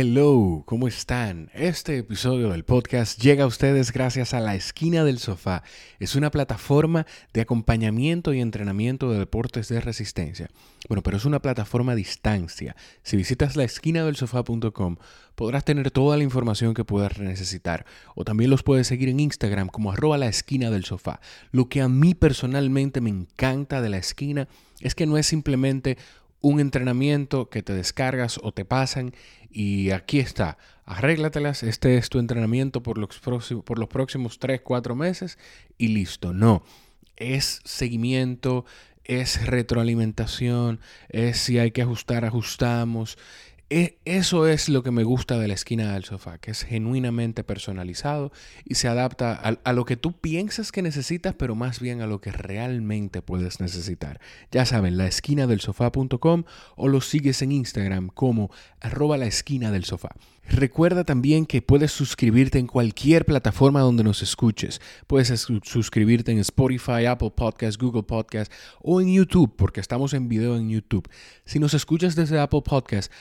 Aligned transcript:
Hello, 0.00 0.62
¿cómo 0.64 0.86
están? 0.86 1.50
Este 1.54 1.98
episodio 1.98 2.50
del 2.50 2.64
podcast 2.64 3.20
llega 3.20 3.42
a 3.42 3.48
ustedes 3.48 3.92
gracias 3.92 4.32
a 4.32 4.38
La 4.38 4.54
Esquina 4.54 5.02
del 5.02 5.18
Sofá. 5.18 5.64
Es 5.98 6.14
una 6.14 6.30
plataforma 6.30 7.04
de 7.32 7.40
acompañamiento 7.40 8.32
y 8.32 8.40
entrenamiento 8.40 9.10
de 9.10 9.18
deportes 9.18 9.66
de 9.66 9.80
resistencia. 9.80 10.50
Bueno, 10.88 11.02
pero 11.02 11.16
es 11.16 11.24
una 11.24 11.42
plataforma 11.42 11.90
a 11.90 11.96
distancia. 11.96 12.76
Si 13.02 13.16
visitas 13.16 13.56
laesquinadelsofá.com 13.56 14.98
podrás 15.34 15.64
tener 15.64 15.90
toda 15.90 16.16
la 16.16 16.22
información 16.22 16.74
que 16.74 16.84
puedas 16.84 17.18
necesitar. 17.18 17.84
O 18.14 18.24
también 18.24 18.50
los 18.50 18.62
puedes 18.62 18.86
seguir 18.86 19.08
en 19.08 19.18
Instagram 19.18 19.66
como 19.66 19.90
arroba 19.90 20.16
la 20.16 20.28
esquina 20.28 20.70
del 20.70 20.84
sofá. 20.84 21.18
Lo 21.50 21.68
que 21.68 21.82
a 21.82 21.88
mí 21.88 22.14
personalmente 22.14 23.00
me 23.00 23.10
encanta 23.10 23.82
de 23.82 23.88
la 23.88 23.98
esquina 23.98 24.46
es 24.80 24.94
que 24.94 25.06
no 25.06 25.18
es 25.18 25.26
simplemente 25.26 25.98
un 26.40 26.60
entrenamiento 26.60 27.48
que 27.48 27.62
te 27.62 27.74
descargas 27.74 28.38
o 28.42 28.52
te 28.52 28.64
pasan 28.64 29.14
y 29.50 29.90
aquí 29.90 30.20
está, 30.20 30.58
arréglatelas, 30.84 31.62
este 31.62 31.96
es 31.96 32.08
tu 32.08 32.18
entrenamiento 32.18 32.82
por 32.82 32.98
los, 32.98 33.18
próximos, 33.18 33.64
por 33.64 33.78
los 33.78 33.88
próximos 33.88 34.38
3, 34.38 34.60
4 34.60 34.94
meses 34.94 35.38
y 35.78 35.88
listo. 35.88 36.32
No, 36.32 36.62
es 37.16 37.60
seguimiento, 37.64 38.64
es 39.04 39.46
retroalimentación, 39.46 40.80
es 41.08 41.38
si 41.38 41.58
hay 41.58 41.70
que 41.70 41.82
ajustar, 41.82 42.24
ajustamos. 42.24 43.18
E, 43.70 43.98
eso 44.06 44.46
es 44.46 44.70
lo 44.70 44.82
que 44.82 44.90
me 44.90 45.04
gusta 45.04 45.38
de 45.38 45.46
la 45.46 45.52
esquina 45.52 45.92
del 45.92 46.04
sofá, 46.04 46.38
que 46.38 46.50
es 46.50 46.62
genuinamente 46.62 47.44
personalizado 47.44 48.32
y 48.64 48.76
se 48.76 48.88
adapta 48.88 49.34
a, 49.34 49.72
lo 49.74 49.84
que 49.84 49.98
tú 49.98 50.12
piensas 50.12 50.72
que 50.72 50.80
necesitas, 50.80 51.34
pero 51.34 51.54
más 51.54 51.78
bien 51.78 52.00
a 52.00 52.06
lo 52.06 52.22
que 52.22 52.32
realmente 52.32 53.20
puedes 53.20 53.60
necesitar. 53.60 54.20
Ya 54.50 54.64
saben, 54.64 54.96
la 54.96 55.06
esquina 55.06 55.46
del 55.46 55.60
sofá.com 55.60 56.44
o 56.76 56.88
lo 56.88 57.02
sigues 57.02 57.42
en 57.42 57.52
Instagram 57.52 58.08
como 58.08 58.50
arroba 58.80 59.18
la 59.18 59.26
esquina 59.26 59.70
del 59.70 59.84
sofá. 59.84 60.10
Recuerda 60.50 61.04
también 61.04 61.44
que 61.44 61.60
puedes 61.60 61.92
suscribirte 61.92 62.58
en 62.58 62.68
cualquier 62.68 63.26
plataforma 63.26 63.80
donde 63.80 64.02
nos 64.02 64.22
escuches. 64.22 64.80
Puedes 65.06 65.46
suscribirte 65.62 66.32
en 66.32 66.38
Spotify, 66.38 67.04
Apple 67.04 67.32
Podcasts, 67.36 67.76
Google 67.76 68.04
Podcasts 68.04 68.54
o 68.80 69.02
en 69.02 69.12
YouTube, 69.12 69.54
porque 69.56 69.80
estamos 69.80 70.14
en 70.14 70.26
video 70.26 70.56
en 70.56 70.70
YouTube. 70.70 71.06
Si 71.44 71.58
nos 71.58 71.74
escuchas 71.74 72.16
desde 72.16 72.40
Apple 72.40 72.62
Podcasts, 72.64 73.14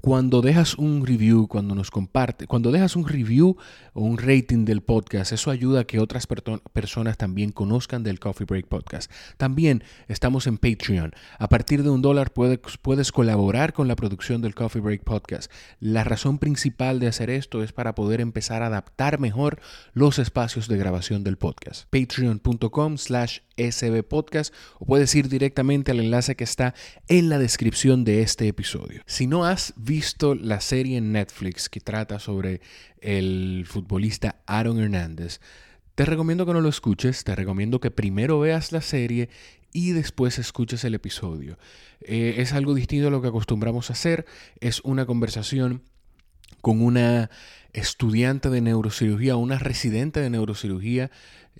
cuando 0.00 0.42
dejas 0.42 0.74
un 0.76 1.06
review, 1.06 1.48
cuando 1.48 1.74
nos 1.74 1.90
comparte, 1.90 2.46
cuando 2.46 2.70
dejas 2.70 2.96
un 2.96 3.06
review 3.06 3.56
o 3.92 4.02
un 4.02 4.18
rating 4.18 4.64
del 4.64 4.82
podcast, 4.82 5.32
eso 5.32 5.50
ayuda 5.50 5.80
a 5.80 5.84
que 5.84 5.98
otras 5.98 6.26
personas 6.26 7.16
también 7.16 7.52
conozcan 7.52 8.02
del 8.02 8.20
Coffee 8.20 8.46
Break 8.46 8.66
Podcast. 8.66 9.10
También 9.36 9.82
estamos 10.06 10.46
en 10.46 10.58
Patreon. 10.58 11.12
A 11.38 11.48
partir 11.48 11.82
de 11.82 11.90
un 11.90 12.02
dólar 12.02 12.32
puedes, 12.32 12.58
puedes 12.80 13.12
colaborar 13.12 13.72
con 13.72 13.88
la 13.88 13.96
producción 13.96 14.40
del 14.42 14.54
Coffee 14.54 14.80
Break 14.82 15.04
Podcast. 15.04 15.50
La 15.80 16.04
razón 16.04 16.38
principal 16.38 17.00
de 17.00 17.08
hacer 17.08 17.30
esto 17.30 17.62
es 17.62 17.72
para 17.72 17.94
poder 17.94 18.20
empezar 18.20 18.62
a 18.62 18.66
adaptar 18.66 19.18
mejor 19.18 19.60
los 19.92 20.18
espacios 20.18 20.68
de 20.68 20.76
grabación 20.76 21.24
del 21.24 21.38
podcast. 21.38 21.84
Patreon.com 21.90 22.98
slash 22.98 23.40
sbpodcast 23.58 24.54
o 24.78 24.86
puedes 24.86 25.14
ir 25.14 25.28
directamente 25.28 25.90
al 25.90 26.00
enlace 26.00 26.36
que 26.36 26.44
está 26.44 26.74
en 27.08 27.28
la 27.28 27.38
descripción 27.38 28.04
de 28.04 28.22
este 28.22 28.48
episodio. 28.48 29.02
Si 29.06 29.26
no 29.26 29.44
has 29.44 29.74
visto 29.88 30.34
la 30.34 30.60
serie 30.60 30.98
en 30.98 31.12
Netflix 31.12 31.68
que 31.68 31.80
trata 31.80 32.18
sobre 32.18 32.60
el 33.00 33.64
futbolista 33.66 34.36
Aaron 34.46 34.78
Hernández, 34.78 35.40
te 35.94 36.04
recomiendo 36.04 36.46
que 36.46 36.52
no 36.52 36.60
lo 36.60 36.68
escuches, 36.68 37.24
te 37.24 37.34
recomiendo 37.34 37.80
que 37.80 37.90
primero 37.90 38.38
veas 38.38 38.70
la 38.70 38.82
serie 38.82 39.30
y 39.72 39.92
después 39.92 40.38
escuches 40.38 40.84
el 40.84 40.94
episodio. 40.94 41.58
Eh, 42.02 42.36
es 42.38 42.52
algo 42.52 42.74
distinto 42.74 43.08
a 43.08 43.10
lo 43.10 43.22
que 43.22 43.28
acostumbramos 43.28 43.90
a 43.90 43.94
hacer, 43.94 44.26
es 44.60 44.80
una 44.84 45.06
conversación 45.06 45.82
con 46.60 46.82
una 46.82 47.30
estudiante 47.72 48.50
de 48.50 48.60
neurocirugía, 48.60 49.36
una 49.36 49.58
residente 49.58 50.20
de 50.20 50.30
neurocirugía 50.30 51.10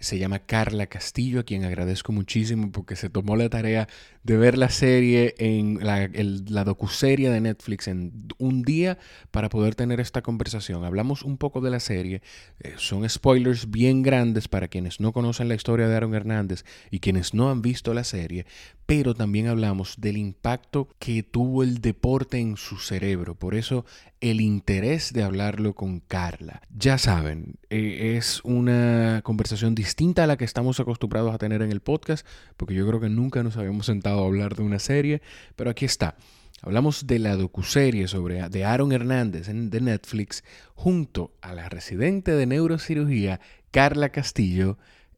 se 0.01 0.19
llama 0.19 0.41
Carla 0.41 0.87
Castillo, 0.87 1.41
a 1.41 1.43
quien 1.43 1.65
agradezco 1.65 2.13
muchísimo 2.13 2.71
porque 2.71 2.97
se 2.97 3.11
tomó 3.11 3.37
la 3.37 3.49
tarea 3.49 3.89
de 4.29 4.37
ver 4.37 4.59
la 4.59 4.69
serie 4.69 5.35
en 5.39 5.79
la, 5.83 6.07
la 6.13 6.63
docuserie 6.63 7.31
de 7.31 7.41
Netflix 7.41 7.89
en 7.89 8.29
un 8.37 8.61
día 8.61 8.99
para 9.31 9.49
poder 9.49 9.75
tener 9.75 10.01
esta 10.01 10.21
conversación. 10.21 10.85
Hablamos 10.85 11.23
un 11.23 11.39
poco 11.39 11.63
de 11.63 11.71
la 11.71 11.81
serie, 11.81 12.21
eh, 12.61 12.75
son 12.77 13.09
spoilers 13.09 13.71
bien 13.71 14.03
grandes 14.03 14.47
para 14.47 14.69
quienes 14.69 15.01
no 15.01 15.13
conocen 15.13 15.49
la 15.49 15.55
historia 15.55 15.89
de 15.89 15.97
Aaron 15.97 16.15
Hernández 16.15 16.67
y 16.91 17.01
quienes 17.01 17.33
no 17.33 17.51
han 17.51 17.63
visto 17.63 17.95
la 17.95 18.05
serie, 18.05 18.45
pero 18.85 19.15
también 19.15 19.47
hablamos 19.47 19.95
del 19.99 20.19
impacto 20.19 20.89
que 20.99 21.23
tuvo 21.23 21.63
el 21.63 21.81
deporte 21.81 22.39
en 22.39 22.59
su 22.59 22.77
cerebro. 22.77 23.35
Por 23.35 23.55
eso 23.55 23.87
el 24.21 24.41
interés 24.41 25.13
de 25.13 25.23
hablarlo 25.23 25.75
con 25.75 26.01
Carla. 26.01 26.61
Ya 26.77 26.99
saben, 26.99 27.55
eh, 27.71 28.17
es 28.17 28.41
una 28.45 29.21
conversación 29.25 29.75
distinta 29.75 30.25
a 30.25 30.27
la 30.27 30.37
que 30.37 30.45
estamos 30.45 30.81
acostumbrados 30.81 31.35
a 31.35 31.39
tener 31.39 31.63
en 31.63 31.71
el 31.71 31.81
podcast, 31.81 32.27
porque 32.57 32.75
yo 32.75 32.87
creo 32.87 33.01
que 33.01 33.09
nunca 33.09 33.43
nos 33.43 33.57
habíamos 33.57 33.87
sentado 33.87 34.18
hablar 34.27 34.57
de 34.57 34.63
una 34.63 34.79
serie, 34.79 35.23
pero 35.57 35.71
aquí 35.71 35.85
está. 35.85 36.17
Hablamos 36.63 37.07
de 37.07 37.21
la 37.21 37.37
docuserie 37.37 38.09
sobre 38.09 38.49
de 38.49 38.65
Aaron 38.65 38.93
Hernández 38.93 39.49
en, 39.49 39.71
de 39.71 39.81
Netflix 39.81 40.43
junto 40.75 41.33
a 41.41 41.55
la 41.55 41.69
residente 41.69 42.33
de 42.33 42.47
neurocirugía 42.47 43.41
Carla 43.71 44.09
Castillo 44.11 44.77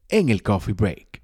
en 0.09 0.29
el 0.29 0.43
Coffee 0.43 0.75
Break. 0.75 1.20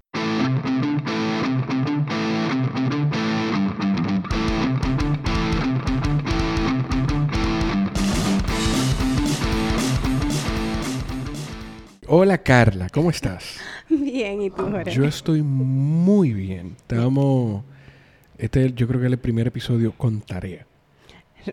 Hola 12.10 12.38
Carla, 12.38 12.88
¿cómo 12.88 13.10
estás? 13.10 13.58
Bien, 13.90 14.40
¿y 14.40 14.48
tú, 14.48 14.62
Jorge? 14.62 14.90
Yo 14.90 15.04
estoy 15.04 15.42
muy 15.42 16.32
bien. 16.32 16.74
Estamos. 16.78 17.62
Este 18.38 18.72
yo 18.72 18.88
creo 18.88 18.98
que 18.98 19.06
es 19.08 19.12
el 19.12 19.18
primer 19.18 19.46
episodio 19.46 19.92
con 19.92 20.22
tarea. 20.22 20.66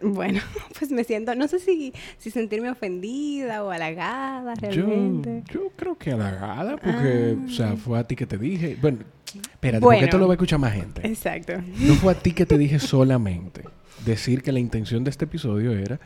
Bueno, 0.01 0.39
pues 0.79 0.91
me 0.91 1.03
siento, 1.03 1.35
no 1.35 1.49
sé 1.49 1.59
si, 1.59 1.91
si 2.17 2.31
sentirme 2.31 2.69
ofendida 2.69 3.65
o 3.65 3.69
halagada 3.69 4.55
realmente. 4.55 5.44
Yo, 5.51 5.71
creo 5.75 5.97
que 5.97 6.13
halagada, 6.13 6.77
porque, 6.77 7.38
o 7.45 7.49
sea, 7.49 7.71
ah. 7.71 7.75
fue 7.75 7.99
a 7.99 8.05
ti 8.05 8.15
que 8.15 8.25
te 8.25 8.38
dije. 8.38 8.77
Bueno, 8.81 8.99
espérate, 9.33 9.81
porque 9.81 10.05
esto 10.05 10.17
lo 10.17 10.27
va 10.27 10.33
a 10.33 10.35
escuchar 10.35 10.59
más 10.59 10.71
gente. 10.71 11.05
Exacto. 11.05 11.53
No 11.79 11.95
fue 11.95 12.13
a 12.13 12.15
ti 12.15 12.31
que 12.31 12.45
te 12.45 12.57
dije 12.57 12.79
solamente 12.79 13.63
decir 14.05 14.41
que 14.41 14.53
la 14.53 14.59
intención 14.59 15.03
de 15.03 15.09
este 15.09 15.25
episodio 15.25 15.73
era 15.73 15.99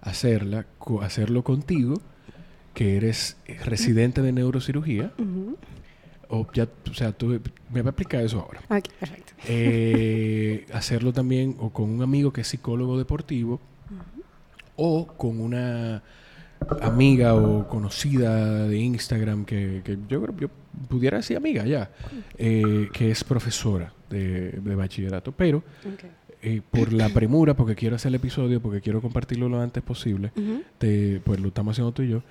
hacerla, 0.00 0.64
hacerlo 1.02 1.42
contigo 1.42 2.00
que 2.76 2.98
eres 2.98 3.38
residente 3.64 4.20
de 4.20 4.32
neurocirugía. 4.32 5.10
O 6.28 6.46
ya, 6.52 6.68
o 6.90 6.92
sea, 6.92 7.12
tú 7.12 7.40
me 7.72 7.80
va 7.80 7.88
a 7.88 7.92
explicar 7.92 8.20
eso 8.20 8.38
ahora. 8.38 8.60
Ok, 8.68 8.92
perfecto. 9.00 9.32
Eh, 9.48 10.66
hacerlo 10.74 11.14
también 11.14 11.56
o 11.58 11.70
con 11.70 11.88
un 11.88 12.02
amigo 12.02 12.34
que 12.34 12.42
es 12.42 12.48
psicólogo 12.48 12.98
deportivo 12.98 13.60
o 14.76 15.06
con 15.06 15.40
una 15.40 16.02
amiga 16.82 17.34
o 17.34 17.66
conocida 17.66 18.66
de 18.66 18.76
Instagram 18.76 19.46
que, 19.46 19.82
yo 20.06 20.22
creo 20.22 20.36
yo 20.36 20.48
pudiera 20.86 21.16
decir 21.16 21.38
amiga 21.38 21.64
ya, 21.64 21.90
eh, 22.36 22.90
que 22.92 23.10
es 23.10 23.24
profesora 23.24 23.94
de, 24.10 24.60
bachillerato, 24.76 25.32
pero 25.32 25.62
eh, 26.42 26.60
por 26.70 26.92
la 26.92 27.08
premura, 27.08 27.54
porque 27.54 27.74
quiero 27.74 27.96
hacer 27.96 28.10
el 28.10 28.16
episodio, 28.16 28.60
porque 28.60 28.82
quiero 28.82 29.00
compartirlo 29.00 29.48
lo 29.48 29.62
antes 29.62 29.82
posible, 29.82 30.30
pues 30.78 31.40
lo 31.40 31.48
estamos 31.48 31.72
haciendo 31.72 31.92
tú 31.92 32.02
y 32.02 32.08
yo, 32.08 32.22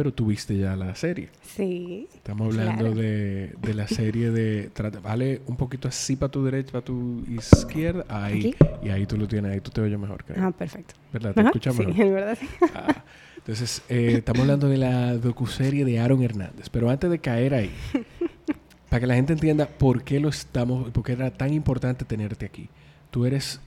pero 0.00 0.14
tuviste 0.14 0.56
ya 0.56 0.76
la 0.76 0.94
serie. 0.94 1.28
Sí. 1.42 2.08
Estamos 2.14 2.56
hablando 2.56 2.94
de, 2.94 3.52
de, 3.60 3.74
la 3.74 3.86
serie 3.86 4.30
de... 4.30 4.70
vale 5.02 5.42
un 5.46 5.56
poquito 5.56 5.88
así 5.88 6.16
para 6.16 6.32
tu 6.32 6.42
derecha, 6.42 6.72
para 6.72 6.86
tu 6.86 7.22
izquierda. 7.28 8.06
Ahí. 8.08 8.56
Y 8.82 8.88
ahí 8.88 9.04
tú 9.04 9.18
lo 9.18 9.28
tienes, 9.28 9.52
ahí 9.52 9.60
tú 9.60 9.70
te 9.70 9.82
oyes 9.82 9.98
mejor. 9.98 10.24
Ah, 10.38 10.52
perfecto. 10.52 10.94
¿Verdad? 11.12 11.34
¿Te 11.34 11.42
escuchas 11.42 11.78
mejor? 11.78 11.92
Sí, 11.92 12.02
verdad 12.04 12.38
sí. 12.40 12.48
Ah, 12.74 13.04
entonces, 13.36 13.82
eh, 13.90 14.14
estamos 14.16 14.40
hablando 14.40 14.70
de 14.70 14.78
la 14.78 15.18
docuserie 15.18 15.84
de 15.84 16.00
Aaron 16.00 16.22
Hernández. 16.22 16.70
Pero 16.70 16.88
antes 16.88 17.10
de 17.10 17.18
caer 17.18 17.52
ahí, 17.52 17.70
para 18.88 19.00
que 19.00 19.06
la 19.06 19.16
gente 19.16 19.34
entienda 19.34 19.66
por 19.66 20.02
qué 20.02 20.18
lo 20.18 20.30
estamos... 20.30 20.90
Por 20.92 21.04
qué 21.04 21.12
era 21.12 21.30
tan 21.30 21.52
importante 21.52 22.06
tenerte 22.06 22.46
aquí. 22.46 22.70
Tú 23.10 23.26
eres 23.26 23.60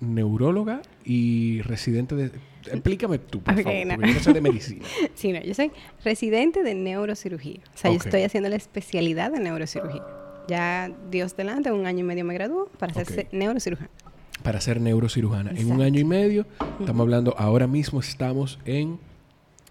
neuróloga 0.00 0.82
y 1.04 1.62
residente 1.62 2.14
de... 2.14 2.30
Explícame 2.66 3.18
tú, 3.18 3.40
por 3.40 3.62
favor, 3.62 3.98
no. 3.98 4.06
yo 4.06 4.20
soy 4.20 4.34
de 4.34 4.40
medicina. 4.40 4.84
sí, 5.14 5.32
no, 5.32 5.40
yo 5.40 5.54
soy 5.54 5.70
residente 6.04 6.62
de 6.62 6.74
neurocirugía. 6.74 7.60
O 7.74 7.78
sea, 7.78 7.90
yo 7.90 7.96
estoy 7.96 8.22
haciendo 8.22 8.48
la 8.48 8.56
especialidad 8.56 9.32
de 9.32 9.40
neurocirugía. 9.40 10.02
Ya, 10.48 10.90
Dios 11.10 11.36
delante, 11.36 11.70
un 11.72 11.86
año 11.86 12.00
y 12.00 12.04
medio 12.04 12.24
me 12.24 12.34
graduó 12.34 12.66
para 12.78 12.94
ser 12.94 13.28
neurocirujana. 13.32 13.90
Para 14.42 14.60
ser 14.60 14.80
neurocirujana. 14.80 15.50
En 15.50 15.70
un 15.70 15.82
año 15.82 16.00
y 16.00 16.04
medio, 16.04 16.46
estamos 16.80 17.00
hablando, 17.00 17.34
ahora 17.36 17.66
mismo 17.66 18.00
estamos 18.00 18.58
en 18.64 18.98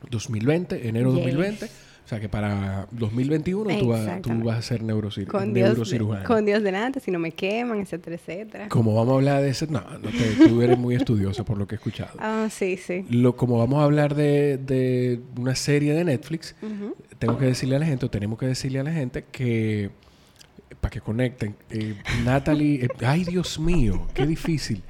2020, 0.10 0.88
enero 0.88 1.12
de 1.14 1.22
2020 1.22 1.87
O 2.08 2.10
sea 2.10 2.22
que 2.22 2.30
para 2.30 2.88
2021 2.92 3.82
tú, 4.22 4.44
vas 4.46 4.58
a 4.58 4.62
ser 4.62 4.82
neurocirujano. 4.82 5.44
Con, 5.44 5.54
Dios, 5.54 5.78
con 6.26 6.46
Dios 6.46 6.64
delante, 6.64 7.02
si 7.02 7.12
no 7.12 7.20
me 7.20 7.34
queman, 7.34 7.82
etcétera, 7.82 8.16
etcétera. 8.16 8.70
Como 8.70 8.96
vamos 8.96 9.12
a 9.12 9.16
hablar 9.18 9.42
de 9.42 9.50
ese... 9.50 9.68
No, 9.68 9.82
no 9.82 10.10
te, 10.10 10.48
tú 10.48 10.62
eres 10.62 10.78
muy 10.78 10.96
estudiosa 10.96 11.44
por 11.44 11.58
lo 11.58 11.68
que 11.68 11.76
he 11.76 11.80
escuchado. 11.80 12.12
Ah, 12.20 12.48
sí, 12.50 12.78
sí. 12.78 13.06
Lo, 13.10 13.36
como 13.36 13.58
vamos 13.58 13.82
a 13.82 13.84
hablar 13.84 14.16
de, 14.16 14.58
de 14.58 15.20
una 15.38 15.54
serie 15.56 15.94
de 15.94 16.06
Netflix, 16.06 16.56
tengo 17.20 17.38
que 17.38 17.44
decirle 17.44 17.76
a 17.76 17.80
la 17.80 17.86
gente, 17.86 18.06
o 18.06 18.10
tenemos 18.10 18.40
que 18.40 18.46
decirle 18.46 18.80
a 18.80 18.84
la 18.84 18.94
gente 18.94 19.26
que 19.30 19.90
para 20.80 20.92
que 20.92 21.02
conecten. 21.02 21.56
Eh, 21.70 21.96
Natalie, 22.24 22.86
eh, 22.86 22.90
ay 23.06 23.24
Dios 23.24 23.60
mío, 23.60 24.08
qué 24.14 24.26
difícil. 24.26 24.84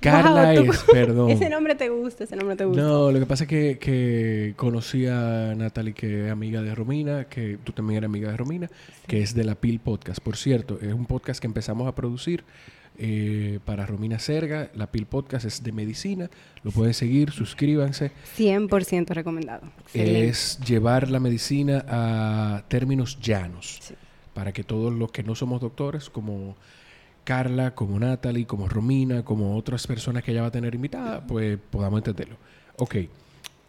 Carla 0.00 0.54
es, 0.54 0.84
perdón. 0.92 1.30
Ese 1.30 1.48
nombre 1.48 1.74
te 1.74 1.88
gusta, 1.88 2.24
ese 2.24 2.36
nombre 2.36 2.56
te 2.56 2.64
gusta. 2.64 2.82
No, 2.82 3.10
lo 3.10 3.18
que 3.18 3.26
pasa 3.26 3.44
es 3.44 3.48
que, 3.48 3.78
que 3.78 4.54
conocí 4.56 5.06
a 5.06 5.54
Natalie, 5.56 5.94
que 5.94 6.26
es 6.26 6.32
amiga 6.32 6.62
de 6.62 6.74
Romina, 6.74 7.24
que 7.24 7.58
tú 7.62 7.72
también 7.72 7.98
eres 7.98 8.08
amiga 8.08 8.30
de 8.30 8.36
Romina, 8.36 8.70
que 9.06 9.22
es 9.22 9.34
de 9.34 9.44
la 9.44 9.54
PIL 9.54 9.80
Podcast. 9.80 10.20
Por 10.20 10.36
cierto, 10.36 10.78
es 10.80 10.92
un 10.92 11.06
podcast 11.06 11.40
que 11.40 11.46
empezamos 11.46 11.88
a 11.88 11.94
producir 11.94 12.44
eh, 12.96 13.58
para 13.64 13.86
Romina 13.86 14.18
Serga. 14.18 14.70
La 14.74 14.90
PIL 14.90 15.06
Podcast 15.06 15.46
es 15.46 15.62
de 15.62 15.72
medicina. 15.72 16.30
Lo 16.62 16.70
pueden 16.70 16.94
seguir, 16.94 17.32
suscríbanse. 17.32 18.12
100% 18.36 19.08
recomendado. 19.08 19.62
Es 19.92 20.60
llevar 20.60 21.10
la 21.10 21.20
medicina 21.20 21.84
a 21.88 22.64
términos 22.68 23.18
llanos. 23.20 23.78
Sí 23.82 23.94
para 24.34 24.52
que 24.52 24.64
todos 24.64 24.92
los 24.92 25.10
que 25.10 25.22
no 25.22 25.34
somos 25.34 25.60
doctores, 25.60 26.10
como 26.10 26.56
Carla, 27.24 27.74
como 27.74 27.98
Natalie, 27.98 28.46
como 28.46 28.68
Romina, 28.68 29.24
como 29.24 29.56
otras 29.56 29.86
personas 29.86 30.22
que 30.22 30.32
ella 30.32 30.42
va 30.42 30.48
a 30.48 30.52
tener 30.52 30.74
invitada, 30.74 31.26
pues 31.26 31.58
podamos 31.70 31.98
entenderlo. 31.98 32.36
Ok. 32.76 32.96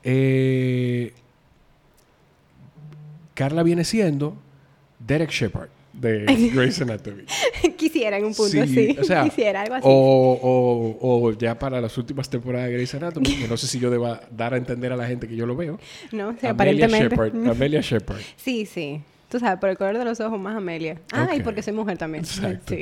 Eh, 0.04 1.14
Carla 3.34 3.64
viene 3.64 3.84
siendo 3.84 4.36
Derek 5.00 5.32
Shepard 5.32 5.70
de 5.94 6.26
Grey's 6.54 6.82
Anatomy. 6.82 7.24
Quisiera 7.78 8.18
en 8.18 8.26
un 8.26 8.34
punto 8.34 8.62
así. 8.62 8.98
O 9.00 9.04
sea, 9.04 9.24
Quisiera 9.24 9.62
algo 9.62 9.76
así. 9.76 9.86
O, 9.88 10.98
o, 11.00 11.32
ya 11.34 11.58
para 11.58 11.80
las 11.80 11.98
últimas 11.98 12.30
temporadas 12.30 12.68
de 12.68 12.74
Grey's 12.74 12.94
Anatomy, 12.96 13.36
que 13.36 13.48
no 13.48 13.58
sé 13.58 13.68
si 13.68 13.80
yo 13.80 13.90
deba 13.90 14.22
dar 14.32 14.54
a 14.54 14.58
entender 14.58 14.92
a 14.92 14.98
la 14.98 15.08
gente 15.08 15.28
que 15.28 15.36
yo 15.36 15.46
lo 15.46 15.56
veo. 15.56 15.80
No, 16.12 16.30
o 16.30 16.34
sea, 16.34 16.50
Amelia 16.52 16.86
aparentemente. 16.86 17.16
Shepard, 17.16 17.50
Amelia 17.50 17.82
Shepard. 17.82 18.22
Sí, 18.36 18.66
sí. 18.66 19.02
Tú 19.36 19.40
sabes, 19.40 19.60
por 19.60 19.70
el 19.70 19.78
color 19.78 19.98
de 19.98 20.06
los 20.06 20.22
ojos 20.22 20.40
más 20.40 20.56
Amelia. 20.56 20.96
Ah, 21.12 21.36
y 21.36 21.42
porque 21.42 21.62
soy 21.62 21.74
mujer 21.74 21.98
también. 21.98 22.24
Exacto. 22.24 22.74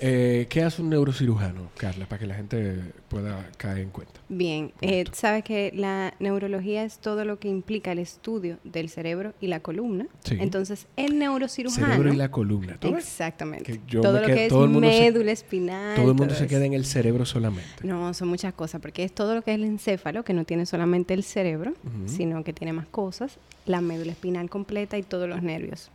Eh, 0.00 0.46
¿Qué 0.48 0.62
hace 0.62 0.82
un 0.82 0.90
neurocirujano, 0.90 1.70
Carla, 1.76 2.06
para 2.06 2.20
que 2.20 2.26
la 2.26 2.34
gente 2.34 2.80
pueda 3.08 3.50
caer 3.56 3.78
en 3.78 3.90
cuenta? 3.90 4.20
Bien, 4.28 4.72
eh, 4.80 5.04
sabes 5.12 5.44
que 5.44 5.72
la 5.74 6.14
neurología 6.18 6.84
es 6.84 6.98
todo 6.98 7.24
lo 7.24 7.38
que 7.38 7.48
implica 7.48 7.92
el 7.92 7.98
estudio 7.98 8.58
del 8.64 8.90
cerebro 8.90 9.32
y 9.40 9.46
la 9.46 9.60
columna. 9.60 10.06
Sí. 10.24 10.36
Entonces, 10.38 10.86
el 10.96 11.18
neurocirujano... 11.18 11.86
Cerebro 11.86 12.12
y 12.12 12.16
la 12.16 12.30
columna. 12.30 12.78
Exactamente. 12.80 13.80
todo 13.90 14.20
lo 14.20 14.26
que 14.26 14.46
es 14.46 14.52
médula 14.52 15.32
espinal. 15.32 15.96
Todo 15.96 16.10
el 16.10 16.16
mundo 16.16 16.34
se 16.34 16.46
queda 16.46 16.66
en 16.66 16.74
el 16.74 16.84
cerebro 16.84 17.24
solamente. 17.24 17.64
No, 17.82 18.12
son 18.14 18.28
muchas 18.28 18.52
cosas, 18.52 18.80
porque 18.80 19.04
es 19.04 19.12
todo 19.12 19.34
lo 19.34 19.42
que 19.42 19.52
es 19.52 19.56
el 19.56 19.64
encéfalo, 19.64 20.24
que 20.24 20.34
no 20.34 20.44
tiene 20.44 20.66
solamente 20.66 21.14
el 21.14 21.22
cerebro, 21.22 21.72
sino 22.06 22.44
que 22.44 22.52
tiene 22.52 22.72
más 22.72 22.86
cosas, 22.86 23.38
la 23.64 23.80
médula 23.80 24.12
espinal 24.12 24.50
completa 24.50 24.98
y 24.98 25.02
todos 25.02 25.28
los 25.28 25.42
nervios. 25.42 25.90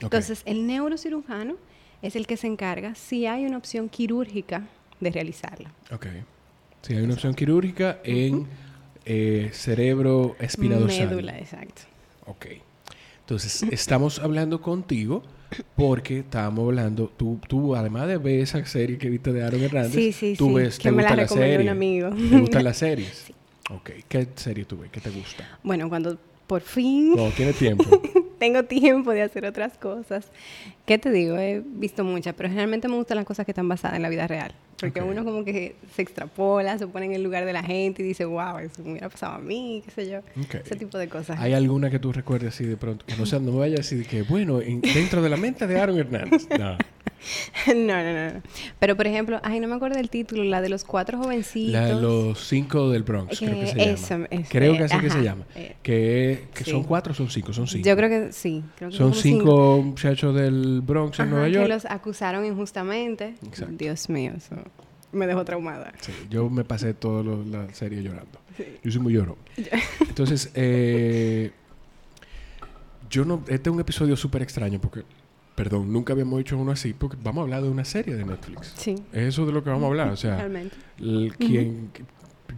Entonces, 0.00 0.42
el 0.44 0.66
neurocirujano 0.66 1.56
es 2.04 2.16
el 2.16 2.26
que 2.26 2.36
se 2.36 2.46
encarga 2.46 2.94
si 2.94 3.26
hay 3.26 3.46
una 3.46 3.56
opción 3.56 3.88
quirúrgica 3.88 4.62
de 5.00 5.10
realizarla. 5.10 5.72
Ok. 5.90 6.06
Si 6.82 6.92
hay 6.94 7.02
una 7.02 7.14
opción 7.14 7.34
quirúrgica 7.34 7.98
en 8.04 8.46
eh, 9.06 9.48
cerebro 9.52 10.36
espina 10.38 10.78
Médula, 10.78 11.38
exacto. 11.38 11.82
Ok. 12.26 12.46
Entonces, 13.20 13.62
estamos 13.70 14.18
hablando 14.18 14.60
contigo 14.60 15.22
porque 15.76 16.18
estábamos 16.18 16.66
hablando, 16.66 17.10
tú, 17.16 17.40
tú 17.48 17.74
además 17.74 18.06
de 18.06 18.18
ver 18.18 18.40
esa 18.40 18.62
serie 18.66 18.98
que 18.98 19.08
viste 19.08 19.32
de 19.32 19.42
Aaron 19.42 19.62
Hernández, 19.62 19.94
sí, 19.94 20.12
sí, 20.12 20.34
tú 20.36 20.48
sí. 20.48 20.54
ves, 20.54 20.76
que 20.76 20.90
te 20.90 20.92
me 20.92 21.02
gusta 21.02 21.16
la, 21.16 21.28
serie. 21.28 21.58
un 21.60 21.68
amigo. 21.70 22.10
¿Te 22.10 22.38
gustan 22.38 22.64
las 22.64 22.76
series? 22.76 23.08
sí. 23.26 23.34
Ok. 23.70 23.90
¿Qué 24.08 24.28
serie 24.34 24.66
tú 24.66 24.76
ves? 24.76 24.90
¿Qué 24.90 25.00
te 25.00 25.08
gusta? 25.08 25.58
Bueno, 25.62 25.88
cuando 25.88 26.18
por 26.46 26.60
fin... 26.60 27.14
No, 27.16 27.30
tiene 27.30 27.54
tiempo. 27.54 27.84
tengo 28.38 28.64
tiempo 28.64 29.12
de 29.12 29.22
hacer 29.22 29.44
otras 29.44 29.78
cosas. 29.78 30.30
¿Qué 30.86 30.98
te 30.98 31.10
digo? 31.10 31.36
He 31.36 31.62
visto 31.64 32.04
muchas, 32.04 32.34
pero 32.34 32.48
generalmente 32.48 32.88
me 32.88 32.96
gustan 32.96 33.16
las 33.16 33.26
cosas 33.26 33.44
que 33.44 33.52
están 33.52 33.68
basadas 33.68 33.96
en 33.96 34.02
la 34.02 34.08
vida 34.08 34.26
real. 34.26 34.54
Porque 34.78 35.00
uno 35.00 35.24
como 35.24 35.44
que 35.44 35.76
se 35.94 36.02
extrapola, 36.02 36.78
se 36.78 36.86
pone 36.86 37.06
en 37.06 37.12
el 37.12 37.22
lugar 37.22 37.44
de 37.44 37.52
la 37.52 37.62
gente 37.62 38.02
y 38.02 38.06
dice, 38.06 38.24
wow, 38.24 38.58
eso 38.58 38.82
me 38.82 38.92
hubiera 38.92 39.08
pasado 39.08 39.34
a 39.34 39.38
mí, 39.38 39.82
qué 39.84 39.90
sé 39.90 40.10
yo. 40.10 40.20
Ese 40.52 40.76
tipo 40.76 40.98
de 40.98 41.08
cosas. 41.08 41.38
¿Hay 41.40 41.52
alguna 41.52 41.90
que 41.90 41.98
tú 41.98 42.12
recuerdes 42.12 42.54
así 42.54 42.64
de 42.64 42.76
pronto? 42.76 43.04
Que 43.06 43.16
no 43.16 43.26
sea, 43.26 43.38
no 43.38 43.56
vaya 43.56 43.80
así 43.80 43.96
de 43.96 44.04
que, 44.04 44.22
bueno, 44.22 44.58
dentro 44.58 45.22
de 45.22 45.28
la 45.28 45.36
mente 45.36 45.66
de 45.66 45.80
Aaron 45.80 45.98
Hernández. 45.98 46.46
No. 46.58 47.74
no, 47.74 48.02
no, 48.02 48.34
no. 48.34 48.42
Pero, 48.78 48.96
por 48.96 49.06
ejemplo, 49.06 49.40
ay, 49.42 49.58
no 49.58 49.66
me 49.66 49.74
acuerdo 49.74 49.96
del 49.96 50.10
título, 50.10 50.44
la 50.44 50.60
de 50.60 50.68
los 50.68 50.84
cuatro 50.84 51.18
jovencitos. 51.18 51.72
La 51.72 51.86
de 51.86 51.94
los 51.94 52.38
cinco 52.46 52.90
del 52.90 53.02
Bronx, 53.02 53.38
creo 53.38 53.60
que 53.60 53.66
se 53.66 53.96
llama. 53.96 54.28
creo 54.50 54.76
que 54.76 54.84
así 54.84 54.98
que 54.98 55.10
se 55.10 55.22
llama. 55.22 55.46
Eh, 55.54 55.76
que, 55.82 56.44
que 56.54 56.64
son 56.64 56.84
cuatro 56.84 57.12
o 57.12 57.16
son 57.16 57.30
cinco, 57.30 57.52
son 57.52 57.66
cinco. 57.66 57.86
Yo 57.88 57.96
creo 57.96 58.08
que 58.08 58.32
sí. 58.32 58.62
son, 58.90 59.14
cinco, 59.14 59.82
muchachos 59.82 60.34
del 60.34 60.82
Bronx 60.82 61.18
en 61.20 61.30
Nueva 61.30 61.48
York. 61.48 61.66
que 61.66 61.72
los 61.72 61.84
acusaron 61.86 62.44
injustamente. 62.44 63.34
Dios 63.70 64.08
mío, 64.08 64.32
eso 64.36 64.56
me 65.14 65.26
dejó 65.26 65.44
traumada. 65.44 65.92
Sí, 66.00 66.12
yo 66.30 66.50
me 66.50 66.64
pasé 66.64 66.94
toda 66.94 67.22
la 67.44 67.72
serie 67.74 68.02
llorando. 68.02 68.40
Yo 68.82 68.90
soy 68.90 69.00
muy 69.00 69.12
llorón. 69.12 69.36
Entonces, 70.00 70.50
eh, 70.54 71.50
yo 73.10 73.24
no... 73.24 73.42
Este 73.48 73.68
es 73.70 73.74
un 73.74 73.80
episodio 73.80 74.16
súper 74.16 74.42
extraño 74.42 74.80
porque 74.80 75.04
Perdón, 75.54 75.92
nunca 75.92 76.12
habíamos 76.12 76.40
hecho 76.40 76.58
uno 76.58 76.72
así 76.72 76.92
porque 76.94 77.16
vamos 77.22 77.42
a 77.42 77.44
hablar 77.44 77.62
de 77.62 77.68
una 77.68 77.84
serie 77.84 78.16
de 78.16 78.24
Netflix. 78.24 78.72
Sí. 78.76 78.96
Es 79.12 79.28
eso 79.28 79.46
de 79.46 79.52
lo 79.52 79.62
que 79.62 79.70
vamos 79.70 79.84
a 79.84 79.86
hablar. 79.86 80.08
O 80.08 80.16
sea, 80.16 80.48
quien, 81.38 81.90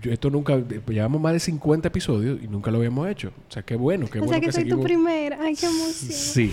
esto 0.02 0.30
nunca. 0.30 0.56
Llevamos 0.88 1.20
más 1.20 1.34
de 1.34 1.40
50 1.40 1.88
episodios 1.88 2.38
y 2.42 2.48
nunca 2.48 2.70
lo 2.70 2.78
habíamos 2.78 3.06
hecho. 3.10 3.32
O 3.48 3.52
sea, 3.52 3.62
qué 3.62 3.76
bueno, 3.76 4.06
qué 4.06 4.18
o 4.18 4.22
bueno. 4.22 4.32
sea, 4.32 4.40
que, 4.40 4.52
soy 4.52 4.66
tu 4.66 4.82
primera. 4.82 5.38
Ay, 5.42 5.54
qué 5.54 5.66
emoción. 5.66 6.12
Sí. 6.12 6.52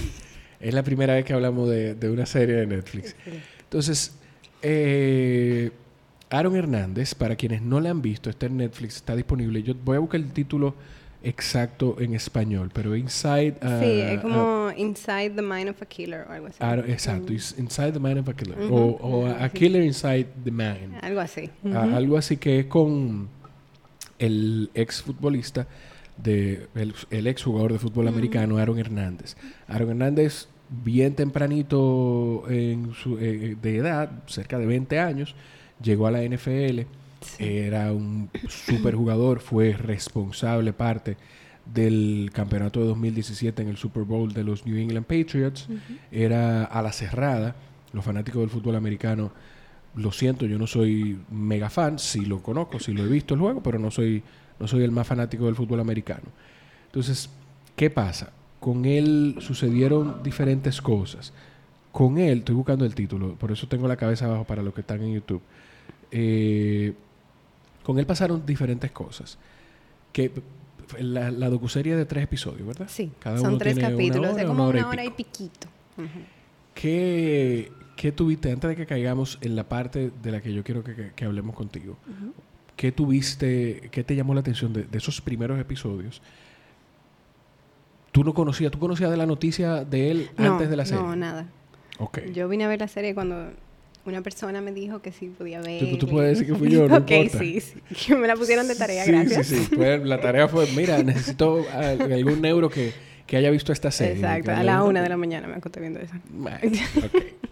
Es 0.59 0.73
la 0.73 0.83
primera 0.83 1.13
vez 1.13 1.23
que 1.23 1.33
hablamos 1.33 1.69
de, 1.69 1.95
de 1.95 2.09
una 2.09 2.25
serie 2.25 2.55
de 2.55 2.67
Netflix. 2.67 3.15
Entonces, 3.63 4.17
eh, 4.61 5.71
Aaron 6.33 6.55
Hernández, 6.55 7.13
para 7.13 7.35
quienes 7.35 7.61
no 7.61 7.79
la 7.79 7.91
han 7.91 8.01
visto, 8.01 8.27
está 8.31 8.47
en 8.47 8.57
Netflix, 8.57 8.95
está 8.95 9.15
disponible. 9.15 9.61
Yo 9.61 9.75
voy 9.75 9.97
a 9.97 9.99
buscar 9.99 10.19
el 10.19 10.31
título 10.31 10.73
exacto 11.21 11.97
en 11.99 12.15
español, 12.15 12.71
pero 12.73 12.95
Inside... 12.95 13.57
Uh, 13.61 13.79
sí, 13.79 14.01
es 14.01 14.19
como 14.19 14.71
Inside 14.75 15.29
the 15.35 15.43
Mind 15.43 15.69
of 15.69 15.79
a 15.79 15.85
Killer 15.85 16.25
o 16.27 16.31
algo 16.31 16.47
así. 16.47 16.57
Ah, 16.59 16.75
exacto, 16.87 17.31
Inside 17.31 17.91
the 17.91 17.99
Mind 17.99 18.17
of 18.17 18.29
a 18.29 18.33
Killer. 18.33 18.57
o, 18.67 19.27
a, 19.27 19.47
Killer 19.49 19.83
Inside 19.83 20.27
the 20.43 20.49
Mind. 20.49 20.95
Algo 21.03 21.19
así. 21.19 21.51
algo 21.71 22.17
así 22.17 22.37
que 22.37 22.61
es 22.61 22.65
con 22.65 23.29
el 24.17 24.71
ex 24.73 25.03
futbolista, 25.03 25.67
de, 26.17 26.67
el, 26.73 27.27
ex 27.27 27.43
jugador 27.43 27.73
de 27.73 27.79
fútbol 27.79 28.07
americano, 28.07 28.57
Aaron 28.57 28.79
Hernández. 28.79 29.35
Aaron 29.67 29.91
Hernández, 29.91 30.47
bien 30.83 31.13
tempranito 31.13 32.45
en 32.49 32.91
su, 32.95 33.19
eh, 33.19 33.55
de 33.61 33.77
edad, 33.77 34.23
cerca 34.25 34.57
de 34.57 34.65
20 34.65 34.99
años, 34.99 35.35
llegó 35.83 36.07
a 36.07 36.11
la 36.11 36.23
NFL 36.23 36.81
era 37.39 37.91
un 37.91 38.29
super 38.47 38.95
jugador, 38.95 39.39
fue 39.39 39.73
responsable 39.73 40.73
parte 40.73 41.17
del 41.65 42.29
campeonato 42.33 42.81
de 42.81 42.87
2017 42.87 43.61
en 43.61 43.69
el 43.69 43.77
Super 43.77 44.03
Bowl 44.03 44.33
de 44.33 44.43
los 44.43 44.65
New 44.65 44.77
England 44.77 45.05
Patriots. 45.05 45.67
Era 46.11 46.65
a 46.65 46.81
la 46.81 46.91
cerrada. 46.91 47.55
Los 47.93 48.03
fanáticos 48.03 48.41
del 48.41 48.49
fútbol 48.49 48.75
americano, 48.75 49.31
lo 49.95 50.11
siento, 50.11 50.47
yo 50.47 50.57
no 50.57 50.65
soy 50.65 51.19
mega 51.29 51.69
fan, 51.69 51.99
sí 51.99 52.25
lo 52.25 52.41
conozco, 52.41 52.79
sí 52.79 52.91
lo 52.91 53.05
he 53.05 53.07
visto 53.07 53.35
el 53.35 53.39
juego, 53.39 53.61
pero 53.61 53.77
no 53.77 53.91
soy, 53.91 54.23
no 54.59 54.67
soy 54.67 54.83
el 54.83 54.91
más 54.91 55.05
fanático 55.05 55.45
del 55.45 55.55
fútbol 55.55 55.79
americano. 55.79 56.23
Entonces, 56.87 57.29
¿qué 57.75 57.91
pasa? 57.91 58.33
Con 58.59 58.85
él 58.85 59.35
sucedieron 59.39 60.23
diferentes 60.23 60.81
cosas. 60.81 61.33
Con 61.91 62.17
él, 62.17 62.39
estoy 62.39 62.55
buscando 62.55 62.83
el 62.83 62.95
título, 62.95 63.35
por 63.35 63.51
eso 63.51 63.67
tengo 63.67 63.87
la 63.87 63.97
cabeza 63.97 64.25
abajo 64.25 64.45
para 64.45 64.63
los 64.63 64.73
que 64.73 64.81
están 64.81 65.03
en 65.03 65.13
YouTube. 65.13 65.43
Eh, 66.15 66.93
con 67.83 67.97
él 67.97 68.05
pasaron 68.05 68.45
diferentes 68.45 68.91
cosas. 68.91 69.39
Que 70.11 70.31
la, 70.99 71.31
la 71.31 71.49
docuserie 71.49 71.95
de 71.95 72.05
tres 72.05 72.25
episodios, 72.25 72.67
¿verdad? 72.67 72.87
Sí, 72.87 73.11
Cada 73.19 73.39
son 73.39 73.57
tres 73.57 73.79
capítulos, 73.79 74.35
de 74.35 74.45
como 74.45 74.67
una 74.69 74.87
hora, 74.87 75.03
y, 75.03 75.09
piquito. 75.09 75.67
¿Qué, 76.75 77.71
¿Qué, 77.95 78.11
tuviste, 78.11 78.51
antes 78.51 78.69
de 78.69 78.75
que 78.75 78.85
caigamos 78.85 79.39
en 79.41 79.55
la 79.55 79.67
parte 79.67 80.11
de 80.21 80.31
la 80.31 80.41
que 80.41 80.53
yo 80.53 80.63
quiero 80.63 80.83
que, 80.83 81.11
que, 81.15 81.25
hablemos 81.25 81.55
contigo, 81.55 81.97
qué 82.75 82.91
tuviste, 82.91 83.89
qué 83.91 84.03
te 84.03 84.15
llamó 84.15 84.35
la 84.35 84.41
atención 84.41 84.71
de, 84.71 84.83
de, 84.83 84.97
esos 84.99 85.19
primeros 85.19 85.59
episodios? 85.59 86.21
¿Tú 88.11 88.23
no 88.23 88.35
conocías, 88.35 88.71
tú 88.71 88.77
conocías 88.77 89.09
de 89.09 89.17
la 89.17 89.25
noticia 89.25 89.83
de 89.83 90.11
él 90.11 90.29
antes 90.37 90.69
de 90.69 90.75
la 90.75 90.85
serie? 90.85 91.03
No, 91.03 91.15
nada. 91.15 91.47
Okay. 91.97 92.31
Yo 92.33 92.47
vine 92.47 92.65
a 92.65 92.67
ver 92.67 92.79
la 92.79 92.87
serie 92.87 93.15
cuando 93.15 93.51
una 94.05 94.21
persona 94.21 94.61
me 94.61 94.73
dijo 94.73 95.01
que 95.01 95.11
sí 95.11 95.27
podía 95.29 95.61
ver. 95.61 95.97
Tú, 95.97 96.07
puedes 96.07 96.37
decir 96.37 96.53
que 96.53 96.59
fui 96.59 96.69
yo, 96.69 96.87
no 96.89 96.97
Ok, 96.97 97.11
sí, 97.39 97.61
sí. 97.61 97.81
Que 98.07 98.15
me 98.15 98.27
la 98.27 98.35
pusieron 98.35 98.67
de 98.67 98.75
tarea, 98.75 99.05
gracias. 99.05 99.47
Sí, 99.47 99.57
sí, 99.57 99.65
sí. 99.65 99.75
Pues 99.75 100.03
la 100.03 100.19
tarea 100.19 100.47
fue, 100.47 100.67
mira, 100.75 101.01
necesito 101.01 101.65
algún 101.71 102.41
neuro 102.41 102.69
que, 102.69 102.91
que 103.25 103.37
haya 103.37 103.49
visto 103.49 103.71
esta 103.71 103.91
serie. 103.91 104.15
Exacto, 104.15 104.51
a 104.51 104.63
la 104.63 104.83
una 104.83 105.01
de 105.01 105.09
la 105.09 105.17
mañana 105.17 105.47
me 105.47 105.55
acosté 105.55 105.79
viendo 105.79 105.99
eso. 105.99 106.13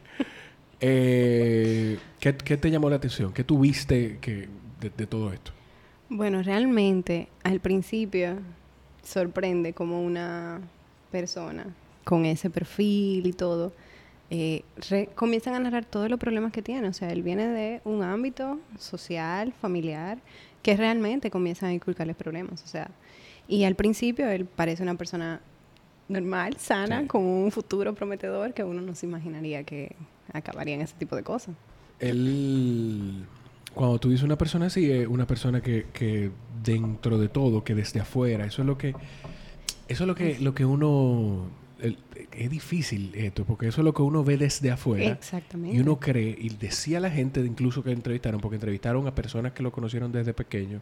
Eh, 0.83 1.99
¿qué, 2.19 2.33
te 2.33 2.71
llamó 2.71 2.89
la 2.89 2.95
atención? 2.95 3.31
¿Qué 3.33 3.43
tuviste 3.43 4.17
que, 4.19 4.49
de, 4.79 5.05
todo 5.05 5.31
esto? 5.31 5.51
Bueno, 6.09 6.41
realmente 6.41 7.27
al 7.43 7.59
principio 7.59 8.39
sorprende 9.03 9.73
como 9.73 10.01
una 10.01 10.59
persona 11.11 11.67
con 12.03 12.25
ese 12.25 12.49
perfil 12.49 13.27
y 13.27 13.33
todo, 13.33 13.73
eh, 14.33 14.63
comienzan 15.13 15.55
a 15.55 15.59
narrar 15.59 15.83
todos 15.83 16.09
los 16.09 16.17
problemas 16.17 16.53
que 16.53 16.61
tiene. 16.61 16.87
O 16.87 16.93
sea, 16.93 17.11
él 17.11 17.21
viene 17.21 17.47
de 17.47 17.81
un 17.83 18.01
ámbito 18.01 18.59
social, 18.79 19.53
familiar, 19.59 20.19
que 20.63 20.77
realmente 20.77 21.29
comienzan 21.29 21.69
a 21.69 21.73
inculcarles 21.73 22.15
problemas. 22.15 22.63
O 22.63 22.67
sea, 22.67 22.89
y 23.49 23.65
al 23.65 23.75
principio 23.75 24.29
él 24.29 24.45
parece 24.45 24.83
una 24.83 24.95
persona 24.95 25.41
normal, 26.07 26.55
sana, 26.57 27.07
con 27.07 27.25
un 27.25 27.51
futuro 27.51 27.93
prometedor 27.93 28.53
que 28.53 28.63
uno 28.63 28.81
no 28.81 28.95
se 28.95 29.05
imaginaría 29.05 29.63
que 29.63 29.97
acabaría 30.31 30.75
en 30.75 30.81
ese 30.81 30.95
tipo 30.97 31.17
de 31.17 31.23
cosas. 31.23 31.53
Él, 31.99 33.25
cuando 33.73 33.99
tú 33.99 34.11
dices 34.11 34.23
una 34.23 34.37
persona 34.37 34.67
así, 34.67 34.89
es 34.89 35.07
una 35.07 35.27
persona 35.27 35.61
que, 35.61 35.87
que 35.91 36.31
dentro 36.63 37.17
de 37.17 37.27
todo, 37.27 37.65
que 37.65 37.75
desde 37.75 37.99
afuera, 37.99 38.45
eso 38.45 38.61
es 38.61 38.65
lo 38.65 38.77
que, 38.77 38.95
eso 39.89 40.03
es 40.03 40.07
lo 40.07 40.15
que, 40.15 40.39
lo 40.39 40.53
que 40.55 40.63
uno 40.63 41.49
es 41.81 42.49
difícil 42.49 43.11
esto, 43.15 43.45
porque 43.45 43.67
eso 43.67 43.81
es 43.81 43.85
lo 43.85 43.93
que 43.93 44.01
uno 44.01 44.23
ve 44.23 44.37
desde 44.37 44.71
afuera. 44.71 45.11
Exactamente. 45.11 45.75
Y 45.75 45.79
uno 45.79 45.99
cree, 45.99 46.35
y 46.39 46.49
decía 46.49 46.99
la 46.99 47.09
gente 47.09 47.39
incluso 47.41 47.83
que 47.83 47.91
entrevistaron, 47.91 48.39
porque 48.39 48.55
entrevistaron 48.55 49.07
a 49.07 49.15
personas 49.15 49.53
que 49.53 49.63
lo 49.63 49.71
conocieron 49.71 50.11
desde 50.11 50.33
pequeño, 50.33 50.81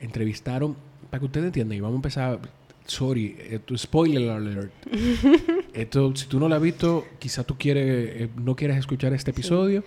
entrevistaron, 0.00 0.76
para 1.10 1.20
que 1.20 1.26
ustedes 1.26 1.46
entiendan, 1.46 1.78
y 1.78 1.80
vamos 1.80 1.96
a 1.96 1.98
empezar, 1.98 2.40
sorry, 2.86 3.36
esto, 3.50 3.76
spoiler 3.76 4.30
alert. 4.30 4.72
esto, 5.74 6.14
si 6.16 6.26
tú 6.26 6.40
no 6.40 6.48
lo 6.48 6.54
has 6.54 6.62
visto, 6.62 7.06
quizá 7.18 7.44
tú 7.44 7.56
quieres, 7.58 8.22
eh, 8.22 8.28
no 8.36 8.56
quieres 8.56 8.78
escuchar 8.78 9.12
este 9.12 9.30
episodio 9.30 9.84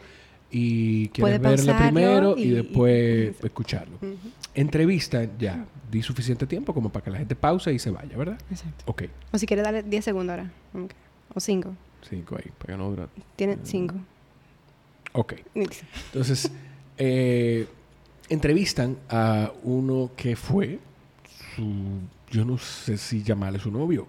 y 0.55 1.07
quieres 1.09 1.41
verlo 1.41 1.75
primero 1.75 2.37
y, 2.37 2.51
después 2.51 3.35
escucharlo. 3.43 3.97
Entrevista, 4.53 5.27
ya, 5.39 5.65
di 5.89 6.03
suficiente 6.03 6.45
tiempo 6.45 6.75
como 6.75 6.91
para 6.91 7.03
que 7.03 7.09
la 7.09 7.17
gente 7.17 7.35
pause 7.35 7.73
y 7.73 7.79
se 7.79 7.89
vaya, 7.89 8.15
¿verdad? 8.15 8.37
Exacto. 8.51 8.83
Ok. 8.85 9.03
O 9.31 9.37
si 9.39 9.47
quieres 9.47 9.65
darle 9.65 9.81
10 9.81 10.05
segundos 10.05 10.37
ahora. 10.37 10.51
O 11.33 11.39
5. 11.39 11.75
5 12.07 12.35
ahí, 12.35 12.51
para 12.59 12.73
que 12.73 12.77
no 12.77 12.89
dure. 12.91 13.07
Tiene 13.35 13.57
5. 13.63 13.95
Ok. 15.13 15.33
Entonces, 15.55 16.51
eh, 16.99 17.67
entrevistan 18.29 18.97
a 19.09 19.51
uno 19.63 20.11
que 20.15 20.35
fue 20.35 20.77
su, 21.55 21.99
yo 22.29 22.45
no 22.45 22.59
sé 22.59 22.99
si 22.99 23.23
llamarle 23.23 23.57
su 23.57 23.71
novio. 23.71 24.07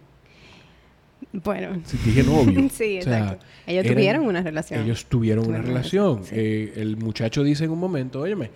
Bueno. 1.42 1.80
Si 1.84 1.96
dije 1.98 2.22
novio. 2.22 2.68
sí, 2.72 2.96
exacto. 2.96 3.44
ellos 3.66 3.86
tuvieron 3.86 4.26
una 4.26 4.42
relación. 4.42 4.82
Ellos 4.82 5.06
tuvieron, 5.06 5.48
una 5.48 5.60
relación. 5.62 6.22
Eh, 6.30 6.74
el 6.76 6.96
muchacho 6.96 7.42
dice 7.42 7.64
en 7.64 7.70
un 7.70 7.80
momento, 7.80 8.20
óyeme, 8.20 8.50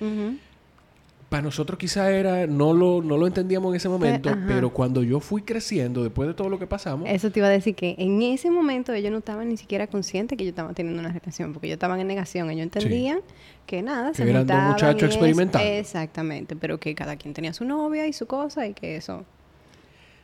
para 1.28 1.42
nosotros 1.42 1.78
quizá 1.78 2.10
era, 2.10 2.46
no 2.46 2.72
lo, 2.72 3.02
no 3.02 3.18
lo 3.18 3.26
entendíamos 3.26 3.72
en 3.72 3.76
ese 3.76 3.88
momento, 3.88 4.30
pero 4.46 4.72
cuando 4.72 5.02
yo 5.02 5.20
fui 5.20 5.42
creciendo, 5.42 6.02
después 6.02 6.28
de 6.28 6.34
todo 6.34 6.48
lo 6.48 6.58
que 6.58 6.66
pasamos... 6.66 7.08
Eso 7.10 7.30
te 7.30 7.40
iba 7.40 7.48
a 7.48 7.50
decir 7.50 7.74
que 7.74 7.96
en 7.98 8.22
ese 8.22 8.50
momento 8.50 8.92
ellos 8.94 9.12
no 9.12 9.18
estaban 9.18 9.48
ni 9.48 9.56
siquiera 9.56 9.88
conscientes 9.88 10.38
que 10.38 10.44
yo 10.44 10.50
estaba 10.50 10.72
teniendo 10.72 11.00
una 11.00 11.12
relación, 11.12 11.52
porque 11.52 11.66
ellos 11.66 11.76
estaban 11.76 12.00
en 12.00 12.06
negación, 12.06 12.48
ellos 12.50 12.62
entendían 12.62 13.20
que 13.66 13.82
nada, 13.82 14.10
que 14.10 14.16
se 14.16 14.30
eran 14.30 14.46
dos 14.46 14.56
muchachos. 14.56 15.18
Exactamente, 15.60 16.56
pero 16.56 16.78
que 16.78 16.94
cada 16.94 17.16
quien 17.16 17.34
tenía 17.34 17.52
su 17.52 17.64
novia 17.64 18.06
y 18.06 18.12
su 18.12 18.26
cosa 18.26 18.66
y 18.66 18.72
que 18.72 18.96
eso... 18.96 19.24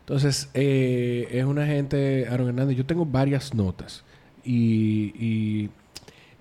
Entonces, 0.04 0.50
eh, 0.52 1.28
es 1.30 1.44
una 1.44 1.66
gente, 1.66 2.26
Aaron 2.28 2.48
Hernández, 2.48 2.76
yo 2.76 2.84
tengo 2.84 3.06
varias 3.06 3.54
notas 3.54 4.04
y, 4.44 5.14
y 5.18 5.70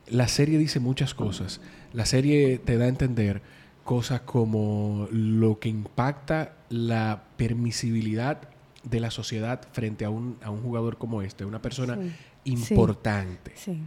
la 0.08 0.27
serie 0.27 0.58
dice 0.58 0.82
muchas 0.82 1.13
cosas. 1.13 1.62
La 1.93 2.05
serie 2.05 2.58
te 2.58 2.77
da 2.77 2.86
a 2.86 2.89
entender 2.89 3.41
cosas 3.86 4.22
como 4.22 5.08
lo 5.12 5.60
que 5.60 5.70
impacta 5.70 6.55
la 6.70 7.24
permisibilidad 7.38 8.50
de 8.84 9.00
la 9.00 9.12
sociedad 9.12 9.62
frente 9.72 10.03
a 10.05 10.10
un, 10.10 10.38
a 10.43 10.50
un 10.50 10.62
jugador 10.62 10.98
como 10.98 11.22
este, 11.22 11.46
una 11.46 11.62
persona 11.62 11.98
importante. 12.43 13.53
Sí. 13.55 13.82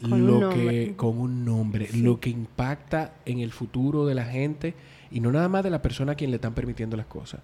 Con 0.00 0.26
lo 0.26 0.48
un 0.48 0.54
que 0.54 0.94
con 0.96 1.18
un 1.18 1.44
nombre, 1.44 1.88
lo 1.94 2.18
que 2.18 2.30
impacta 2.30 3.14
en 3.24 3.40
el 3.40 3.52
futuro 3.52 4.06
de 4.06 4.14
la 4.14 4.24
gente 4.24 4.74
y 5.10 5.20
no 5.20 5.30
nada 5.30 5.48
más 5.48 5.62
de 5.62 5.70
la 5.70 5.82
persona 5.82 6.12
a 6.12 6.14
quien 6.14 6.30
le 6.30 6.36
están 6.36 6.54
permitiendo 6.54 6.96
las 6.96 7.06
cosas. 7.06 7.40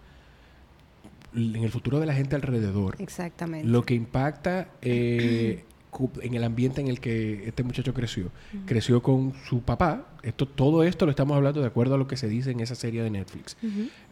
En 1.34 1.56
el 1.56 1.70
futuro 1.70 2.00
de 2.00 2.06
la 2.06 2.14
gente 2.14 2.36
alrededor. 2.36 2.96
Exactamente. 2.98 3.66
Lo 3.66 3.82
que 3.82 3.94
impacta 3.94 4.68
eh, 4.82 5.64
en 6.22 6.34
el 6.34 6.44
ambiente 6.44 6.80
en 6.80 6.88
el 6.88 7.00
que 7.00 7.46
este 7.46 7.62
muchacho 7.62 7.94
creció. 7.94 8.30
Creció 8.66 9.02
con 9.02 9.34
su 9.48 9.62
papá. 9.62 10.06
Esto, 10.22 10.46
todo 10.46 10.82
esto 10.82 11.06
lo 11.06 11.10
estamos 11.10 11.36
hablando 11.36 11.60
de 11.60 11.66
acuerdo 11.66 11.94
a 11.94 11.98
lo 11.98 12.06
que 12.06 12.16
se 12.16 12.28
dice 12.28 12.50
en 12.50 12.60
esa 12.60 12.74
serie 12.74 13.02
de 13.02 13.10
Netflix. 13.10 13.56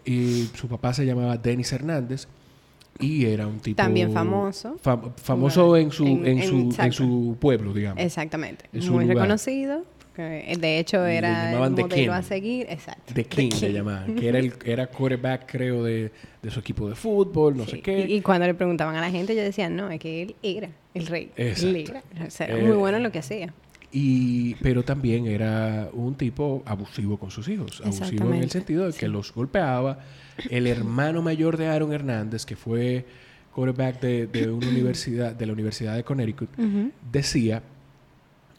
Y 0.05 0.49
su 0.55 0.69
papá 0.69 0.93
se 0.95 1.05
llamaba 1.05 1.37
Denis 1.37 1.73
Hernández 1.73 2.29
y 2.99 3.27
era 3.27 3.47
un 3.47 3.61
tipo... 3.61 3.77
También 3.77 4.13
famoso. 4.13 4.77
famoso 5.17 5.77
en, 5.77 5.91
su, 5.91 6.07
en, 6.07 6.43
su, 6.43 6.75
en 6.79 6.93
su 6.93 7.37
pueblo, 7.41 7.73
digamos. 7.73 8.03
Exactamente. 8.03 8.67
Muy 8.91 9.07
reconocido. 9.07 9.85
Eh, 10.19 10.57
de 10.59 10.79
hecho, 10.79 11.05
era 11.05 11.53
el 11.53 11.71
modelo 11.71 12.13
a 12.13 12.23
seguir. 12.23 12.67
Exacto. 12.69 13.13
The 13.15 13.25
King, 13.25 13.51
le 13.61 13.73
llamaban. 13.73 14.15
Que 14.15 14.29
era, 14.29 14.39
el, 14.39 14.53
era 14.65 14.87
quarterback, 14.87 15.51
creo, 15.51 15.85
de, 15.85 16.11
de 16.43 16.51
su 16.51 16.61
equipo 16.61 16.89
de 16.89 16.95
fútbol, 16.95 17.57
no 17.57 17.67
sé 17.67 17.81
qué. 17.81 18.07
Y, 18.09 18.21
cuando 18.21 18.47
le 18.47 18.55
preguntaban 18.55 18.97
a 18.97 19.01
la 19.01 19.11
gente, 19.11 19.35
yo 19.35 19.43
decía, 19.43 19.69
no, 19.69 19.91
es 19.91 20.01
que 20.01 20.23
él 20.23 20.37
era 20.43 20.71
el 20.95 21.07
rey. 21.07 21.31
Exacto. 21.37 22.01
O 22.27 22.31
sea, 22.31 22.47
era 22.47 22.57
muy 22.57 22.73
eh, 22.73 22.75
bueno 22.75 22.97
en 22.99 23.03
lo 23.03 23.13
que 23.13 23.19
hacía. 23.19 23.53
Y, 23.93 24.55
pero 24.57 24.83
también 24.83 25.27
era 25.27 25.89
un 25.93 26.15
tipo 26.17 26.63
abusivo 26.67 27.19
con 27.19 27.31
sus 27.31 27.49
hijos. 27.49 27.81
Abusivo 27.85 28.33
en 28.33 28.43
el 28.43 28.51
sentido 28.51 28.87
de 28.87 28.93
que 28.93 29.09
los 29.09 29.33
golpeaba. 29.33 30.01
El 30.51 30.67
hermano 30.67 31.23
mayor 31.23 31.57
de 31.57 31.69
Aaron 31.69 31.93
Hernández, 31.93 32.45
que 32.45 32.57
fue 32.57 33.07
quarterback 33.55 34.01
de, 34.01 34.27
de 34.27 34.51
una 34.51 34.69
universidad, 34.69 35.35
de 35.35 35.47
la 35.47 35.53
Universidad 35.55 35.97
de 35.97 36.05
Connecticut, 36.05 36.51
decía 37.11 37.63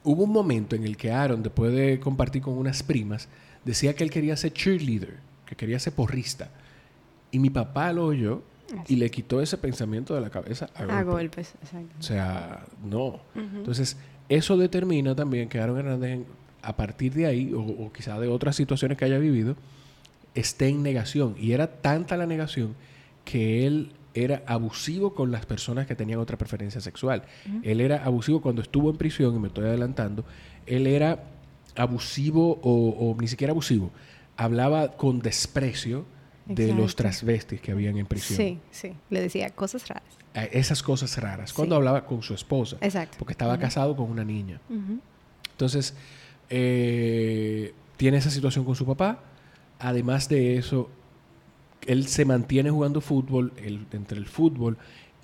hubo 0.08 0.24
un 0.24 0.32
momento 0.32 0.76
en 0.78 0.86
el 0.86 0.96
que 0.96 1.12
Aaron, 1.12 1.44
después 1.44 1.74
de 1.74 2.00
compartir 2.00 2.42
con 2.42 2.58
unas 2.58 2.82
primas, 2.82 3.28
decía 3.66 3.94
que 3.94 4.06
él 4.06 4.10
quería 4.10 4.38
ser 4.38 4.54
cheerleader, 4.54 5.18
que 5.46 5.56
quería 5.58 5.78
ser 5.80 5.94
porrista. 5.94 6.50
Y 7.30 7.40
mi 7.40 7.50
papá 7.50 7.92
lo 7.92 8.06
oyó 8.06 8.42
y 8.88 8.96
le 8.96 9.12
quitó 9.12 9.42
ese 9.42 9.58
pensamiento 9.58 10.16
de 10.16 10.22
la 10.22 10.30
cabeza 10.30 10.70
a, 10.76 11.04
golpes. 11.04 11.56
exacto. 11.62 11.94
O 12.00 12.02
sea, 12.02 12.66
no. 12.86 13.20
Entonces, 13.36 13.98
eso 14.30 14.56
determina 14.56 15.14
también 15.14 15.50
que 15.50 15.60
Aaron 15.60 15.78
Hernández, 15.78 16.22
a 16.62 16.78
partir 16.78 17.14
de 17.14 17.26
ahí, 17.26 17.54
o, 17.54 17.60
o 17.60 17.92
quizá 17.92 18.18
de 18.18 18.30
otras 18.30 18.56
situaciones 18.56 18.98
que 18.98 19.04
haya 19.04 19.18
vivido, 19.18 19.58
esté 20.36 20.70
en 20.70 20.84
negación. 20.84 21.36
Y 21.38 21.52
era 21.52 21.68
tanta 21.68 22.16
la 22.16 22.26
negación 22.26 22.76
que 23.26 23.68
él 23.68 23.92
era 24.24 24.44
abusivo 24.46 25.14
con 25.14 25.32
las 25.32 25.46
personas 25.46 25.88
que 25.88 25.96
tenían 25.96 26.20
otra 26.20 26.38
preferencia 26.38 26.82
sexual. 26.82 27.24
Él 27.64 27.82
era 27.82 28.04
abusivo 28.04 28.42
cuando 28.42 28.62
estuvo 28.62 28.90
en 28.90 28.98
prisión, 28.98 29.36
y 29.36 29.40
me 29.40 29.48
estoy 29.48 29.66
adelantando, 29.66 30.26
él 30.66 30.88
era 30.88 31.24
abusivo 31.76 32.60
o, 32.62 33.16
ni 33.20 33.28
siquiera 33.28 33.52
abusivo, 33.52 33.92
hablaba 34.36 34.94
con 34.98 35.20
desprecio 35.20 36.06
de 36.46 36.74
los 36.74 36.96
transvestis 36.96 37.60
que 37.60 37.72
habían 37.72 37.98
en 37.98 38.06
prisión. 38.06 38.38
Sí, 38.38 38.60
sí, 38.72 38.94
le 39.10 39.22
decía 39.22 39.50
cosas 39.50 39.88
raras. 39.88 40.18
esas 40.52 40.82
cosas 40.82 41.18
raras, 41.18 41.54
cuando 41.54 41.76
hablaba 41.76 42.06
con 42.06 42.22
su 42.24 42.34
esposa, 42.34 42.78
Exacto. 42.82 43.18
porque 43.20 43.34
estaba 43.34 43.58
casado 43.60 43.96
con 43.96 44.10
una 44.10 44.24
niña. 44.24 44.62
Entonces, 45.52 45.94
eh, 46.50 47.74
tiene 47.98 48.18
esa 48.18 48.30
situación 48.30 48.64
con 48.64 48.76
su 48.76 48.86
papá. 48.86 49.20
Además 49.80 50.30
de 50.30 50.58
eso, 50.58 50.90
él 51.86 52.08
se 52.08 52.26
mantiene 52.26 52.70
jugando 52.70 53.02
fútbol, 53.02 53.54
entre 53.92 54.18
el 54.18 54.26
fútbol 54.26 54.78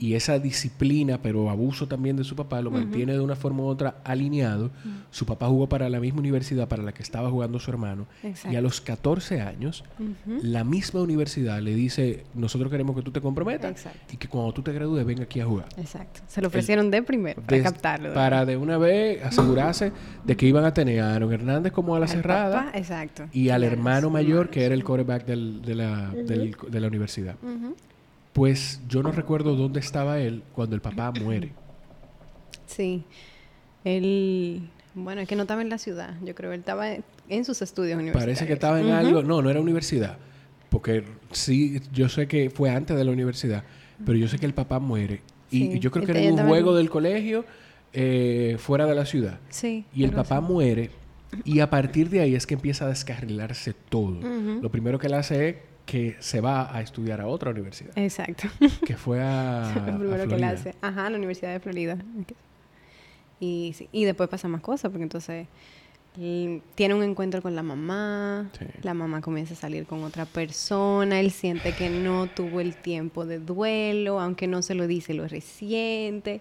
y 0.03 0.15
esa 0.15 0.38
disciplina, 0.38 1.22
pero 1.22 1.50
abuso 1.50 1.88
también 1.88 2.17
de 2.17 2.25
su 2.25 2.36
papá, 2.36 2.62
lo 2.62 2.69
mantiene 2.69 3.13
de 3.13 3.22
una 3.22 3.38
forma 3.38 3.63
u 3.63 3.67
otra 3.67 3.95
alineado. 4.03 4.69
Su 5.12 5.25
papá 5.25 5.48
jugó 5.48 5.69
para 5.69 5.88
la 5.88 6.01
misma 6.01 6.19
universidad 6.19 6.67
para 6.67 6.83
la 6.83 6.91
que 6.91 7.01
estaba 7.01 7.29
jugando 7.29 7.57
su 7.57 7.72
hermano. 7.72 8.05
Y 8.51 8.57
a 8.57 8.62
los 8.62 8.81
14 8.81 9.39
años, 9.39 9.86
la 10.25 10.65
misma 10.65 11.00
universidad 11.01 11.62
le 11.62 11.74
dice, 11.74 12.25
nosotros 12.33 12.69
queremos 12.69 12.98
que 12.98 13.01
tú 13.01 13.12
te 13.12 13.22
comprometas 13.22 13.86
y 14.12 14.17
que 14.17 14.27
cuando 14.27 14.51
tú 14.51 14.62
te 14.62 14.74
gradúes 14.74 15.05
venga 15.05 15.24
aquí 15.24 15.39
a 15.39 15.45
jugar. 15.45 15.69
Exacto. 15.77 16.19
Se 16.27 16.41
lo 16.41 16.50
ofrecieron 16.50 16.91
de 16.91 17.01
primero 17.01 17.41
para 17.41 17.63
captarlo. 17.63 18.13
para 18.13 18.45
de 18.45 18.57
una 18.57 18.77
vez 18.77 19.24
asegurarse 19.24 19.93
de 20.25 20.36
que 20.36 20.45
iban 20.45 20.65
a 20.65 20.74
tener 20.74 21.00
a 21.00 21.15
Aaron 21.15 21.31
Hernández 21.31 21.72
como 21.72 21.95
a 21.95 22.01
la 22.01 22.10
cerrada. 22.10 22.72
exacto. 22.74 23.29
Y 23.31 23.48
al 23.48 23.63
hermano 23.63 24.10
mayor, 24.10 24.50
que 24.50 24.65
era 24.65 24.75
el 24.75 24.83
quarterback 24.83 25.25
de, 25.25 25.75
la, 25.75 26.10
de 26.10 26.79
la 26.81 26.88
universidad. 26.88 27.38
Pues 28.33 28.81
yo 28.87 29.03
no 29.03 29.11
recuerdo 29.11 29.55
dónde 29.55 29.79
estaba 29.79 30.19
él 30.19 30.43
cuando 30.53 30.75
el 30.75 30.81
papá 30.81 31.11
muere. 31.11 31.51
Sí. 32.65 33.03
Él, 33.83 34.69
bueno, 34.95 35.21
es 35.21 35.27
que 35.27 35.35
no 35.35 35.43
estaba 35.43 35.61
en 35.61 35.69
la 35.69 35.77
ciudad. 35.77 36.15
Yo 36.23 36.33
creo 36.33 36.49
que 36.49 36.55
él 36.55 36.61
estaba 36.61 36.87
en 37.29 37.45
sus 37.45 37.61
estudios 37.61 37.95
universitarios. 37.95 38.37
Parece 38.37 38.47
que 38.47 38.53
estaba 38.53 38.81
en 38.81 38.89
algo. 38.89 39.21
No, 39.21 39.41
no 39.41 39.49
era 39.49 39.61
universidad. 39.61 40.17
Porque 40.69 41.03
sí, 41.31 41.79
yo 41.93 42.09
sé 42.09 42.27
que 42.27 42.49
fue 42.49 42.71
antes 42.71 42.97
de 42.97 43.03
la 43.03 43.11
universidad. 43.11 43.63
pero 44.03 44.17
yo 44.17 44.27
sé 44.27 44.39
que 44.39 44.47
el 44.47 44.55
papá 44.55 44.79
muere. 44.79 45.21
Y, 45.51 45.77
yo 45.77 45.91
creo 45.91 46.05
que 46.05 46.11
era 46.11 46.33
un 46.33 46.47
juego 46.47 46.75
del 46.75 46.89
colegio 46.89 47.45
eh, 47.93 48.55
fuera 48.57 48.87
de 48.87 48.95
la 48.95 49.05
ciudad. 49.05 49.39
Sí. 49.49 49.85
Y 49.93 50.03
el 50.03 50.11
papá 50.11 50.41
muere. 50.41 50.89
Y 51.45 51.59
a 51.59 51.69
partir 51.69 52.09
de 52.09 52.21
ahí 52.21 52.33
es 52.35 52.47
que 52.47 52.55
empieza 52.55 52.85
a 52.85 52.89
descarrilarse 52.89 53.73
todo. 53.73 54.19
Lo 54.61 54.71
primero 54.71 54.97
que 54.97 55.07
él 55.07 55.13
hace 55.13 55.49
es 55.49 55.55
que 55.85 56.15
se 56.19 56.41
va 56.41 56.75
a 56.75 56.81
estudiar 56.81 57.21
a 57.21 57.27
otra 57.27 57.51
universidad. 57.51 57.97
Exacto. 57.97 58.47
Que 58.85 58.95
fue 58.95 59.21
a. 59.21 59.73
Lo 59.91 59.99
primero 59.99 60.27
que 60.27 60.35
él 60.35 60.43
hace. 60.43 60.75
Ajá, 60.81 61.09
la 61.09 61.17
Universidad 61.17 61.51
de 61.51 61.59
Florida. 61.59 61.97
Y, 63.39 63.75
y 63.91 64.05
después 64.05 64.29
pasa 64.29 64.47
más 64.47 64.61
cosas, 64.61 64.89
porque 64.91 65.03
entonces 65.03 65.47
tiene 66.13 66.93
un 66.93 67.03
encuentro 67.03 67.41
con 67.41 67.55
la 67.55 67.63
mamá, 67.63 68.49
la 68.83 68.93
mamá 68.93 69.21
comienza 69.21 69.55
a 69.55 69.57
salir 69.57 69.85
con 69.85 70.03
otra 70.03 70.25
persona, 70.25 71.19
él 71.19 71.31
siente 71.31 71.73
que 71.73 71.89
no 71.89 72.27
tuvo 72.27 72.59
el 72.59 72.75
tiempo 72.75 73.25
de 73.25 73.39
duelo, 73.39 74.19
aunque 74.19 74.47
no 74.47 74.61
se 74.61 74.75
lo 74.75 74.85
dice, 74.85 75.15
lo 75.15 75.27
reciente. 75.27 76.39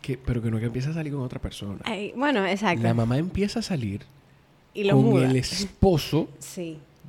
Que, 0.00 0.16
pero 0.16 0.40
que 0.40 0.50
no 0.50 0.58
que 0.58 0.66
empieza 0.66 0.90
a 0.90 0.94
salir 0.94 1.12
con 1.12 1.22
otra 1.22 1.40
persona. 1.40 1.80
bueno, 2.16 2.46
exacto. 2.46 2.82
La 2.82 2.94
mamá 2.94 3.18
empieza 3.18 3.58
a 3.58 3.62
salir 3.62 4.00
con 4.74 5.22
el 5.22 5.36
esposo 5.36 6.28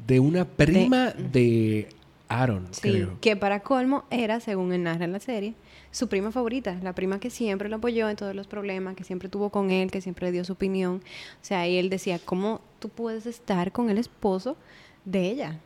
de 0.06 0.20
una 0.20 0.46
prima 0.46 1.12
de, 1.12 1.88
Aaron, 2.28 2.68
creo. 2.82 3.18
Que 3.22 3.36
para 3.36 3.62
colmo 3.62 4.06
era, 4.10 4.40
según 4.40 4.74
él 4.74 4.84
narra 4.84 5.06
en 5.06 5.12
la 5.12 5.20
serie, 5.20 5.54
su 5.92 6.08
prima 6.08 6.32
favorita, 6.32 6.78
la 6.82 6.94
prima 6.94 7.20
que 7.20 7.30
siempre 7.30 7.70
lo 7.70 7.76
apoyó 7.76 8.10
en 8.10 8.16
todos 8.16 8.36
los 8.36 8.48
problemas, 8.48 8.96
que 8.96 9.04
siempre 9.04 9.30
tuvo 9.30 9.50
con 9.50 9.72
él, 9.72 9.92
que 9.92 10.02
siempre 10.02 10.32
dio 10.32 10.44
su 10.44 10.54
opinión. 10.54 10.96
O 10.96 11.46
sea, 11.46 11.68
y 11.68 11.78
él 11.78 11.90
decía, 11.90 12.20
¿cómo 12.24 12.62
tú 12.80 12.90
puedes 12.90 13.26
estar 13.26 13.72
con 13.72 13.90
el 13.90 13.98
esposo 13.98 14.58
de 15.06 15.30
ella 15.30 15.60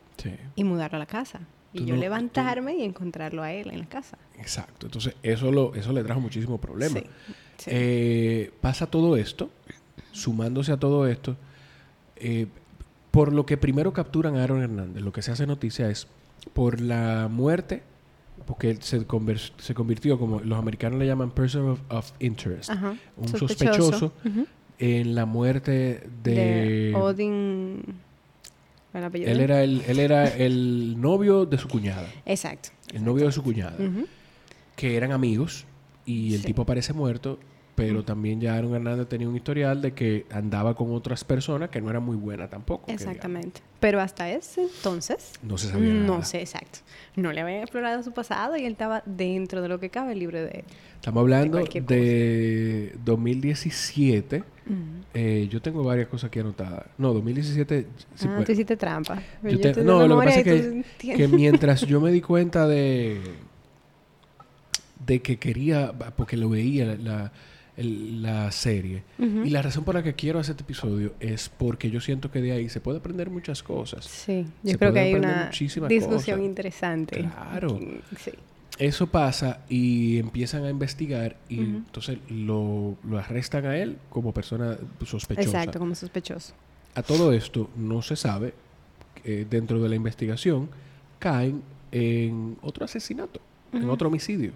y 0.56 0.64
mudarlo 0.64 0.98
a 0.98 1.00
la 1.00 1.06
casa? 1.06 1.42
Y 1.74 1.86
yo 1.86 1.96
levantarme 1.96 2.76
y 2.76 2.84
encontrarlo 2.84 3.44
a 3.44 3.52
él 3.54 3.70
en 3.72 3.80
la 3.80 3.86
casa. 3.86 4.18
Exacto. 4.40 4.88
Entonces, 4.88 5.16
eso, 5.22 5.52
lo, 5.52 5.76
eso 5.76 5.94
le 5.94 6.04
trajo 6.04 6.20
muchísimo 6.20 6.58
problema. 6.58 7.02
Eh, 7.68 8.52
pasa 8.62 8.88
todo 8.88 9.16
esto, 9.16 9.50
sumándose 10.12 10.72
a 10.72 10.78
todo 10.78 11.08
esto, 11.08 11.38
eh, 12.16 12.48
por 13.18 13.34
lo 13.34 13.48
que 13.48 13.58
primero 13.58 13.94
capturan 13.94 14.36
a 14.36 14.44
Aaron 14.44 14.62
Hernández, 14.62 15.02
lo 15.02 15.12
que 15.12 15.24
se 15.24 15.32
hace 15.32 15.48
noticia 15.48 15.90
es 15.90 16.06
por 16.54 16.80
la 16.80 17.28
muerte 17.32 17.82
porque 18.46 18.70
él 18.70 18.84
se, 18.84 19.08
se 19.58 19.74
convirtió 19.74 20.20
como 20.20 20.40
los 20.40 20.60
americanos 20.60 21.00
le 21.00 21.08
llaman 21.08 21.32
person 21.32 21.80
of, 21.90 22.12
interest, 22.20 22.70
un 23.16 23.28
sospechoso, 23.28 24.14
en 24.78 25.16
la 25.16 25.26
muerte 25.26 26.08
de, 26.24 26.94
Odin. 26.96 27.82
Él 28.94 29.40
era 29.40 29.64
el, 29.64 29.82
él 29.88 30.00
era 30.00 30.28
el 30.28 31.02
novio 31.02 31.48
de 31.48 31.58
su 31.58 31.68
cuñada. 31.68 32.08
Exacto. 32.24 32.70
El 32.94 33.04
novio 33.04 33.26
de 33.26 33.32
su 33.32 33.42
cuñada. 33.42 33.78
Que 34.76 34.96
eran 34.96 35.12
amigos 35.12 35.66
y 36.06 36.36
el 36.36 36.46
tipo 36.46 36.62
aparece 36.62 36.94
muerto 36.94 37.40
pero 37.78 38.04
también 38.04 38.42
ya 38.42 38.56
Aaron 38.56 38.74
Hernández 38.74 39.08
tenía 39.08 39.30
un 39.30 39.36
historial 39.36 39.84
de 39.84 39.94
que 39.94 40.26
andaba 40.32 40.74
con 40.74 40.92
otras 40.96 41.24
personas 41.24 41.70
que 41.70 41.80
no 41.80 41.92
era 41.92 42.00
muy 42.00 42.18
buena 42.18 42.50
tampoco. 42.50 42.92
Exactamente. 42.92 43.62
Pero 43.80 44.02
hasta 44.02 44.32
ese 44.32 44.64
entonces... 44.64 45.34
No 45.44 45.60
se 45.60 45.68
sabía 45.68 45.94
No 45.94 46.24
sé, 46.24 46.40
exacto. 46.40 46.80
No 47.16 47.32
le 47.32 47.42
habían 47.42 47.60
explorado 47.60 48.02
su 48.02 48.14
pasado 48.14 48.58
y 48.58 48.66
él 48.66 48.72
estaba 48.72 49.04
dentro 49.06 49.62
de 49.62 49.68
lo 49.70 49.80
que 49.80 49.92
cabe 49.92 50.16
libre 50.16 50.42
de... 50.42 50.64
Estamos 50.96 51.22
hablando 51.22 51.60
de, 51.60 52.96
2017. 53.06 54.44
Eh, 55.14 55.48
yo 55.48 55.62
tengo 55.62 55.84
varias 55.84 56.08
cosas 56.08 56.30
aquí 56.30 56.40
anotadas. 56.40 56.88
No, 56.98 57.14
2017... 57.14 57.86
ah, 58.26 58.44
tú 58.44 58.52
hiciste 58.54 58.76
trampa. 58.76 59.22
no, 59.84 60.08
lo 60.08 60.20
que 60.20 60.26
pasa 60.26 60.40
es 60.40 60.84
que 60.98 61.28
mientras 61.28 61.82
yo 61.86 62.02
me 62.02 62.12
di 62.12 62.22
cuenta 62.22 62.68
de 62.68 63.22
de 65.06 65.22
que 65.22 65.38
quería, 65.38 65.94
porque 66.16 66.36
lo 66.38 66.50
veía, 66.50 66.98
la, 67.00 67.32
la 67.78 68.52
serie. 68.52 69.04
Y 69.20 69.50
la 69.50 69.62
razón 69.62 69.84
por 69.84 69.96
la 69.96 70.04
que 70.04 70.16
quiero 70.16 70.40
hacer 70.40 70.54
este 70.54 70.64
episodio 70.64 71.14
es 71.20 71.50
porque 71.50 71.92
yo 71.92 72.02
siento 72.02 72.32
que 72.32 72.42
de 72.42 72.52
ahí 72.52 72.70
se 72.70 72.82
puede 72.82 72.98
aprender 72.98 73.30
muchas 73.30 73.62
cosas. 73.62 74.06
Sí, 74.06 74.46
yo 74.64 74.78
creo 74.78 74.94
que 74.94 75.00
hay 75.00 75.14
una 75.14 75.50
discusión 75.50 76.44
interesante. 76.44 77.20
Claro. 77.20 77.80
Eso 78.80 79.08
pasa 79.08 79.62
y 79.70 80.20
empiezan 80.20 80.64
a 80.66 80.70
investigar 80.70 81.38
y 81.50 81.60
entonces 81.62 82.20
lo, 82.30 82.96
lo, 83.04 83.18
arrestan 83.18 83.66
a 83.66 83.76
él 83.76 83.98
como 84.10 84.34
persona 84.34 84.78
sospechosa. 85.04 85.48
Exacto, 85.48 85.80
como 85.80 85.96
sospechoso. 85.96 86.54
A 86.94 87.02
todo 87.02 87.34
esto 87.34 87.70
no 87.76 88.04
se 88.04 88.16
sabe, 88.16 88.54
que 89.24 89.46
dentro 89.46 89.82
de 89.82 89.90
la 89.90 89.96
investigación 89.96 90.70
caen 91.18 91.64
en 91.92 92.58
otro 92.62 92.86
asesinato 92.86 93.42
en 93.74 93.90
otro 93.90 94.08
homicidio. 94.08 94.52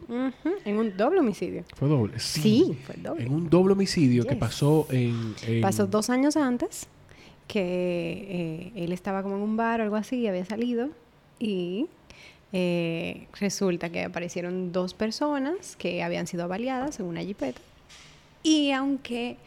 En 0.66 0.78
un 0.78 0.96
doble 0.96 1.20
homicidio. 1.20 1.64
Fue 1.76 1.88
doble. 1.88 2.20
Sí, 2.20 2.78
fue 2.86 2.96
doble. 2.96 3.24
En 3.24 3.34
un 3.34 3.50
doble 3.50 3.74
homicidio 3.74 4.26
que 4.26 4.36
pasó 4.36 4.88
en, 4.90 5.36
Pasó 5.62 5.88
dos 5.88 6.10
años 6.10 6.38
antes, 6.38 6.88
que 7.48 8.72
eh, 8.76 8.84
él 8.84 8.92
estaba 8.92 9.24
como 9.24 9.36
en 9.36 9.42
un 9.42 9.58
bar 9.58 9.82
o 9.82 9.84
algo 9.84 9.96
así, 9.96 10.28
había 10.28 10.46
salido, 10.46 10.90
y 11.40 11.88
eh, 12.54 13.28
resulta 13.40 13.90
que 13.90 14.04
aparecieron 14.04 14.72
dos 14.72 14.94
personas 14.94 15.76
que 15.76 16.04
habían 16.04 16.28
sido 16.28 16.44
avaliadas 16.44 17.00
en 17.00 17.06
una 17.06 17.22
jipeta. 17.22 17.62
Y 18.44 18.72
aunque 18.72 19.38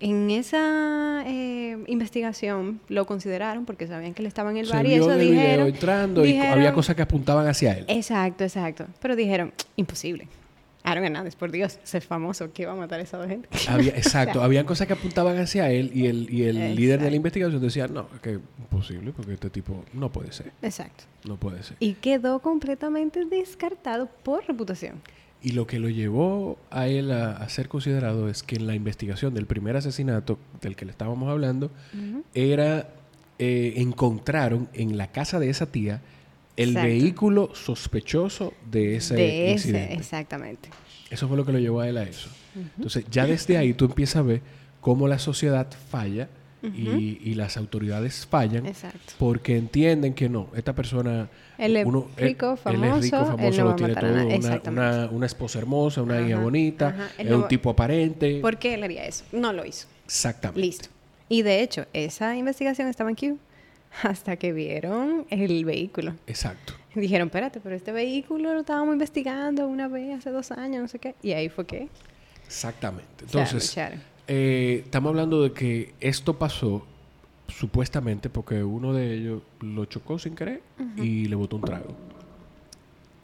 en 0.00 0.30
esa 0.30 1.24
eh, 1.26 1.76
investigación 1.86 2.80
lo 2.88 3.06
consideraron 3.06 3.64
porque 3.64 3.86
sabían 3.86 4.14
que 4.14 4.22
él 4.22 4.26
estaba 4.26 4.50
en 4.50 4.58
el 4.58 4.68
bar 4.68 4.86
y 4.86 4.94
eso 4.94 5.16
dijeron, 5.16 5.68
entrando 5.68 6.24
y 6.24 6.36
había 6.38 6.72
cosas 6.72 6.96
que 6.96 7.02
apuntaban 7.02 7.46
hacia 7.46 7.72
él. 7.72 7.84
Exacto, 7.88 8.44
exacto. 8.44 8.86
Pero 9.00 9.16
dijeron, 9.16 9.52
imposible. 9.76 10.28
Aaron 10.84 11.04
Hernández, 11.04 11.36
por 11.36 11.50
Dios, 11.50 11.78
ser 11.82 12.02
famoso, 12.02 12.52
¿qué 12.52 12.64
va 12.64 12.72
a 12.72 12.76
matar 12.76 13.00
a 13.00 13.02
esa 13.02 13.18
dos 13.18 13.28
gente? 13.28 13.48
exacto, 13.94 14.42
habían 14.42 14.64
cosas 14.64 14.86
que 14.86 14.94
apuntaban 14.94 15.36
hacia 15.38 15.70
él 15.70 15.90
y 15.92 16.06
el, 16.06 16.32
y 16.32 16.44
el 16.44 16.74
líder 16.76 17.00
de 17.00 17.10
la 17.10 17.16
investigación 17.16 17.60
decía, 17.60 17.88
no, 17.88 18.08
es 18.14 18.20
que 18.20 18.38
imposible 18.58 19.12
porque 19.12 19.34
este 19.34 19.50
tipo 19.50 19.84
no 19.92 20.10
puede 20.10 20.32
ser. 20.32 20.52
Exacto. 20.62 21.04
No 21.24 21.36
puede 21.36 21.62
ser. 21.62 21.76
Y 21.80 21.94
quedó 21.94 22.38
completamente 22.38 23.24
descartado 23.26 24.08
por 24.22 24.46
reputación. 24.46 25.02
Y 25.40 25.52
lo 25.52 25.66
que 25.66 25.78
lo 25.78 25.88
llevó 25.88 26.58
a 26.70 26.88
él 26.88 27.12
a, 27.12 27.48
ser 27.48 27.68
considerado 27.68 28.28
es 28.28 28.42
que 28.42 28.56
en 28.56 28.66
la 28.66 28.74
investigación 28.74 29.34
del 29.34 29.46
primer 29.46 29.76
asesinato 29.76 30.38
del 30.60 30.74
que 30.74 30.84
le 30.84 30.90
estábamos 30.90 31.28
hablando, 31.30 31.70
era, 32.34 32.90
eh, 33.38 33.74
encontraron 33.76 34.68
en 34.74 34.98
la 34.98 35.12
casa 35.12 35.38
de 35.38 35.48
esa 35.48 35.66
tía 35.66 36.02
el 36.56 36.74
vehículo 36.74 37.54
sospechoso 37.54 38.52
de 38.68 38.96
ese 38.96 39.14
de 39.14 39.52
ese, 39.52 39.92
exactamente. 39.92 40.70
Eso 41.08 41.28
fue 41.28 41.36
lo 41.36 41.46
que 41.46 41.52
lo 41.52 41.60
llevó 41.60 41.80
a 41.80 41.88
él 41.88 41.98
a 41.98 42.02
eso. 42.02 42.28
Entonces, 42.76 43.04
ya 43.10 43.26
desde 43.26 43.56
ahí 43.56 43.72
tú 43.74 43.84
empiezas 43.84 44.16
a 44.16 44.22
ver 44.22 44.42
cómo 44.80 45.06
la 45.06 45.20
sociedad 45.20 45.68
falla 45.88 46.28
y, 46.62 47.34
las 47.34 47.56
autoridades 47.56 48.26
fallan 48.26 48.64
porque 49.18 49.56
entienden 49.56 50.14
que 50.14 50.28
no, 50.28 50.48
esta 50.56 50.74
persona... 50.74 51.28
Él 51.56 51.76
es 51.76 51.86
rico, 52.16 52.56
famoso, 52.56 53.16
él 53.16 53.26
famoso, 53.26 53.64
lo 53.64 53.76
tiene 53.76 53.94
todo, 53.94 54.26
una, 54.68 55.08
una, 55.10 55.26
esposa 55.26 55.58
hermosa, 55.58 56.02
una 56.02 56.20
hija 56.20 56.38
bonita, 56.38 57.10
es 57.16 57.30
un 57.30 57.48
tipo 57.48 57.70
aparente. 57.70 58.40
¿Por 58.40 58.58
qué 58.58 58.74
él 58.74 58.82
haría 58.82 59.04
eso? 59.04 59.24
No 59.32 59.52
lo 59.52 59.64
hizo. 59.64 59.86
Exactamente. 60.04 60.60
Listo. 60.60 60.88
Y 61.28 61.42
de 61.42 61.62
hecho, 61.62 61.86
esa 61.92 62.36
investigación 62.36 62.88
estaba 62.88 63.10
en 63.10 63.16
Q 63.16 63.38
hasta 64.02 64.36
que 64.36 64.52
vieron 64.52 65.26
el 65.30 65.64
vehículo. 65.64 66.14
Exacto. 66.26 66.74
Dijeron, 66.94 67.28
espérate, 67.28 67.60
pero 67.60 67.76
este 67.76 67.92
vehículo 67.92 68.54
lo 68.54 68.60
estábamos 68.60 68.94
investigando 68.94 69.66
una 69.68 69.88
vez 69.88 70.18
hace 70.18 70.30
dos 70.30 70.50
años, 70.50 70.82
no 70.82 70.88
sé 70.88 70.98
qué. 70.98 71.14
Y 71.22 71.32
ahí 71.32 71.48
fue 71.48 71.66
que... 71.66 71.88
Exactamente. 72.46 73.24
Entonces, 73.24 73.76
eh, 74.28 74.82
estamos 74.84 75.10
hablando 75.10 75.42
de 75.42 75.52
que 75.52 75.94
esto 76.00 76.38
pasó 76.38 76.86
supuestamente 77.48 78.28
porque 78.28 78.62
uno 78.62 78.92
de 78.92 79.14
ellos 79.14 79.42
lo 79.60 79.86
chocó 79.86 80.18
sin 80.18 80.34
querer 80.34 80.62
y 80.96 81.26
le 81.26 81.34
botó 81.34 81.56
un 81.56 81.62
trago. 81.62 81.96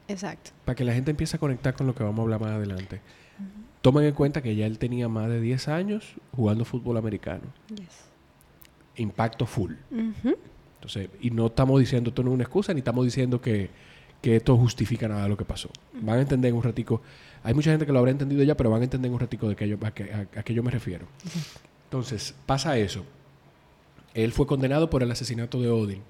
Exacto. 0.08 0.50
Para 0.64 0.74
que 0.74 0.84
la 0.84 0.94
gente 0.94 1.10
empiece 1.10 1.36
a 1.36 1.38
conectar 1.38 1.74
con 1.74 1.86
lo 1.86 1.94
que 1.94 2.02
vamos 2.02 2.20
a 2.20 2.22
hablar 2.22 2.40
más 2.40 2.50
adelante. 2.50 3.00
Tomen 3.82 4.04
en 4.04 4.14
cuenta 4.14 4.42
que 4.42 4.56
ya 4.56 4.66
él 4.66 4.78
tenía 4.78 5.08
más 5.08 5.28
de 5.28 5.40
10 5.40 5.68
años 5.68 6.14
jugando 6.34 6.64
fútbol 6.64 6.96
americano. 6.96 7.42
Impacto 8.96 9.44
full. 9.44 9.72
Entonces, 9.90 11.10
y 11.20 11.30
no 11.30 11.46
estamos 11.46 11.80
diciendo 11.80 12.08
esto 12.08 12.22
no 12.22 12.30
es 12.30 12.34
una 12.34 12.44
excusa, 12.44 12.72
ni 12.72 12.78
estamos 12.78 13.04
diciendo 13.04 13.42
que, 13.42 13.68
que 14.24 14.36
esto 14.36 14.56
justifica 14.56 15.06
nada 15.06 15.24
de 15.24 15.28
lo 15.28 15.36
que 15.36 15.44
pasó. 15.44 15.68
Van 16.00 16.16
a 16.16 16.22
entender 16.22 16.48
en 16.48 16.56
un 16.56 16.62
ratico 16.62 17.02
hay 17.44 17.52
mucha 17.52 17.70
gente 17.70 17.84
que 17.84 17.92
lo 17.92 17.98
habrá 17.98 18.10
entendido 18.10 18.42
ya, 18.42 18.56
pero 18.56 18.70
van 18.70 18.80
a 18.80 18.84
entender 18.84 19.10
un 19.10 19.20
ratico 19.20 19.50
de 19.50 19.54
que 19.54 19.68
yo, 19.68 19.76
a, 19.82 19.90
qué 19.92 20.54
yo 20.54 20.62
me 20.62 20.70
refiero. 20.70 21.06
Entonces, 21.84 22.34
pasa 22.46 22.78
eso. 22.78 23.04
Él 24.14 24.32
fue 24.32 24.46
condenado 24.46 24.88
por 24.88 25.02
el 25.02 25.10
asesinato 25.10 25.60
de 25.60 25.68
Odin. 25.68 26.02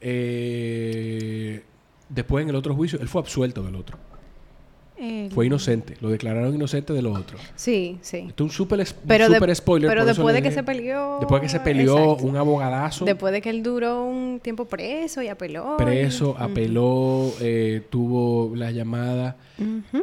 Eh, 0.00 1.62
después, 2.08 2.42
en 2.42 2.48
el 2.48 2.56
otro 2.56 2.74
juicio, 2.74 2.98
él 3.00 3.06
fue 3.06 3.20
absuelto 3.20 3.62
del 3.62 3.76
otro. 3.76 3.96
Fue 5.32 5.46
inocente, 5.46 5.96
lo 6.00 6.10
declararon 6.10 6.54
inocente 6.54 6.92
de 6.92 7.02
lo 7.02 7.12
otro. 7.12 7.38
Sí, 7.54 7.98
sí. 8.02 8.24
Esto 8.28 8.44
es 8.44 8.50
un 8.50 8.54
súper 8.54 8.86
super 8.86 9.56
spoiler. 9.56 9.88
Pero 9.88 10.04
después 10.04 10.34
de 10.34 10.42
que 10.42 10.52
se 10.52 10.62
peleó. 10.62 11.18
Después 11.20 11.40
de 11.40 11.46
que 11.46 11.50
se 11.50 11.60
peleó 11.60 12.16
un 12.16 12.36
abogadazo. 12.36 13.04
Después 13.04 13.32
de 13.32 13.40
que 13.40 13.50
él 13.50 13.62
duró 13.62 14.04
un 14.04 14.40
tiempo 14.40 14.66
preso 14.66 15.22
y 15.22 15.28
apeló. 15.28 15.76
Preso, 15.78 16.36
apeló, 16.38 17.32
eh, 17.40 17.82
tuvo 17.88 18.54
la 18.54 18.70
llamada. 18.70 19.36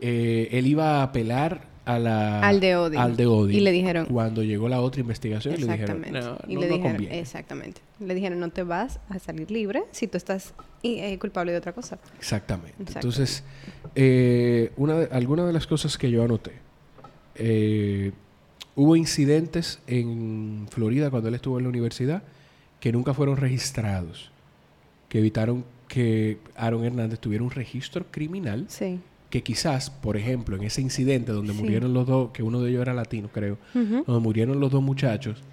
Eh, 0.02 0.50
él 0.52 0.68
iba 0.68 1.00
a 1.00 1.04
apelar 1.04 1.68
a 1.88 2.00
la, 2.00 2.42
al 2.42 2.60
de 2.60 2.76
Odin. 2.76 3.00
Al 3.00 3.16
de 3.16 3.26
Odin. 3.26 3.56
Y 3.56 3.60
le 3.62 3.72
dijeron. 3.72 4.08
Cuando 4.08 4.44
llegó 4.44 4.68
la 4.68 4.82
otra 4.82 5.00
investigación, 5.02 5.56
le 5.60 5.68
dijeron. 5.68 6.06
No, 6.12 6.38
y 6.48 6.58
le 6.58 6.68
dijeron, 6.68 7.08
Exactamente. 7.10 7.82
Le 8.00 8.14
dijeron, 8.14 8.40
no 8.40 8.50
te 8.50 8.64
vas 8.64 9.00
a 9.10 9.20
salir 9.20 9.50
libre 9.50 9.84
si 9.92 10.08
tú 10.08 10.18
estás 10.18 10.54
eh, 10.84 11.18
culpable 11.18 11.54
de 11.54 11.58
otra 11.58 11.72
cosa. 11.72 11.98
Exactamente. 12.20 12.76
Entonces, 12.94 13.44
eh, 14.00 14.72
una 14.78 15.00
de, 15.00 15.06
algunas 15.12 15.48
de 15.48 15.54
las 15.54 15.66
cosas 15.66 15.98
que 15.98 16.12
yo 16.12 16.24
anoté. 16.24 16.52
Eh, 17.34 18.12
hubo 18.76 18.96
incidentes 18.96 19.80
en 19.88 20.68
Florida 20.70 21.10
cuando 21.10 21.30
él 21.30 21.36
estuvo 21.36 21.58
en 21.58 21.64
la 21.64 21.70
universidad 21.70 22.22
que 22.80 22.92
nunca 22.92 23.16
fueron 23.16 23.38
registrados, 23.38 24.32
que 25.10 25.18
evitaron 25.18 25.66
que 25.88 26.38
Aaron 26.56 26.86
Hernández 26.86 27.20
tuviera 27.20 27.44
un 27.44 27.50
registro 27.50 28.06
criminal. 28.12 28.66
Sí 28.68 29.00
que 29.30 29.44
quizás, 29.44 29.90
por 29.90 30.16
ejemplo, 30.16 30.56
en 30.56 30.64
ese 30.64 30.82
incidente 30.82 31.34
donde 31.34 31.52
murieron 31.52 31.94
los 31.94 32.08
dos, 32.08 32.32
que 32.32 32.44
uno 32.44 32.62
de 32.62 32.70
ellos 32.70 32.82
era 32.82 32.94
latino, 32.94 33.30
creo, 33.34 33.58
donde 33.74 34.20
murieron 34.22 34.62
los 34.62 34.72
dos 34.72 34.82
muchachos, 34.82 35.44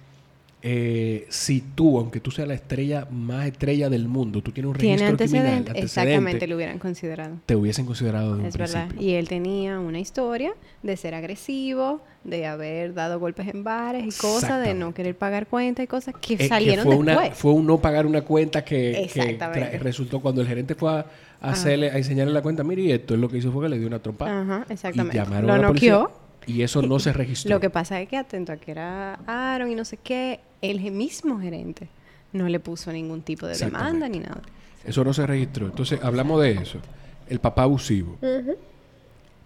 eh, 0.67 1.27
si 1.29 1.61
tú, 1.61 1.99
aunque 1.99 2.19
tú 2.19 2.31
seas 2.31 2.47
la 2.47 2.55
estrella 2.55 3.07
más 3.11 3.45
estrella 3.45 3.87
del 3.87 4.07
mundo, 4.07 4.41
tú 4.41 4.51
tienes 4.51 4.69
un 4.69 4.73
registro 4.73 5.15
criminal, 5.15 5.63
exactamente 5.75 6.47
lo 6.47 6.55
hubieran 6.55 6.79
considerado. 6.79 7.35
Te 7.45 7.55
hubiesen 7.55 7.85
considerado 7.85 8.35
de 8.35 8.47
Es 8.47 8.57
verdad. 8.57 8.89
Y 8.99 9.11
él 9.11 9.27
tenía 9.27 9.79
una 9.79 9.99
historia 9.99 10.55
de 10.81 10.97
ser 10.97 11.13
agresivo, 11.13 12.01
de 12.23 12.47
haber 12.47 12.95
dado 12.95 13.19
golpes 13.19 13.47
en 13.47 13.63
bares 13.63 14.07
y 14.07 14.19
cosas, 14.19 14.65
de 14.65 14.73
no 14.73 14.95
querer 14.95 15.15
pagar 15.15 15.45
cuentas 15.45 15.83
y 15.83 15.87
cosas 15.87 16.15
que 16.19 16.33
eh, 16.33 16.47
salieron 16.47 16.83
fue 16.83 16.95
después. 16.95 17.27
Una, 17.27 17.35
fue 17.35 17.51
un 17.51 17.67
no 17.67 17.79
pagar 17.79 18.07
una 18.07 18.23
cuenta 18.23 18.65
que, 18.65 19.07
que 19.13 19.77
resultó 19.77 20.19
cuando 20.19 20.41
el 20.41 20.47
gerente 20.47 20.73
fue 20.73 20.89
a 20.89 21.05
hacerle, 21.41 21.91
a 21.91 21.97
enseñarle 21.97 22.33
la 22.33 22.41
cuenta, 22.41 22.63
mire, 22.63 22.81
y 22.81 22.91
esto 22.91 23.13
es 23.13 23.19
lo 23.19 23.29
que 23.29 23.37
hizo 23.37 23.51
fue 23.51 23.65
que 23.65 23.69
le 23.69 23.77
dio 23.77 23.85
una 23.85 23.99
trompa. 23.99 24.41
Ajá, 24.41 24.65
exactamente. 24.67 25.15
Y 25.15 25.21
llamaron 25.21 25.51
a 25.51 25.57
la 25.59 25.67
policía, 25.67 26.07
y 26.47 26.61
eso 26.61 26.81
no 26.81 26.99
se 26.99 27.13
registró. 27.13 27.49
Lo 27.49 27.59
que 27.59 27.69
pasa 27.69 28.01
es 28.01 28.09
que 28.09 28.17
atento 28.17 28.51
a 28.51 28.57
que 28.57 28.71
era 28.71 29.19
Aaron 29.25 29.71
y 29.71 29.75
no 29.75 29.85
sé 29.85 29.97
qué, 29.97 30.39
el 30.61 30.79
mismo 30.91 31.39
gerente 31.39 31.87
no 32.33 32.47
le 32.49 32.59
puso 32.59 32.91
ningún 32.91 33.21
tipo 33.21 33.47
de 33.47 33.57
demanda 33.57 34.07
ni 34.09 34.19
nada. 34.19 34.41
Eso 34.83 35.03
no 35.03 35.13
se 35.13 35.25
registró. 35.25 35.67
Entonces, 35.67 35.99
hablamos 36.03 36.41
de 36.41 36.51
eso. 36.51 36.79
El 37.27 37.39
papá 37.39 37.63
abusivo. 37.63 38.17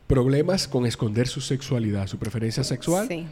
Problemas 0.08 0.68
con 0.68 0.86
esconder 0.86 1.28
su 1.28 1.40
sexualidad, 1.40 2.08
su 2.08 2.18
preferencia 2.18 2.64
sexual. 2.64 3.08
Sí 3.08 3.28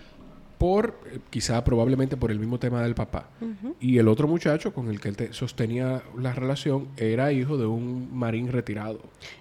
por, 0.58 1.00
eh, 1.12 1.20
quizá 1.30 1.64
probablemente 1.64 2.18
por 2.18 2.32
el 2.32 2.40
mismo 2.40 2.60
tema 2.60 2.82
del 2.82 2.96
papá. 2.96 3.30
Y 3.80 3.98
el 3.98 4.08
otro 4.08 4.28
muchacho 4.28 4.74
con 4.74 4.90
el 4.90 5.00
que 5.00 5.10
él 5.10 5.30
sostenía 5.32 6.04
la 6.18 6.34
relación 6.34 6.88
era 6.98 7.32
hijo 7.32 7.58
de 7.58 7.66
un 7.66 8.10
marín 8.16 8.52
retirado. 8.52 9.00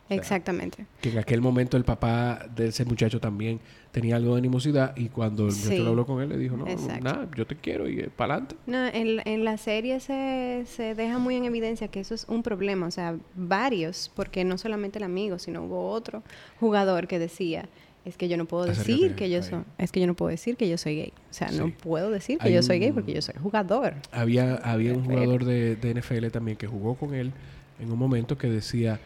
Exactamente. 0.09 0.87
Que 1.01 1.11
en 1.11 1.19
aquel 1.19 1.41
momento 1.41 1.77
el 1.77 1.85
papá 1.85 2.47
de 2.55 2.69
ese 2.69 2.85
muchacho 2.85 3.21
también 3.21 3.61
tenía 3.91 4.17
algo 4.17 4.35
de 4.35 4.41
animosidad 4.41 4.95
y 4.95 5.09
cuando 5.09 5.49
el 5.49 5.55
muchacho 5.55 5.83
lo 5.83 5.89
habló 5.89 6.07
con 6.07 6.23
él 6.23 6.29
le 6.29 6.37
dijo, 6.37 6.55
no, 6.55 6.67
nada, 7.01 7.29
yo 7.35 7.47
te 7.47 7.57
quiero 7.57 7.89
y 7.89 8.03
para 8.15 8.35
adelante. 8.35 8.57
No, 8.67 8.87
en, 8.89 9.23
en, 9.25 9.45
la 9.45 9.57
serie 9.57 10.01
se, 10.01 10.65
se 10.67 10.95
deja 10.95 11.19
muy 11.19 11.37
en 11.37 11.47
evidencia 11.47 11.89
que 11.89 12.01
eso 12.01 12.15
es 12.15 12.27
un 12.29 12.43
problema, 12.43 12.87
o 12.87 12.91
sea, 12.91 13.17
varios, 13.35 14.13
porque 14.15 14.45
no 14.45 14.59
solamente 14.59 14.99
el 14.99 15.05
amigo, 15.05 15.39
sino 15.39 15.63
hubo 15.63 15.89
otro 15.89 16.23
jugador 16.61 17.07
que 17.07 17.19
decía, 17.19 17.71
es 18.07 18.17
que 18.17 18.29
yo 18.29 18.37
no 18.37 18.45
puedo 18.45 18.65
decir 18.67 19.17
que 19.17 19.29
yo 19.29 19.43
soy, 19.43 19.65
es 19.79 19.91
que 19.91 19.99
yo 19.99 20.07
no 20.07 20.15
puedo 20.15 20.31
decir 20.31 20.57
que 20.57 20.69
yo 20.69 20.79
soy 20.79 20.95
gay. 20.95 21.13
O 21.29 21.33
sea, 21.35 21.51
no 21.51 21.71
puedo 21.71 22.13
decir 22.13 22.39
que 22.39 22.53
yo 22.53 22.63
soy 22.63 22.79
gay 22.79 22.93
porque 22.93 23.13
yo 23.13 23.21
soy 23.21 23.35
jugador. 23.43 23.95
Había, 24.13 24.55
había 24.55 24.93
un 24.95 25.05
jugador 25.05 25.45
de, 25.45 25.77
NFL 25.77 26.29
también 26.29 26.57
que 26.57 26.69
jugó 26.69 26.95
con 26.95 27.15
él 27.15 27.33
en 27.81 27.91
un 27.91 27.99
momento 27.99 28.39
que 28.39 28.49
decía, 28.49 29.01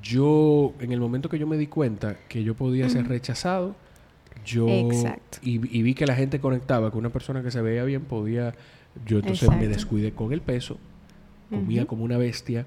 yo, 0.00 0.74
en 0.78 0.92
el 0.92 1.00
momento 1.00 1.28
que 1.28 1.40
yo 1.40 1.46
me 1.48 1.58
di 1.58 1.66
cuenta 1.66 2.18
que 2.28 2.44
yo 2.44 2.54
podía 2.54 2.88
ser 2.88 3.08
rechazado, 3.08 3.74
yo 4.44 4.68
y, 5.42 5.58
vi 5.58 5.94
que 5.94 6.06
la 6.06 6.14
gente 6.14 6.38
conectaba 6.38 6.92
con 6.92 7.00
una 7.00 7.10
persona 7.10 7.42
que 7.42 7.50
se 7.50 7.60
veía 7.60 7.82
bien, 7.82 8.02
podía, 8.02 8.54
yo 9.04 9.18
entonces 9.18 9.50
me 9.50 9.66
descuidé 9.66 10.12
con 10.12 10.32
el 10.32 10.40
peso, 10.40 10.78
comía 11.50 11.84
como 11.84 12.04
una 12.04 12.16
bestia 12.16 12.64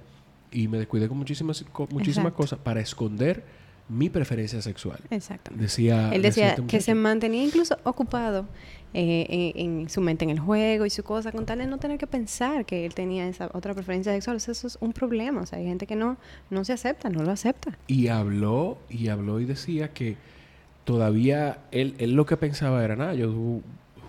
y 0.51 0.67
me 0.67 0.77
descuidé 0.77 1.07
con 1.07 1.17
muchísimas, 1.17 1.63
con 1.71 1.87
muchísimas 1.89 2.33
cosas 2.33 2.59
para 2.59 2.81
esconder 2.81 3.58
mi 3.89 4.09
preferencia 4.09 4.61
sexual. 4.61 4.99
Exactamente. 5.09 5.63
Decía, 5.63 6.11
Él 6.13 6.21
decía, 6.21 6.49
este 6.49 6.65
que 6.65 6.79
se 6.79 6.93
mantenía 6.95 7.43
incluso 7.43 7.77
ocupado 7.83 8.47
eh, 8.93 9.53
en, 9.55 9.89
su 9.89 10.01
mente 10.01 10.25
en 10.25 10.31
el 10.31 10.39
juego 10.39 10.85
y 10.85 10.89
su 10.89 11.03
cosa, 11.03 11.31
con 11.31 11.45
tal 11.45 11.59
de 11.59 11.67
no 11.67 11.77
tener 11.77 11.97
que 11.97 12.07
pensar 12.07 12.65
que 12.65 12.85
él 12.85 12.93
tenía 12.93 13.27
esa 13.27 13.49
otra 13.53 13.73
preferencia 13.73 14.13
sexual. 14.13 14.37
eso 14.37 14.51
es 14.51 14.77
un 14.79 14.93
problema. 14.93 15.41
O 15.41 15.45
sea, 15.45 15.59
hay 15.59 15.65
gente 15.65 15.87
que 15.87 15.95
no, 15.95 16.17
no 16.49 16.63
se 16.63 16.73
acepta, 16.73 17.09
no 17.09 17.23
lo 17.23 17.31
acepta. 17.31 17.77
Y 17.87 18.07
habló, 18.07 18.77
y 18.89 19.09
habló 19.09 19.39
y 19.39 19.45
decía 19.45 19.93
que 19.93 20.17
todavía 20.85 21.59
él, 21.71 21.95
él 21.97 22.13
lo 22.13 22.25
que 22.25 22.37
pensaba 22.37 22.83
era, 22.83 22.95
nada, 22.95 23.13
yo 23.13 23.61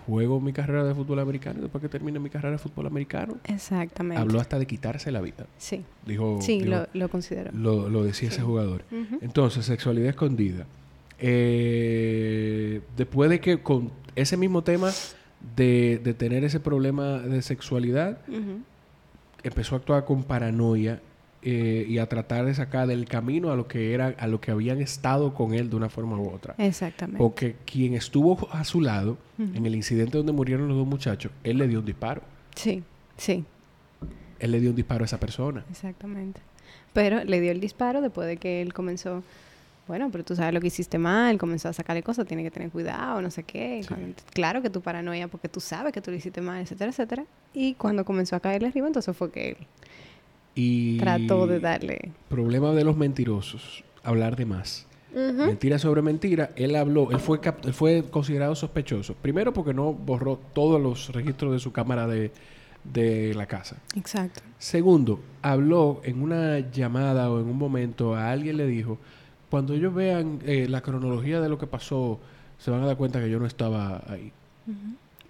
juego 0.05 0.39
mi 0.39 0.53
carrera 0.53 0.83
de 0.83 0.93
fútbol 0.93 1.19
americano 1.19 1.59
y 1.59 1.61
después 1.63 1.81
que 1.81 1.89
termine 1.89 2.19
mi 2.19 2.29
carrera 2.29 2.51
de 2.51 2.57
fútbol 2.57 2.87
americano. 2.87 3.37
Exactamente. 3.45 4.21
Habló 4.21 4.39
hasta 4.39 4.59
de 4.59 4.65
quitarse 4.65 5.11
la 5.11 5.21
vida. 5.21 5.45
Sí. 5.57 5.83
Dijo. 6.05 6.39
Sí, 6.41 6.61
lo, 6.61 6.87
lo 6.93 7.09
consideró. 7.09 7.51
Lo, 7.53 8.03
decía 8.03 8.29
ese 8.29 8.41
jugador. 8.41 8.83
Entonces, 9.21 9.65
sexualidad 9.65 10.09
escondida. 10.09 10.65
Eh, 11.19 12.81
después 12.97 13.29
de 13.29 13.39
que 13.39 13.61
con 13.61 13.91
ese 14.15 14.37
mismo 14.37 14.63
tema 14.63 14.91
de, 15.55 16.01
de 16.03 16.13
tener 16.13 16.43
ese 16.43 16.59
problema 16.59 17.19
de 17.19 17.41
sexualidad, 17.41 18.19
empezó 19.43 19.75
a 19.75 19.77
actuar 19.79 20.05
con 20.05 20.23
paranoia 20.23 21.01
eh, 21.43 21.85
y 21.87 21.97
a 21.97 22.07
tratar 22.07 22.45
de 22.45 22.53
sacar 22.53 22.87
del 22.87 23.05
camino 23.05 23.51
a 23.51 23.55
lo 23.55 23.67
que 23.67 23.93
era 23.93 24.15
a 24.19 24.27
lo 24.27 24.39
que 24.39 24.51
habían 24.51 24.79
estado 24.79 25.33
con 25.33 25.53
él 25.53 25.69
de 25.69 25.75
una 25.75 25.89
forma 25.89 26.17
u 26.17 26.29
otra. 26.29 26.53
Exactamente. 26.57 27.17
Porque 27.17 27.55
quien 27.65 27.95
estuvo 27.95 28.47
a 28.51 28.63
su 28.63 28.81
lado 28.81 29.17
en 29.39 29.65
el 29.65 29.73
incidente 29.73 30.17
donde 30.17 30.33
murieron 30.33 30.67
los 30.67 30.77
dos 30.77 30.85
muchachos, 30.85 31.31
él 31.43 31.57
le 31.57 31.67
dio 31.67 31.79
un 31.79 31.85
disparo. 31.85 32.21
Sí, 32.55 32.83
sí. 33.17 33.43
Él 34.39 34.51
le 34.51 34.59
dio 34.59 34.69
un 34.69 34.75
disparo 34.75 35.03
a 35.03 35.05
esa 35.05 35.19
persona. 35.19 35.65
Exactamente. 35.71 36.41
Pero 36.93 37.23
le 37.23 37.41
dio 37.41 37.51
el 37.51 37.59
disparo 37.59 38.01
después 38.01 38.27
de 38.27 38.37
que 38.37 38.61
él 38.61 38.73
comenzó 38.73 39.23
bueno, 39.87 40.09
pero 40.11 40.23
tú 40.23 40.35
sabes 40.35 40.53
lo 40.53 40.61
que 40.61 40.67
hiciste 40.67 40.97
mal, 40.97 41.37
comenzó 41.37 41.67
a 41.67 41.73
sacarle 41.73 42.03
cosas, 42.03 42.25
tiene 42.25 42.43
que 42.43 42.51
tener 42.51 42.69
cuidado, 42.69 43.21
no 43.21 43.29
sé 43.31 43.43
qué. 43.43 43.85
Claro 44.33 44.61
que 44.61 44.69
tu 44.69 44.79
paranoia, 44.79 45.27
porque 45.27 45.49
tú 45.49 45.59
sabes 45.59 45.91
que 45.91 46.01
tú 46.01 46.11
lo 46.11 46.17
hiciste 46.17 46.39
mal, 46.39 46.61
etcétera, 46.61 46.91
etcétera. 46.91 47.25
Y 47.53 47.73
cuando 47.73 48.05
comenzó 48.05 48.35
a 48.35 48.39
caerle 48.39 48.69
arriba, 48.69 48.87
entonces 48.87 49.17
fue 49.17 49.31
que 49.31 49.49
él 49.49 49.57
y 50.55 50.97
trató 50.97 51.47
de 51.47 51.59
darle. 51.59 52.11
Problema 52.29 52.71
de 52.71 52.83
los 52.83 52.97
mentirosos, 52.97 53.83
hablar 54.03 54.35
de 54.35 54.45
más. 54.45 54.87
Mentira 55.13 55.77
sobre 55.77 56.01
mentira, 56.01 56.51
él 56.55 56.73
habló, 56.75 57.11
él 57.11 57.19
fue, 57.19 57.41
él 57.65 57.73
fue 57.73 58.03
considerado 58.09 58.55
sospechoso. 58.55 59.13
Primero 59.13 59.53
porque 59.53 59.73
no 59.73 59.91
borró 59.91 60.39
todos 60.53 60.81
los 60.81 61.09
registros 61.09 61.51
de 61.51 61.59
su 61.59 61.73
cámara 61.73 62.07
de, 62.07 62.31
de 62.83 63.33
la 63.33 63.45
casa. 63.45 63.75
Exacto. 63.95 64.41
Segundo, 64.57 65.19
habló 65.41 66.01
en 66.03 66.21
una 66.21 66.59
llamada 66.59 67.29
o 67.29 67.41
en 67.41 67.47
un 67.47 67.57
momento 67.57 68.15
a 68.15 68.31
alguien 68.31 68.55
le 68.55 68.67
dijo, 68.67 68.97
cuando 69.49 69.73
ellos 69.73 69.93
vean 69.93 70.39
eh, 70.45 70.67
la 70.69 70.81
cronología 70.81 71.41
de 71.41 71.49
lo 71.49 71.57
que 71.57 71.67
pasó, 71.67 72.19
se 72.57 72.71
van 72.71 72.83
a 72.83 72.85
dar 72.85 72.95
cuenta 72.95 73.19
que 73.19 73.29
yo 73.29 73.37
no 73.39 73.45
estaba 73.45 74.01
ahí. 74.07 74.31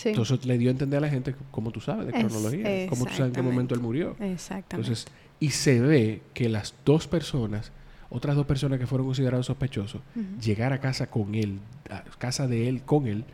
Entonces 0.05 0.45
le 0.45 0.57
dio 0.57 0.69
a 0.69 0.71
entender 0.71 0.97
a 0.97 1.01
la 1.01 1.09
gente 1.09 1.35
cómo 1.51 1.71
tú 1.71 1.79
sabes 1.79 2.07
de 2.07 2.13
cronología, 2.13 2.87
cómo 2.87 3.05
tú 3.05 3.11
sabes 3.11 3.27
en 3.27 3.33
qué 3.33 3.41
momento 3.41 3.75
él 3.75 3.81
murió. 3.81 4.15
Exactamente. 4.19 4.75
Entonces, 4.75 5.05
y 5.39 5.49
se 5.49 5.79
ve 5.79 6.21
que 6.33 6.49
las 6.49 6.73
dos 6.85 7.07
personas, 7.07 7.71
otras 8.09 8.35
dos 8.35 8.45
personas 8.45 8.79
que 8.79 8.87
fueron 8.87 9.07
considerados 9.07 9.47
sospechosos, 9.47 10.01
llegar 10.41 10.73
a 10.73 10.79
casa 10.79 11.07
con 11.07 11.35
él, 11.35 11.59
a 11.89 12.03
casa 12.17 12.47
de 12.47 12.67
él 12.69 12.81
con 12.83 13.07
él, 13.07 13.25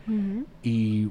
y 0.63 1.09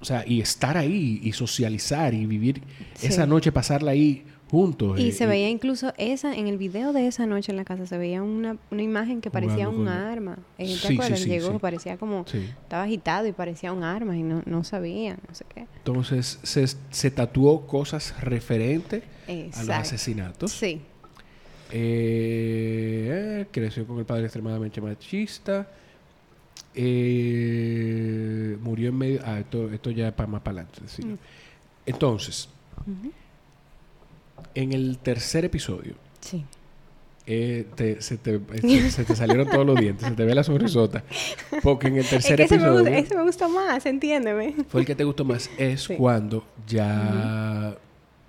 o 0.00 0.04
sea, 0.04 0.24
y 0.26 0.40
estar 0.40 0.76
ahí 0.76 1.20
y 1.22 1.32
socializar 1.32 2.14
y 2.14 2.24
vivir 2.26 2.62
esa 3.02 3.26
noche, 3.26 3.50
pasarla 3.50 3.90
ahí 3.90 4.24
juntos. 4.50 4.98
Y 4.98 5.12
se 5.12 5.26
veía 5.26 5.48
incluso 5.48 5.92
esa, 5.98 6.34
en 6.34 6.46
el 6.46 6.58
video 6.58 6.92
de 6.92 7.06
esa 7.06 7.26
noche 7.26 7.52
en 7.52 7.56
la 7.56 7.64
casa, 7.64 7.86
se 7.86 7.98
veía 7.98 8.22
una, 8.22 8.56
una 8.70 8.82
imagen 8.82 9.20
que 9.20 9.30
parecía 9.30 9.68
un 9.68 9.88
arma. 9.88 10.38
¿Te 10.56 10.94
acuerdas? 10.94 11.24
Llegó, 11.24 11.58
parecía 11.58 11.96
como, 11.96 12.24
estaba 12.26 12.84
agitado 12.84 13.26
y 13.26 13.32
parecía 13.32 13.72
un 13.72 13.84
arma 13.84 14.16
y 14.16 14.22
no, 14.22 14.42
no 14.46 14.64
sabía, 14.64 15.16
no 15.28 15.34
sé 15.34 15.44
qué. 15.54 15.66
Entonces 15.76 16.38
se, 16.42 16.66
se 16.66 17.10
tatuó 17.10 17.66
cosas 17.66 18.20
referentes 18.20 19.02
a 19.28 19.60
los 19.60 19.70
asesinatos. 19.70 20.52
Sí. 20.52 20.80
Eh, 21.70 23.46
creció 23.50 23.86
con 23.86 23.98
el 23.98 24.04
padre 24.04 24.24
extremadamente 24.24 24.80
machista. 24.80 25.68
Eh, 26.74 28.56
murió 28.62 28.88
en 28.90 28.96
medio. 28.96 29.20
Ah, 29.24 29.40
esto, 29.40 29.70
esto 29.70 29.90
ya 29.90 30.08
es 30.08 30.14
para 30.14 30.28
más 30.28 30.42
para 30.42 30.62
adelante. 30.62 30.80
Mm. 31.04 31.14
Entonces, 31.86 32.48
en 34.54 34.72
el 34.72 34.98
tercer 34.98 35.44
episodio, 35.44 35.94
sí. 36.20 36.44
eh, 37.26 37.66
se, 38.00 38.16
te, 38.16 38.40
se, 38.90 39.04
te, 39.04 39.16
salieron 39.16 39.48
todos 39.48 39.66
los 39.66 39.76
dientes, 39.76 40.08
se 40.08 40.14
te 40.14 40.24
ve 40.24 40.34
la 40.34 40.44
sonrisota. 40.44 41.04
Porque 41.62 41.88
en 41.88 41.98
el 41.98 42.06
tercer 42.08 42.40
es 42.40 42.48
que 42.48 42.54
episodio. 42.56 42.80
Ese 42.80 42.90
me, 42.90 42.98
ese 42.98 43.16
me 43.16 43.22
gustó 43.22 43.48
más, 43.48 43.84
entiéndeme. 43.86 44.54
Fue 44.68 44.80
el 44.80 44.86
que 44.86 44.94
te 44.94 45.04
gustó 45.04 45.24
más. 45.24 45.50
Es 45.58 45.88
cuando 45.96 46.44
ya 46.66 47.76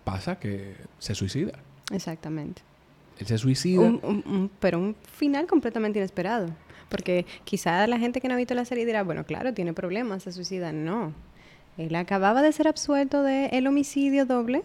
pasa 0.04 0.39
que 0.39 0.76
se 0.98 1.15
suicida. 1.15 1.54
Exactamente. 1.91 2.62
Él 3.19 3.28
se 3.28 3.38
suicida. 3.38 3.91
pero 4.60 4.80
un 4.80 4.95
final 5.17 5.45
completamente 5.48 6.00
inesperado. 6.00 6.50
Porque 6.89 7.26
quizá 7.43 7.86
la 7.86 8.00
gente 8.00 8.19
que 8.19 8.28
no 8.28 8.34
ha 8.34 8.38
visto 8.38 8.56
la 8.56 8.65
serie 8.65 8.86
dirá, 8.86 9.04
bueno, 9.04 9.24
claro, 9.24 9.54
tiene 9.54 9.74
problemas, 9.74 10.24
se 10.24 10.32
suicida. 10.32 10.72
No. 10.72 11.13
Él 11.78 11.95
acababa 11.95 12.41
de 12.41 12.52
ser 12.52 12.67
absuelto 12.67 13.24
del 13.24 13.50
el 13.54 13.67
homicidio 13.67 14.26
doble 14.26 14.63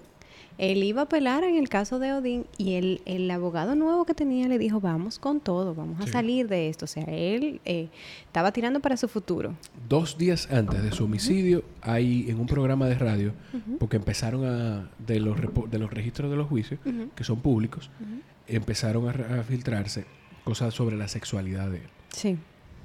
él 0.59 0.85
iba 0.85 1.03
a 1.03 1.05
apelar 1.05 1.43
en 1.43 1.57
el 1.57 1.69
caso 1.69 1.99
de 1.99 2.13
Odín 2.13 2.47
y 2.59 2.75
el, 2.75 3.03
el 3.07 3.31
abogado 3.31 3.75
nuevo 3.75 4.05
que 4.05 4.15
tenía 4.15 4.47
le 4.47 4.59
dijo, 4.59 4.81
vamos 4.81 5.19
con 5.19 5.41
todo, 5.41 5.75
vamos 5.75 6.01
a 6.01 6.07
salir 6.07 6.49
de 6.49 6.69
esto. 6.69 6.85
O 6.85 6.89
sea, 6.89 7.05
él 7.05 7.61
eh, 7.65 7.89
estaba 8.27 8.53
tirando 8.53 8.81
para 8.81 8.97
su 8.97 9.09
futuro. 9.09 9.55
Dos 9.89 10.17
días 10.17 10.49
antes 10.51 10.83
de 10.83 10.93
su 10.93 11.05
homicidio, 11.05 11.65
hay 11.83 12.31
en 12.31 12.39
un 12.39 12.47
programa 12.47 12.87
de 12.87 12.95
radio, 12.95 13.33
porque 13.79 13.97
empezaron 13.97 14.45
a, 14.45 14.91
de 14.99 15.21
los, 15.21 15.37
de 15.71 15.79
los 15.79 15.93
registros 15.93 16.31
de 16.31 16.37
los 16.37 16.49
juicios, 16.49 16.79
que 17.15 17.25
son 17.25 17.41
públicos, 17.41 17.91
empezaron 18.47 19.09
a, 19.09 19.41
a, 19.41 19.43
filtrarse 19.43 20.05
cosas 20.45 20.75
sobre 20.75 20.97
la 20.97 21.09
sexualidad 21.09 21.71
de 21.71 21.79
él. 21.79 21.89
Sí. 22.11 22.39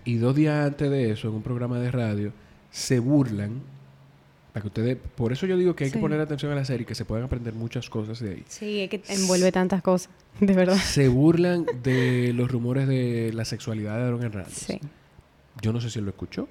Y 0.05 0.15
dos 0.15 0.35
días 0.35 0.65
antes 0.65 0.89
de 0.89 1.11
eso, 1.11 1.27
en 1.27 1.35
un 1.35 1.43
programa 1.43 1.79
de 1.79 1.91
radio, 1.91 2.33
se 2.71 2.99
burlan 2.99 3.61
que 4.61 4.67
ustedes, 4.67 4.97
por 5.15 5.31
eso 5.31 5.45
yo 5.45 5.57
digo 5.57 5.75
que 5.75 5.85
hay 5.85 5.91
que 5.91 5.99
poner 5.99 6.19
atención 6.19 6.51
a 6.51 6.55
la 6.55 6.65
serie, 6.65 6.85
que 6.85 6.95
se 6.95 7.05
pueden 7.05 7.25
aprender 7.25 7.53
muchas 7.53 7.89
cosas 7.89 8.19
de 8.19 8.31
ahí. 8.31 8.43
Sí, 8.47 8.81
es 8.81 8.89
que 8.89 9.01
envuelve 9.09 9.51
tantas 9.51 9.81
cosas, 9.81 10.09
de 10.39 10.53
verdad. 10.53 10.77
Se 10.77 11.07
burlan 11.07 11.65
de 11.83 12.33
los 12.33 12.51
rumores 12.51 12.87
de 12.87 13.31
la 13.33 13.45
sexualidad 13.45 13.97
de 13.97 14.03
Aaron 14.03 14.23
Hernández. 14.23 14.53
Sí. 14.53 14.79
Yo 15.61 15.73
no 15.73 15.81
sé 15.81 15.89
si 15.89 15.99
él 15.99 16.05
lo 16.05 16.11
escuchó, 16.11 16.47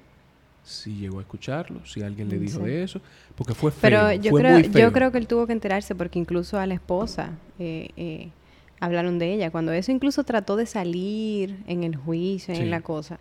si 0.63 0.95
llegó 0.95 1.19
a 1.19 1.21
escucharlo, 1.21 1.85
si 1.85 2.01
alguien 2.01 2.29
le 2.29 2.37
dijo 2.37 2.59
de 2.59 2.83
eso, 2.83 3.01
porque 3.35 3.53
fue 3.53 3.71
feo. 3.71 3.81
Pero 3.81 4.13
yo, 4.13 4.31
creo, 4.33 4.59
yo 4.59 4.91
creo 4.91 5.11
que 5.11 5.17
él 5.17 5.27
tuvo 5.27 5.47
que 5.47 5.53
enterarse 5.53 5.95
porque 5.95 6.19
incluso 6.19 6.59
a 6.59 6.67
la 6.67 6.75
esposa 6.75 7.31
eh, 7.57 7.89
eh, 7.97 8.29
hablaron 8.79 9.17
de 9.19 9.33
ella. 9.33 9.51
Cuando 9.51 9.71
eso 9.71 9.91
incluso 9.91 10.23
trató 10.23 10.55
de 10.55 10.65
salir 10.65 11.57
en 11.67 11.83
el 11.83 11.95
juicio, 11.95 12.53
en 12.53 12.69
la 12.69 12.81
cosa. 12.81 13.19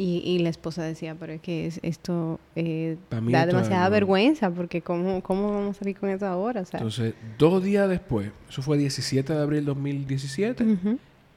Y, 0.00 0.22
y, 0.24 0.38
la 0.38 0.48
esposa 0.48 0.84
decía, 0.84 1.16
pero 1.18 1.32
es 1.32 1.40
que 1.40 1.72
esto 1.82 2.38
eh, 2.54 2.96
da 3.10 3.46
demasiada 3.46 3.88
vergüenza, 3.88 4.48
porque 4.48 4.80
¿cómo, 4.80 5.20
¿cómo 5.24 5.52
vamos 5.52 5.76
a 5.76 5.78
salir 5.80 5.96
con 5.98 6.08
eso 6.08 6.24
ahora? 6.24 6.62
Entonces, 6.72 7.14
dos 7.36 7.64
días 7.64 7.88
después, 7.88 8.30
eso 8.48 8.62
fue 8.62 8.78
17 8.78 9.32
de 9.32 9.42
abril 9.42 9.58
del 9.58 9.66
2017, 9.66 10.64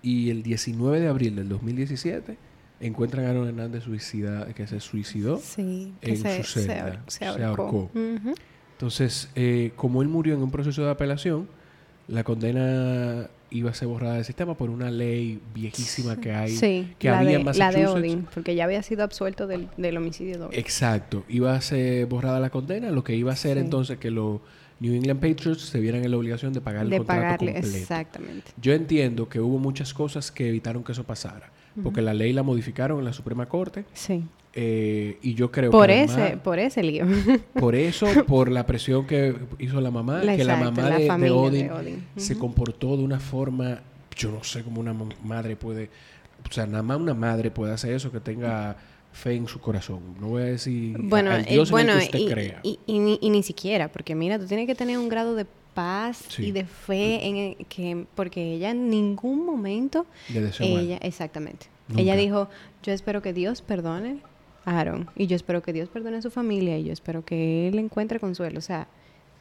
y 0.04 0.30
el 0.30 0.44
19 0.44 1.00
de 1.00 1.08
abril 1.08 1.36
del 1.38 1.50
2017 1.50 2.38
encuentran 2.82 3.26
a 3.26 3.30
Aaron 3.32 3.48
Hernández 3.48 3.84
suicida, 3.84 4.46
que 4.54 4.68
se 4.68 4.80
suicidó 4.80 5.42
en 5.58 6.44
su 6.44 6.60
celda. 6.60 7.02
Se, 7.08 7.26
ahorcó. 7.26 7.90
Entonces, 8.74 9.30
eh, 9.36 9.72
como 9.76 10.04
él 10.04 10.08
murió 10.08 10.36
en 10.36 10.44
un 10.44 10.52
proceso 10.52 10.84
de 10.84 10.92
apelación, 10.92 11.48
la 12.08 12.24
condena 12.24 13.28
iba 13.52 13.70
a 13.70 13.74
ser 13.74 13.88
borrada 13.88 14.16
del 14.16 14.26
sistema 14.26 14.56
por 14.56 14.70
una 14.70 14.90
ley 14.90 15.40
viejísima 15.54 16.20
que 16.20 16.32
hay 16.32 16.96
que 16.98 17.10
había 17.10 17.38
en 17.38 17.46
Massachusetts. 17.46 17.84
La 17.84 17.94
de 17.94 18.00
Odin, 18.00 18.28
porque 18.34 18.56
ya 18.56 18.64
había 18.64 18.82
sido 18.82 19.04
absuelto 19.04 19.46
del, 19.46 19.68
del 19.78 19.98
homicidio 19.98 20.40
doble. 20.40 20.58
Exacto. 20.58 21.24
Iba 21.28 21.54
a 21.54 21.62
ser 21.62 22.06
borrada 22.08 22.40
la 22.40 22.50
condena, 22.50 22.90
lo 22.92 23.04
que 23.04 23.16
iba 23.16 23.32
a 23.32 23.34
hacer 23.34 23.58
entonces 23.58 24.00
que 24.00 24.10
los 24.10 24.40
New 24.80 24.96
England 24.96 25.20
Patriots 25.20 25.62
se 25.62 25.80
vieran 25.80 26.04
en 26.04 26.10
la 26.10 26.18
obligación 26.18 26.54
de 26.54 26.62
pagar 26.62 26.86
el 26.86 26.98
contrato 26.98 27.22
pagarle, 27.22 27.54
completo. 27.54 27.78
Exactamente. 27.78 28.52
Yo 28.60 28.74
entiendo 28.74 29.30
que 29.30 29.40
hubo 29.40 29.60
muchas 29.60 29.94
cosas 29.94 30.32
que 30.32 30.48
evitaron 30.48 30.84
que 30.84 30.94
eso 30.94 31.04
pasara, 31.04 31.52
porque 31.84 32.02
la 32.02 32.14
ley 32.14 32.34
la 32.34 32.44
modificaron 32.44 33.00
en 33.00 33.06
la 33.06 33.14
Suprema 33.14 33.48
Corte. 33.48 33.86
Sí. 33.94 34.24
Eh, 34.54 35.18
y 35.22 35.34
yo 35.34 35.50
creo 35.50 35.72
por 35.72 35.88
que 35.88 36.04
ese 36.04 36.38
por 36.44 36.60
ese 36.60 36.84
lío. 36.84 37.06
por 37.54 37.74
eso 37.74 38.06
por 38.28 38.52
la 38.52 38.66
presión 38.66 39.08
que 39.08 39.34
hizo 39.60 39.80
la 39.80 39.92
mamá 39.92 40.20
que 40.22 40.44
la 40.44 40.58
mamá 40.58 40.90
de, 40.90 41.32
Odin, 41.32 41.70
se 42.18 42.38
comportó 42.38 42.98
de 42.98 43.04
una 43.04 43.22
forma 43.22 43.80
yo 44.14 44.30
no 44.30 44.44
sé 44.44 44.62
cómo 44.64 44.82
una 44.82 44.94
madre 45.24 45.56
puede 45.56 45.90
o 46.46 46.52
sea 46.52 46.66
nada 46.66 46.84
más 46.84 46.98
una 46.98 47.14
madre 47.14 47.50
puede 47.50 47.72
hacer 47.72 47.94
eso 47.94 48.12
que 48.12 48.20
tenga 48.20 48.76
fe 49.14 49.36
en 49.36 49.48
su 49.48 49.60
corazón. 49.60 50.00
No 50.20 50.30
voy 50.30 50.42
a 50.42 50.46
decir 50.46 50.98
bueno 51.00 51.32
al 51.32 51.46
Dios 51.46 51.72
bueno 51.72 51.94
que 51.94 52.04
usted 52.06 52.20
y, 52.20 52.28
crea. 52.28 52.60
y, 52.64 52.80
y, 52.86 53.30
ni 53.30 53.44
siquiera 53.44 53.90
porque 53.90 54.16
mira 54.16 54.38
tú 54.38 54.48
tienes 54.48 54.68
que 54.68 54.76
tener 54.76 54.98
un 54.98 55.08
grado 55.08 55.34
de 55.34 55.46
paz 55.74 56.40
y 56.40 56.52
de 56.52 56.66
fe 56.66 57.26
en 57.26 57.56
que 57.66 58.06
porque 58.16 58.54
ella 58.56 58.72
en 58.72 58.90
ningún 58.90 59.46
momento 59.46 60.06
ella 60.60 60.98
exactamente 60.98 61.68
ella 61.98 62.16
dijo 62.16 62.50
yo 62.84 62.94
espero 62.94 63.22
que 63.22 63.34
Dios 63.34 63.62
perdone 63.62 64.22
Aaron. 64.66 65.10
Y 65.16 65.28
yo 65.28 65.36
espero 65.36 65.62
que 65.62 65.74
Dios 65.74 65.90
perdone 65.90 66.18
a 66.18 66.22
su 66.22 66.32
familia 66.32 66.78
y 66.78 66.84
yo 66.84 66.94
espero 66.94 67.26
que 67.26 67.68
él 67.68 67.80
encuentre 67.80 68.20
consuelo. 68.20 68.60
O 68.60 68.62
sea, 68.62 68.88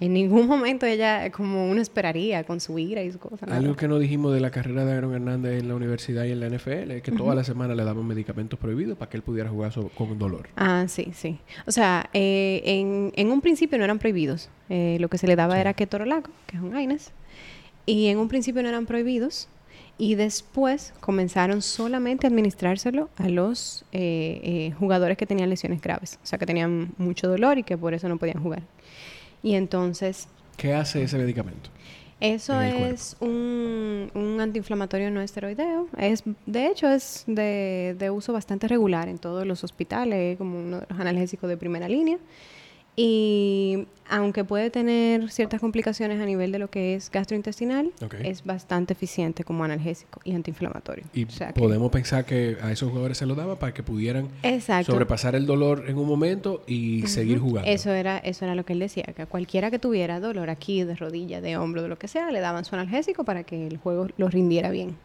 en 0.01 0.15
ningún 0.15 0.47
momento 0.47 0.87
ella, 0.87 1.31
como 1.31 1.71
uno 1.71 1.83
esperaría, 1.83 2.45
con 2.45 2.59
su 2.59 2.79
ira 2.79 3.03
y 3.03 3.13
su 3.13 3.19
cosa. 3.19 3.45
Algo 3.47 3.77
que 3.77 3.87
no 3.87 3.99
dijimos 3.99 4.33
de 4.33 4.41
la 4.41 4.51
carrera 4.51 4.87
de 4.87 4.95
Aaron 4.95 5.15
Hernández 5.15 5.61
en 5.61 5.69
la 5.69 5.75
universidad 5.75 6.25
y 6.25 6.33
en 6.33 6.41
la 6.41 6.49
NFL 6.49 6.91
es 6.91 7.03
que 7.03 7.13
toda 7.13 7.35
la 7.35 7.45
semana 7.45 7.75
le 7.75 7.85
daban 7.85 8.07
medicamentos 8.07 8.59
prohibidos 8.59 8.97
para 8.97 9.11
que 9.11 9.19
él 9.19 9.23
pudiera 9.23 9.51
jugar 9.51 9.73
con 9.95 10.19
dolor. 10.19 10.49
Ah, 10.57 10.87
sí, 10.89 11.13
sí. 11.15 11.39
O 11.67 11.71
sea, 11.71 12.09
eh, 12.15 12.63
en, 12.65 13.13
en, 13.15 13.31
un 13.31 13.43
principio 13.43 13.77
no 13.77 13.85
eran 13.85 13.99
prohibidos. 13.99 14.49
Eh, 14.71 14.97
lo 15.01 15.09
que 15.09 15.19
se 15.19 15.27
le 15.27 15.37
daba 15.37 15.61
era 15.61 15.75
ketorolaco, 15.75 16.31
que 16.47 16.57
es 16.57 16.63
un 16.63 16.75
AINES. 16.75 17.13
Y 17.85 18.07
en 18.07 18.17
un 18.17 18.29
principio 18.29 18.63
no 18.63 18.71
eran 18.71 18.87
prohibidos 18.87 19.49
y 19.99 20.15
después 20.15 20.95
comenzaron 21.01 21.61
solamente 21.61 22.27
a 22.27 22.31
administrárselo 22.31 23.11
a 23.19 23.29
los 23.29 23.85
eh, 23.93 24.73
jugadores 24.79 25.19
que 25.19 25.27
tenían 25.27 25.51
lesiones 25.51 25.83
graves, 25.83 26.19
o 26.23 26.27
sea, 26.27 26.39
que 26.39 26.47
tenían 26.47 26.95
mucho 26.97 27.29
dolor 27.29 27.59
y 27.59 27.65
que 27.65 27.77
por 27.77 27.93
eso 27.93 28.09
no 28.09 28.17
podían 28.17 28.43
jugar. 28.43 28.63
Y 29.43 29.55
entonces... 29.55 30.29
¿Qué 30.57 30.75
hace 30.75 31.03
ese 31.03 31.17
medicamento? 31.19 31.71
Eso 32.21 32.61
es 32.61 33.17
un, 33.21 34.11
un, 34.15 34.41
antiinflamatorio 34.41 35.11
no 35.11 35.23
esteroideo. 35.23 35.89
Es, 35.97 36.23
de 36.45 36.67
hecho, 36.67 36.91
es 36.91 37.25
de, 37.27 37.97
de 37.99 38.11
uso 38.11 38.35
bastante 38.35 38.69
regular 38.69 39.09
en 39.09 39.19
todos 39.19 39.47
los 39.47 39.65
hospitales, 39.65 40.37
como 40.37 40.59
uno 40.59 40.81
de 40.81 40.87
los 40.91 41.01
analgésicos 41.01 41.49
de 41.49 41.57
primera 41.57 41.89
línea. 41.89 42.19
Y 43.03 43.87
aunque 44.11 44.45
puede 44.45 44.69
tener 44.69 45.31
ciertas 45.31 45.59
complicaciones 45.59 46.21
a 46.21 46.27
nivel 46.27 46.53
de 46.53 46.59
lo 46.59 46.69
que 46.69 46.95
es 46.95 47.11
gastrointestinal, 47.11 47.93
es 48.23 48.45
bastante 48.45 48.93
eficiente 48.93 49.43
como 49.43 49.65
analgésico 49.65 50.21
y 50.23 50.35
antiinflamatorio. 50.35 51.07
Y 51.15 51.25
podemos 51.55 51.91
pensar 51.91 52.27
que 52.27 52.59
a 52.61 52.71
esos 52.71 52.91
jugadores 52.91 53.17
se 53.17 53.25
lo 53.25 53.35
daba 53.35 53.59
para 53.59 53.73
que 53.73 53.83
pudieran 53.83 54.29
sobrepasar 54.85 55.35
el 55.35 55.47
dolor 55.47 55.85
en 55.89 55.97
un 55.97 56.07
momento 56.07 56.63
y 56.67 57.07
seguir 57.07 57.39
jugando. 57.39 57.71
Eso 57.71 57.91
era, 57.91 58.19
eso 58.19 58.45
era 58.45 58.55
lo 58.55 58.67
que 58.67 58.75
él 58.75 58.81
decía, 58.81 59.05
que 59.05 59.23
a 59.23 59.27
cualquiera 59.27 59.71
que 59.71 59.79
tuviera 59.79 60.21
dolor 60.21 60.51
aquí, 60.51 60.85
de 60.85 60.95
rodilla, 60.95 61.41
de 61.41 61.57
hombro, 61.57 61.81
de 61.81 61.89
lo 61.89 61.99
que 61.99 62.07
sea, 62.07 62.31
le 62.31 62.41
daban 62.41 62.67
su 62.67 62.75
analgésico 62.75 63.25
para 63.25 63.45
que 63.45 63.67
el 63.67 63.79
juego 63.79 64.09
lo 64.19 64.29
rindiera 64.29 64.71
bien. 64.71 64.99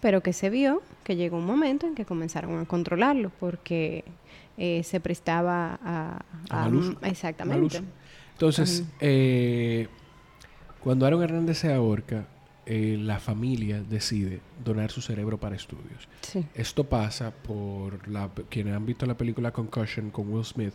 Pero 0.00 0.20
que 0.20 0.32
se 0.32 0.50
vio 0.50 0.82
que 1.04 1.14
llegó 1.14 1.36
un 1.36 1.46
momento 1.46 1.86
en 1.86 1.94
que 1.94 2.04
comenzaron 2.04 2.58
a 2.58 2.64
controlarlo 2.64 3.30
porque 3.38 4.02
eh, 4.62 4.82
se 4.82 5.00
prestaba 5.00 5.80
a, 5.82 6.22
a, 6.50 6.70
exactamente. 7.08 7.80
Entonces, 8.32 8.84
eh, 9.00 9.88
cuando 10.84 11.06
Aaron 11.06 11.22
Hernández 11.22 11.56
se 11.56 11.72
ahorca, 11.72 12.26
eh, 12.66 12.98
la 13.00 13.18
familia 13.20 13.82
decide 13.82 14.40
donar 14.62 14.90
su 14.90 15.00
cerebro 15.00 15.40
para 15.40 15.56
estudios. 15.56 16.06
Esto 16.54 16.84
pasa 16.84 17.30
por 17.30 18.06
la, 18.06 18.28
quienes 18.50 18.74
han 18.74 18.84
visto 18.84 19.06
la 19.06 19.16
película 19.16 19.50
Concussion 19.50 20.10
con 20.10 20.30
Will 20.30 20.44
Smith. 20.44 20.74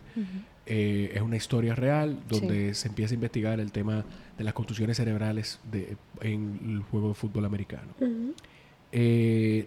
es 0.66 1.22
una 1.22 1.36
historia 1.36 1.76
real 1.76 2.18
donde 2.28 2.74
se 2.74 2.88
empieza 2.88 3.12
a 3.12 3.14
investigar 3.14 3.60
el 3.60 3.70
tema 3.70 4.04
de 4.36 4.42
las 4.42 4.52
contusiones 4.52 4.96
cerebrales 4.96 5.60
de, 5.70 5.96
en 6.22 6.58
el 6.64 6.82
juego 6.82 7.10
de 7.10 7.14
fútbol 7.14 7.44
americano. 7.44 7.94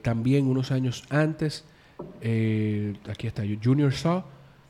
también 0.04 0.46
unos 0.46 0.72
años 0.74 1.06
antes 1.10 1.64
eh, 2.22 2.96
aquí 3.10 3.28
está, 3.28 3.44
Junior 3.64 3.94
Saw 3.94 4.24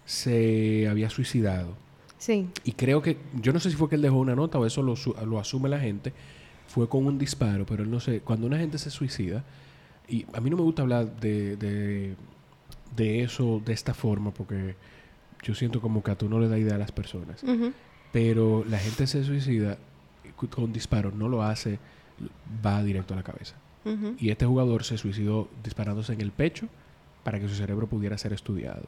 se 0.06 0.88
había 0.88 1.10
suicidado. 1.10 1.76
Sí. 2.18 2.50
Y 2.64 2.74
creo 2.74 3.02
que, 3.02 3.18
yo 3.42 3.54
no 3.54 3.60
sé 3.60 3.70
si 3.70 3.76
fue 3.76 3.90
que 3.90 3.96
él 3.96 4.02
dejó 4.02 4.18
una 4.18 4.36
nota 4.36 4.60
o 4.60 4.66
eso 4.66 4.82
lo, 4.82 4.96
lo 5.26 5.40
asume 5.40 5.70
la 5.70 5.80
gente, 5.80 6.14
fue 6.68 6.88
con 6.88 7.06
un 7.06 7.18
disparo, 7.18 7.66
pero 7.66 7.84
él 7.84 7.90
no 7.90 8.00
sé, 8.00 8.22
cuando 8.22 8.46
una 8.46 8.58
gente 8.58 8.78
se 8.78 8.90
suicida, 8.90 9.44
y 10.08 10.26
a 10.34 10.42
mí 10.42 10.50
no 10.50 10.58
me 10.58 10.64
gusta 10.64 10.82
hablar 10.82 11.20
de, 11.20 11.56
de, 12.96 13.24
eso 13.24 13.62
de 13.64 13.74
esta 13.74 13.94
forma 13.94 14.32
porque 14.32 14.76
yo 15.44 15.56
siento 15.56 15.82
como 15.82 16.04
que 16.04 16.12
a 16.12 16.18
tú 16.18 16.28
no 16.28 16.40
le 16.40 16.48
da 16.48 16.58
idea 16.58 16.76
a 16.76 16.80
las 16.80 16.92
personas. 16.92 17.44
Pero 18.12 18.66
la 18.68 18.80
gente 18.80 19.08
se 19.08 19.24
suicida 19.24 19.78
con 20.50 20.74
disparo, 20.74 21.12
no 21.12 21.30
lo 21.30 21.44
hace, 21.44 21.80
va 22.66 22.84
directo 22.84 23.14
a 23.14 23.18
la 23.18 23.24
cabeza. 23.24 23.56
Y 24.20 24.30
este 24.30 24.46
jugador 24.46 24.84
se 24.84 24.98
suicidó 24.98 25.48
disparándose 25.64 26.14
en 26.14 26.22
el 26.22 26.32
pecho 26.32 26.68
para 27.30 27.40
que 27.40 27.48
su 27.48 27.54
cerebro 27.54 27.86
pudiera 27.86 28.18
ser 28.18 28.34
estudiado. 28.34 28.88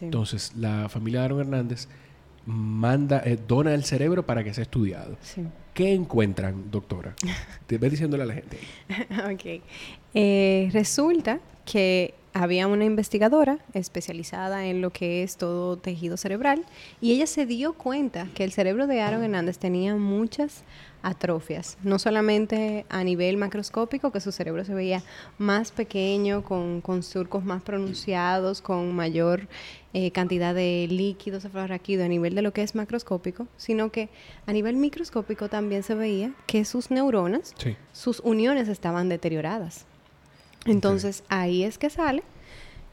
Entonces, 0.00 0.52
la 0.54 0.88
familia 0.88 1.18
de 1.18 1.24
Aaron 1.24 1.40
Hernández 1.40 1.88
manda, 2.46 3.22
eh, 3.24 3.36
dona 3.48 3.74
el 3.74 3.82
cerebro 3.82 4.24
para 4.24 4.44
que 4.44 4.54
sea 4.54 4.62
estudiado. 4.62 5.16
¿Qué 5.74 5.92
encuentran, 5.92 6.70
doctora? 6.70 7.16
Te 7.66 7.76
ves 7.76 7.90
diciéndole 7.90 8.22
a 8.22 8.26
la 8.26 8.34
gente. 8.34 8.58
ok. 9.32 9.62
Eh, 10.14 10.70
resulta 10.72 11.40
que 11.64 12.14
había 12.32 12.66
una 12.66 12.84
investigadora 12.84 13.58
especializada 13.74 14.66
en 14.66 14.80
lo 14.80 14.90
que 14.90 15.22
es 15.22 15.36
todo 15.36 15.76
tejido 15.76 16.16
cerebral 16.16 16.64
y 17.00 17.12
ella 17.12 17.26
se 17.26 17.46
dio 17.46 17.72
cuenta 17.72 18.28
que 18.34 18.44
el 18.44 18.52
cerebro 18.52 18.86
de 18.86 19.00
Aaron 19.00 19.24
Hernández 19.24 19.58
tenía 19.58 19.96
muchas 19.96 20.64
atrofias, 21.02 21.78
no 21.82 21.98
solamente 21.98 22.84
a 22.88 23.02
nivel 23.04 23.36
macroscópico, 23.36 24.12
que 24.12 24.20
su 24.20 24.32
cerebro 24.32 24.64
se 24.64 24.74
veía 24.74 25.02
más 25.38 25.72
pequeño, 25.72 26.44
con, 26.44 27.02
surcos 27.02 27.44
más 27.44 27.62
pronunciados, 27.62 28.60
con 28.60 28.94
mayor 28.94 29.48
eh, 29.94 30.10
cantidad 30.10 30.54
de 30.54 30.86
líquidos 30.90 31.42
cefalorraquídeo 31.42 32.04
a 32.04 32.08
nivel 32.08 32.34
de 32.34 32.42
lo 32.42 32.52
que 32.52 32.62
es 32.62 32.74
macroscópico, 32.74 33.48
sino 33.56 33.90
que 33.90 34.08
a 34.46 34.52
nivel 34.52 34.76
microscópico 34.76 35.48
también 35.48 35.82
se 35.82 35.94
veía 35.94 36.32
que 36.46 36.64
sus 36.64 36.90
neuronas, 36.90 37.54
sus 37.92 38.20
uniones 38.20 38.68
estaban 38.68 39.08
deterioradas. 39.08 39.86
Entonces 40.66 41.24
ahí 41.28 41.64
es 41.64 41.78
que 41.78 41.90
sale 41.90 42.22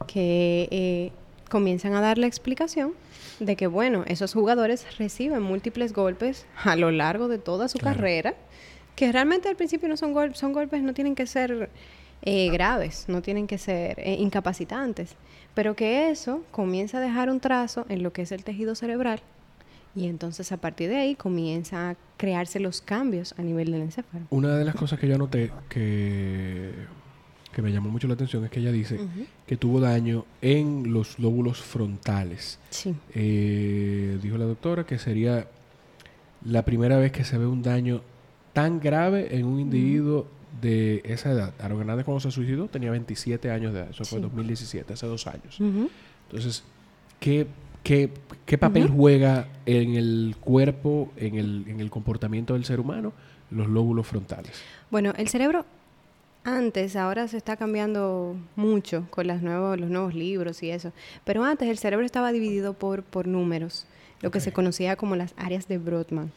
que 0.07 0.67
eh, 0.71 1.11
comienzan 1.49 1.93
a 1.95 2.01
dar 2.01 2.17
la 2.17 2.27
explicación 2.27 2.93
de 3.39 3.55
que, 3.55 3.67
bueno, 3.67 4.03
esos 4.07 4.33
jugadores 4.33 4.97
reciben 4.97 5.41
múltiples 5.41 5.93
golpes 5.93 6.45
a 6.63 6.75
lo 6.75 6.91
largo 6.91 7.27
de 7.27 7.39
toda 7.39 7.67
su 7.67 7.79
carrera, 7.79 8.35
que 8.95 9.11
realmente 9.11 9.49
al 9.49 9.55
principio 9.55 9.87
no 9.89 9.97
son, 9.97 10.13
golpes, 10.13 10.39
son 10.39 10.53
golpes, 10.53 10.81
no 10.81 10.93
tienen 10.93 11.15
que 11.15 11.27
ser 11.27 11.69
eh, 12.21 12.49
graves, 12.51 13.05
no 13.07 13.21
tienen 13.21 13.47
que 13.47 13.57
ser 13.57 13.99
eh, 13.99 14.15
incapacitantes, 14.19 15.15
pero 15.53 15.75
que 15.75 16.09
eso 16.09 16.43
comienza 16.51 16.97
a 16.99 17.01
dejar 17.01 17.29
un 17.29 17.39
trazo 17.39 17.85
en 17.89 18.03
lo 18.03 18.13
que 18.13 18.23
es 18.23 18.31
el 18.31 18.43
tejido 18.43 18.75
cerebral 18.75 19.21
y 19.97 20.07
entonces 20.07 20.51
a 20.51 20.57
partir 20.57 20.89
de 20.89 20.97
ahí 20.97 21.15
comienza 21.15 21.89
a 21.89 21.95
crearse 22.17 22.59
los 22.59 22.81
cambios 22.81 23.33
a 23.37 23.41
nivel 23.41 23.71
del 23.71 23.81
encéfalo. 23.81 24.25
Una 24.29 24.55
de 24.55 24.63
las 24.63 24.75
cosas 24.75 24.99
que 24.99 25.07
yo 25.07 25.17
noté 25.17 25.51
que 25.69 26.71
que 27.57 27.63
me 27.63 27.71
llamó 27.71 27.89
mucho 27.89 28.07
la 28.07 28.13
atención 28.13 28.45
es 28.45 28.51
que 28.51 28.59
ella 28.59 28.71
dice 28.71 28.99
que 29.47 29.57
tuvo 29.57 29.79
daño 29.79 30.25
en 30.43 30.93
los 30.93 31.17
lóbulos 31.17 31.59
frontales. 31.59 32.59
Sí. 32.69 32.93
Eh, 33.15 34.19
dijo 34.21 34.37
la 34.37 34.45
doctora 34.45 34.85
que 34.85 34.99
sería 34.99 35.47
la 36.45 36.61
primera 36.61 36.97
vez 36.97 37.11
que 37.11 37.23
se 37.23 37.35
ve 37.35 37.47
un 37.47 37.63
daño 37.63 38.01
tan 38.53 38.79
grave 38.79 39.35
en 39.35 39.47
un 39.47 39.59
individuo 39.59 40.27
de 40.61 41.01
esa 41.03 41.31
edad. 41.31 41.55
Aaron 41.57 41.79
Hernández 41.79 42.05
cuando 42.05 42.19
se 42.19 42.29
suicidó 42.29 42.67
tenía 42.67 42.91
27 42.91 43.49
años 43.49 43.73
de 43.73 43.79
edad. 43.79 43.89
Eso 43.89 44.05
fue 44.05 44.17
en 44.19 44.25
2017, 44.25 44.93
hace 44.93 45.07
dos 45.07 45.25
años. 45.25 45.59
Entonces, 45.59 46.63
¿qué, 47.19 47.47
qué, 47.81 48.11
qué 48.45 48.59
papel 48.59 48.87
juega 48.87 49.47
en 49.65 49.95
el 49.95 50.35
cuerpo, 50.39 51.11
en 51.17 51.33
el, 51.33 51.65
en 51.67 51.79
el 51.79 51.89
comportamiento 51.89 52.53
del 52.53 52.65
ser 52.65 52.79
humano, 52.79 53.13
los 53.49 53.67
lóbulos 53.67 54.05
frontales? 54.05 54.61
Bueno, 54.91 55.11
el 55.17 55.27
cerebro 55.27 55.65
antes, 56.47 56.95
ahora 56.95 57.27
se 57.27 57.35
está 57.35 57.57
cambiando 57.57 58.37
mucho 58.55 59.05
con 59.09 59.27
las 59.27 59.41
nuevos, 59.41 59.77
los 59.77 59.89
nuevos 59.89 60.13
libros 60.13 60.63
y 60.63 60.71
eso, 60.71 60.93
pero 61.25 61.43
antes 61.43 61.67
el 61.67 61.77
cerebro 61.77 62.05
estaba 62.05 62.31
dividido 62.31 62.73
por, 62.73 63.03
por 63.03 63.27
números, 63.27 63.85
lo 64.21 64.31
que 64.31 64.39
se 64.39 64.53
conocía 64.53 64.95
como 64.95 65.17
las 65.17 65.33
áreas 65.35 65.67
de 65.67 65.77
Brodmann. 65.77 66.31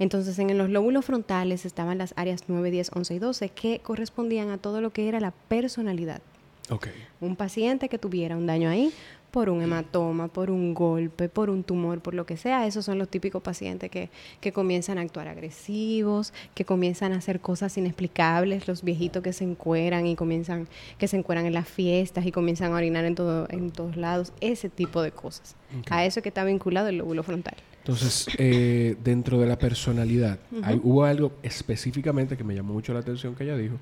Entonces, 0.00 0.36
en 0.40 0.58
los 0.58 0.68
lóbulos 0.68 1.04
frontales 1.04 1.64
estaban 1.64 1.98
las 1.98 2.12
áreas 2.16 2.44
9, 2.48 2.72
10, 2.72 2.90
11 2.92 3.14
y 3.14 3.18
12 3.20 3.48
que 3.50 3.78
correspondían 3.78 4.50
a 4.50 4.58
todo 4.58 4.80
lo 4.80 4.90
que 4.90 5.08
era 5.08 5.20
la 5.20 5.30
personalidad. 5.30 6.22
Okay. 6.68 6.92
Un 7.20 7.36
paciente 7.36 7.88
que 7.88 7.98
tuviera 7.98 8.36
un 8.36 8.46
daño 8.46 8.68
ahí 8.68 8.92
por 9.32 9.48
un 9.48 9.62
hematoma, 9.62 10.28
por 10.28 10.50
un 10.50 10.74
golpe, 10.74 11.30
por 11.30 11.48
un 11.48 11.64
tumor, 11.64 12.00
por 12.00 12.14
lo 12.14 12.26
que 12.26 12.36
sea. 12.36 12.66
Esos 12.66 12.84
son 12.84 12.98
los 12.98 13.08
típicos 13.08 13.42
pacientes 13.42 13.90
que, 13.90 14.10
que 14.40 14.52
comienzan 14.52 14.98
a 14.98 15.00
actuar 15.00 15.26
agresivos, 15.26 16.34
que 16.54 16.66
comienzan 16.66 17.12
a 17.12 17.16
hacer 17.16 17.40
cosas 17.40 17.76
inexplicables, 17.78 18.68
los 18.68 18.84
viejitos 18.84 19.22
que 19.22 19.32
se 19.32 19.44
encueran 19.44 20.06
y 20.06 20.14
comienzan, 20.14 20.68
que 20.98 21.08
se 21.08 21.16
encueran 21.16 21.46
en 21.46 21.54
las 21.54 21.66
fiestas 21.66 22.26
y 22.26 22.30
comienzan 22.30 22.72
a 22.72 22.76
orinar 22.76 23.06
en, 23.06 23.14
todo, 23.14 23.46
en 23.48 23.70
todos 23.70 23.96
lados, 23.96 24.32
ese 24.40 24.68
tipo 24.68 25.00
de 25.00 25.10
cosas. 25.10 25.56
A 25.88 26.04
eso 26.04 26.20
que 26.20 26.28
está 26.28 26.44
vinculado 26.44 26.88
el 26.88 26.98
lóbulo 26.98 27.22
frontal. 27.22 27.56
Entonces, 27.82 28.28
eh, 28.38 28.96
dentro 29.02 29.40
de 29.40 29.46
la 29.46 29.58
personalidad, 29.58 30.38
hubo 30.84 31.04
algo 31.04 31.32
específicamente 31.42 32.36
que 32.36 32.44
me 32.44 32.54
llamó 32.54 32.74
mucho 32.74 32.94
la 32.94 33.00
atención 33.00 33.34
que 33.34 33.42
ella 33.42 33.56
dijo. 33.56 33.76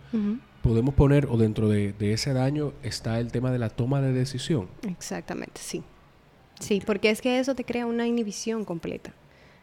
Podemos 0.63 0.95
poner, 0.95 1.27
o 1.27 1.37
dentro 1.37 1.69
de, 1.69 1.95
ese 2.01 2.33
daño 2.33 2.73
está 2.83 3.21
el 3.21 3.31
tema 3.31 3.53
de 3.53 3.59
la 3.59 3.69
toma 3.69 4.01
de 4.01 4.13
decisión. 4.13 4.69
Exactamente, 4.89 5.61
sí. 5.63 5.83
Sí, 6.59 6.83
porque 6.85 7.11
es 7.11 7.21
que 7.21 7.39
eso 7.39 7.55
te 7.55 7.65
crea 7.65 7.85
una 7.85 8.07
inhibición 8.07 8.65
completa. 8.65 9.13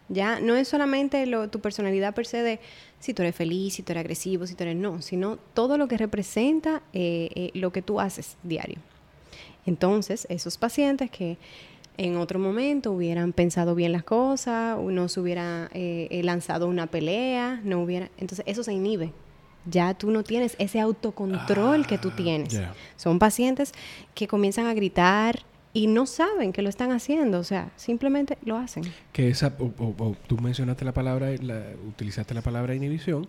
Ya 0.09 0.39
no 0.39 0.55
es 0.55 0.67
solamente 0.67 1.25
lo, 1.25 1.49
tu 1.49 1.59
personalidad 1.59 2.13
per 2.13 2.27
se 2.27 2.41
de 2.41 2.59
si 2.99 3.13
tú 3.13 3.23
eres 3.23 3.35
feliz, 3.35 3.73
si 3.73 3.83
tú 3.83 3.91
eres 3.91 4.01
agresivo, 4.01 4.45
si 4.47 4.55
tú 4.55 4.63
eres 4.63 4.75
no, 4.75 5.01
sino 5.01 5.37
todo 5.53 5.77
lo 5.77 5.87
que 5.87 5.97
representa 5.97 6.81
eh, 6.93 7.29
eh, 7.35 7.51
lo 7.55 7.71
que 7.71 7.81
tú 7.81 7.99
haces 7.99 8.37
diario. 8.43 8.77
Entonces, 9.65 10.25
esos 10.29 10.57
pacientes 10.57 11.11
que 11.11 11.37
en 11.97 12.17
otro 12.17 12.39
momento 12.39 12.91
hubieran 12.91 13.33
pensado 13.33 13.75
bien 13.75 13.91
las 13.91 14.03
cosas, 14.03 14.77
no 14.79 15.07
se 15.07 15.19
hubiera 15.19 15.69
eh, 15.73 16.07
eh, 16.11 16.23
lanzado 16.23 16.67
una 16.67 16.87
pelea, 16.87 17.59
no 17.63 17.81
hubiera... 17.81 18.09
Entonces 18.17 18.45
eso 18.47 18.63
se 18.63 18.73
inhibe. 18.73 19.13
Ya 19.65 19.93
tú 19.95 20.11
no 20.11 20.23
tienes 20.23 20.55
ese 20.59 20.79
autocontrol 20.79 21.87
que 21.87 21.97
tú 21.97 22.11
ah, 22.13 22.15
tienes. 22.15 22.61
Son 22.95 23.19
pacientes 23.19 23.73
que 24.13 24.27
comienzan 24.27 24.67
a 24.67 24.73
gritar, 24.73 25.41
y 25.77 25.85
no 25.85 26.07
saben 26.07 26.53
que 26.53 26.63
lo 26.63 26.69
están 26.69 26.91
haciendo, 26.91 27.37
o 27.37 27.43
sea, 27.43 27.69
simplemente 27.75 28.39
lo 28.43 28.57
hacen. 28.57 28.83
Que 29.13 29.29
esa, 29.29 29.53
o, 29.59 30.15
tú 30.25 30.37
mencionaste 30.39 30.83
la 30.83 30.91
palabra, 30.91 31.29
la, 31.39 31.61
utilizaste 31.87 32.33
la 32.33 32.41
palabra 32.41 32.73
inhibición, 32.73 33.27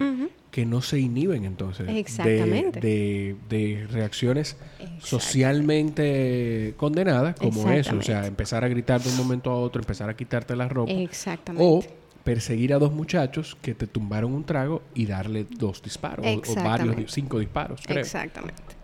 que 0.50 0.64
no 0.64 0.80
se 0.80 0.98
inhiben 0.98 1.44
entonces 1.44 1.86
Exactamente. 1.90 2.80
De, 2.80 3.36
de, 3.50 3.86
reacciones 3.88 4.56
socialmente 4.98 6.72
condenadas 6.78 7.36
como 7.36 7.70
eso, 7.70 7.98
o 7.98 8.02
sea, 8.02 8.26
empezar 8.26 8.64
a 8.64 8.68
gritar 8.68 9.02
de 9.02 9.10
un 9.10 9.18
momento 9.18 9.50
a 9.50 9.56
otro, 9.56 9.82
empezar 9.82 10.08
a 10.08 10.16
quitarte 10.16 10.56
la 10.56 10.68
ropa. 10.68 10.90
Exactamente. 10.90 11.62
O 11.62 11.82
perseguir 12.24 12.72
a 12.72 12.78
dos 12.78 12.94
muchachos 12.94 13.58
que 13.60 13.74
te 13.74 13.86
tumbaron 13.86 14.32
un 14.32 14.44
trago 14.44 14.80
y 14.94 15.04
darle 15.04 15.44
dos 15.50 15.82
disparos, 15.82 16.24
o, 16.24 16.54
varios, 16.54 17.12
cinco 17.12 17.40
disparos. 17.40 17.82
Exactamente. 17.88 18.77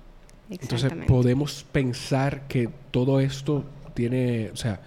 Entonces 0.50 0.92
podemos 1.06 1.64
pensar 1.72 2.46
que 2.48 2.68
todo 2.90 3.20
esto 3.20 3.64
tiene, 3.94 4.50
o 4.52 4.56
sea, 4.56 4.80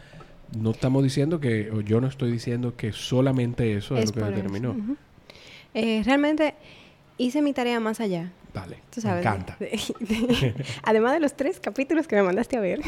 no 0.57 0.71
estamos 0.71 1.03
diciendo 1.03 1.39
que, 1.39 1.71
o 1.71 1.81
yo 1.81 1.99
no 1.99 2.07
estoy 2.07 2.31
diciendo 2.31 2.75
que 2.75 2.91
solamente 2.91 3.75
eso 3.75 3.97
es, 3.97 4.15
lo 4.15 4.23
que 4.23 4.31
determinó. 4.31 4.75
Eh, 5.73 6.01
realmente 6.05 6.53
hice 7.17 7.41
mi 7.41 7.53
tarea 7.53 7.79
más 7.79 7.99
allá. 7.99 8.31
Vale, 8.53 8.77
me 9.03 9.19
encanta. 9.19 9.57
además 10.83 11.13
de 11.13 11.19
los 11.19 11.35
tres 11.35 11.59
capítulos 11.59 12.07
que 12.07 12.15
me 12.15 12.23
mandaste 12.23 12.57
a 12.57 12.59
ver, 12.59 12.79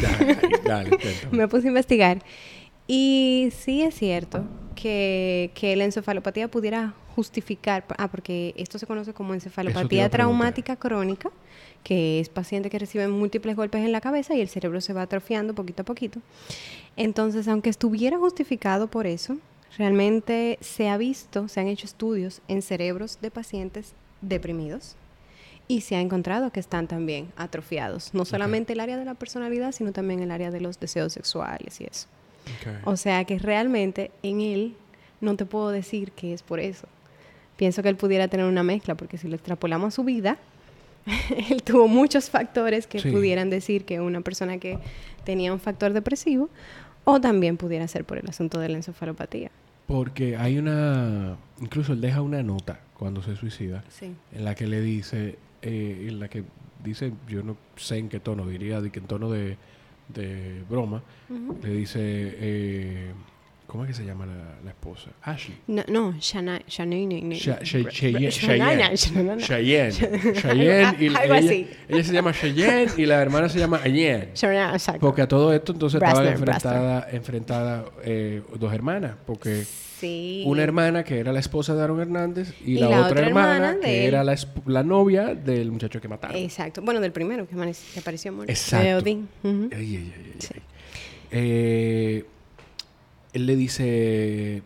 me 1.31 1.47
puse 1.47 1.67
a 1.67 1.69
investigar. 1.69 2.23
Y 2.87 3.49
sí 3.55 3.83
es 3.83 3.93
cierto 3.93 4.45
que, 4.75 5.51
que 5.53 5.75
la 5.75 5.85
encefalopatía 5.85 6.47
pudiera 6.47 6.93
justificar, 7.15 7.85
ah, 7.97 8.07
porque 8.07 8.53
esto 8.57 8.79
se 8.79 8.87
conoce 8.87 9.13
como 9.13 9.33
encefalopatía 9.33 10.09
traumática 10.09 10.75
crónica, 10.77 11.29
que 11.83 12.19
es 12.19 12.29
paciente 12.29 12.69
que 12.69 12.79
recibe 12.79 13.07
múltiples 13.07 13.55
golpes 13.55 13.83
en 13.83 13.91
la 13.91 14.01
cabeza 14.01 14.35
y 14.35 14.41
el 14.41 14.49
cerebro 14.49 14.81
se 14.81 14.93
va 14.93 15.03
atrofiando 15.03 15.55
poquito 15.55 15.81
a 15.81 15.85
poquito. 15.85 16.19
Entonces, 16.95 17.47
aunque 17.47 17.69
estuviera 17.69 18.17
justificado 18.17 18.87
por 18.87 19.07
eso, 19.07 19.37
realmente 19.77 20.57
se 20.61 20.89
ha 20.89 20.97
visto, 20.97 21.47
se 21.47 21.59
han 21.59 21.67
hecho 21.67 21.85
estudios 21.85 22.41
en 22.47 22.61
cerebros 22.61 23.19
de 23.21 23.31
pacientes 23.31 23.93
deprimidos 24.21 24.95
y 25.67 25.81
se 25.81 25.95
ha 25.95 26.01
encontrado 26.01 26.51
que 26.51 26.59
están 26.59 26.87
también 26.87 27.31
atrofiados, 27.37 28.13
no 28.13 28.25
solamente 28.25 28.73
el 28.73 28.79
área 28.79 28.97
de 28.97 29.05
la 29.05 29.13
personalidad, 29.13 29.71
sino 29.71 29.91
también 29.91 30.19
el 30.19 30.31
área 30.31 30.49
de 30.49 30.59
los 30.59 30.79
deseos 30.79 31.13
sexuales 31.13 31.79
y 31.79 31.85
eso. 31.85 32.07
O 32.83 32.97
sea 32.97 33.23
que 33.25 33.37
realmente 33.37 34.09
en 34.23 34.41
él 34.41 34.75
no 35.21 35.35
te 35.35 35.45
puedo 35.45 35.69
decir 35.69 36.11
que 36.11 36.33
es 36.33 36.41
por 36.41 36.59
eso. 36.59 36.87
Pienso 37.55 37.83
que 37.83 37.89
él 37.89 37.97
pudiera 37.97 38.27
tener 38.27 38.47
una 38.47 38.63
mezcla, 38.63 38.95
porque 38.95 39.17
si 39.17 39.27
lo 39.27 39.35
extrapolamos 39.35 39.89
a 39.89 39.91
su 39.91 40.03
vida, 40.03 40.37
él 41.49 41.63
tuvo 41.63 41.87
muchos 41.87 42.29
factores 42.29 42.87
que 42.87 43.01
pudieran 43.01 43.49
decir 43.49 43.85
que 43.85 43.99
una 43.99 44.21
persona 44.21 44.57
que 44.57 44.77
tenía 45.23 45.53
un 45.53 45.59
factor 45.59 45.93
depresivo 45.93 46.49
o 47.03 47.19
también 47.19 47.57
pudiera 47.57 47.87
ser 47.87 48.05
por 48.05 48.17
el 48.17 48.29
asunto 48.29 48.59
de 48.59 48.69
la 48.69 48.77
encefalopatía. 48.77 49.51
Porque 49.87 50.37
hay 50.37 50.59
una, 50.59 51.35
incluso 51.59 51.93
él 51.93 52.01
deja 52.01 52.21
una 52.21 52.43
nota 52.43 52.79
cuando 52.95 53.23
se 53.23 53.35
suicida, 53.35 53.83
en 54.01 54.45
la 54.45 54.53
que 54.53 54.67
le 54.67 54.81
dice, 54.81 55.39
eh, 55.61 56.05
en 56.07 56.19
la 56.19 56.27
que 56.27 56.43
dice, 56.83 57.11
yo 57.27 57.41
no 57.43 57.57
sé 57.75 57.97
en 57.97 58.09
qué 58.09 58.19
tono, 58.19 58.45
diría 58.45 58.81
de 58.81 58.91
que 58.91 58.99
en 58.99 59.05
tono 59.05 59.31
de, 59.31 59.57
broma, 60.69 61.01
le 61.63 61.69
dice, 61.73 61.99
eh, 62.01 63.11
¿Cómo 63.69 63.83
es 63.83 63.89
que 63.89 63.93
se 63.93 64.03
llama 64.03 64.25
la, 64.25 64.55
la 64.65 64.71
esposa? 64.71 65.11
Ashley. 65.21 65.55
No, 65.67 65.83
no 65.89 66.15
Shana, 66.19 66.59
Shanae. 66.67 67.35
Sha- 67.35 67.59
Cheyenne. 67.59 68.29
Cheyenne. 68.31 68.97
Cheyenne. 69.37 69.91
Cheyenne. 70.33 70.95
Y 70.99 71.07
Algo 71.15 71.35
ella, 71.35 71.35
así. 71.35 71.69
ella 71.87 72.03
se 72.03 72.13
llama 72.13 72.33
Cheyenne 72.33 72.91
y 72.97 73.05
la 73.05 73.21
hermana 73.21 73.47
se 73.47 73.59
llama 73.59 73.79
exacto. 74.73 74.99
Porque 74.99 75.21
a 75.21 75.27
todo 75.27 75.53
esto 75.53 75.73
entonces 75.73 76.01
estaban 76.01 76.27
enfrentadas 76.27 77.13
enfrentada, 77.13 77.85
eh, 78.03 78.41
dos 78.57 78.73
hermanas. 78.73 79.13
Porque 79.27 79.63
Sí. 79.99 80.43
una 80.47 80.63
hermana 80.63 81.03
que 81.03 81.19
era 81.19 81.31
la 81.31 81.39
esposa 81.39 81.75
de 81.75 81.83
Aaron 81.83 81.99
Hernández 82.01 82.53
y, 82.65 82.71
Y 82.71 82.79
la, 82.79 82.89
la 82.89 82.97
otra, 83.01 83.07
otra 83.11 83.27
hermana, 83.27 83.77
que 83.83 83.99
él. 83.99 84.07
era 84.07 84.23
la, 84.23 84.35
la 84.65 84.81
novia 84.81 85.35
del 85.35 85.71
muchacho 85.71 86.01
que 86.01 86.07
mataron. 86.07 86.37
Exacto. 86.37 86.81
Bueno, 86.81 87.01
del 87.01 87.11
primero 87.11 87.47
que, 87.47 87.53
apareció 87.99 88.31
muerto. 88.33 88.51
Exacto. 88.51 88.83
De 88.87 88.95
Odín. 88.95 89.27
Ay, 89.43 89.51
ay, 89.73 89.77
ay, 89.77 90.13
ay, 90.15 90.33
ay. 90.55 90.61
Eh, 91.31 92.25
él 93.33 93.45
le 93.45 93.55
dice 93.55 94.61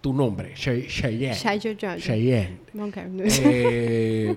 tu 0.00 0.12
nombre, 0.12 0.52
Cheyenne. 0.54 1.34
Jojo. 1.34 1.98
Cheyenne. 1.98 2.58
Ok. 2.78 2.96
Eh, 3.44 4.36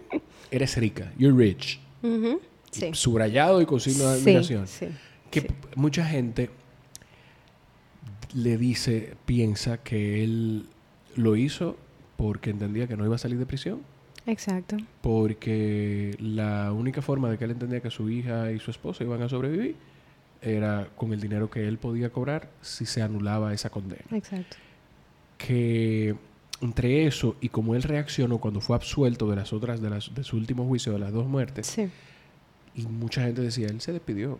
eres 0.51 0.77
rica, 0.77 1.11
you're 1.17 1.35
rich. 1.37 1.79
Sí. 2.71 2.89
Subrayado 2.93 3.61
y 3.61 3.65
con 3.65 3.79
signo 3.79 4.09
de 4.09 4.19
admiración. 4.19 4.67
sí, 4.67 4.87
que 5.29 5.41
sí. 5.41 5.47
p- 5.47 5.53
mucha 5.75 6.03
gente 6.05 6.49
le 8.33 8.57
dice, 8.57 9.13
piensa 9.25 9.77
que 9.77 10.23
él 10.23 10.65
lo 11.15 11.35
hizo 11.35 11.77
porque 12.17 12.49
entendía 12.49 12.87
que 12.87 12.97
no 12.97 13.05
iba 13.05 13.15
a 13.15 13.19
salir 13.19 13.37
de 13.37 13.45
prisión. 13.45 13.81
Exacto. 14.25 14.77
Porque 15.01 16.15
la 16.19 16.71
única 16.73 17.01
forma 17.01 17.29
de 17.29 17.37
que 17.37 17.43
él 17.45 17.51
entendía 17.51 17.79
que 17.81 17.91
su 17.91 18.09
hija 18.09 18.51
y 18.51 18.59
su 18.59 18.71
esposa 18.71 19.03
iban 19.03 19.21
a 19.21 19.29
sobrevivir 19.29 19.75
era 20.43 20.89
con 20.95 21.13
el 21.13 21.21
dinero 21.21 21.49
que 21.49 21.67
él 21.67 21.77
podía 21.77 22.09
cobrar 22.11 22.49
si 22.61 22.85
se 22.85 23.01
anulaba 23.01 23.53
esa 23.53 23.69
condena. 23.69 24.03
Exacto. 24.11 24.57
Que 25.37 26.15
entre 26.61 27.05
eso 27.05 27.35
y 27.41 27.49
como 27.49 27.75
él 27.75 27.83
reaccionó 27.83 28.37
cuando 28.37 28.61
fue 28.61 28.75
absuelto 28.75 29.29
de 29.29 29.35
las 29.35 29.51
otras, 29.53 29.81
de, 29.81 29.89
las, 29.89 30.13
de 30.13 30.23
su 30.23 30.37
último 30.37 30.65
juicio 30.65 30.93
de 30.93 30.99
las 30.99 31.11
dos 31.11 31.27
muertes, 31.27 31.67
Sí. 31.67 31.89
y 32.75 32.85
mucha 32.87 33.23
gente 33.23 33.41
decía, 33.41 33.67
él 33.67 33.81
se 33.81 33.91
despidió. 33.91 34.39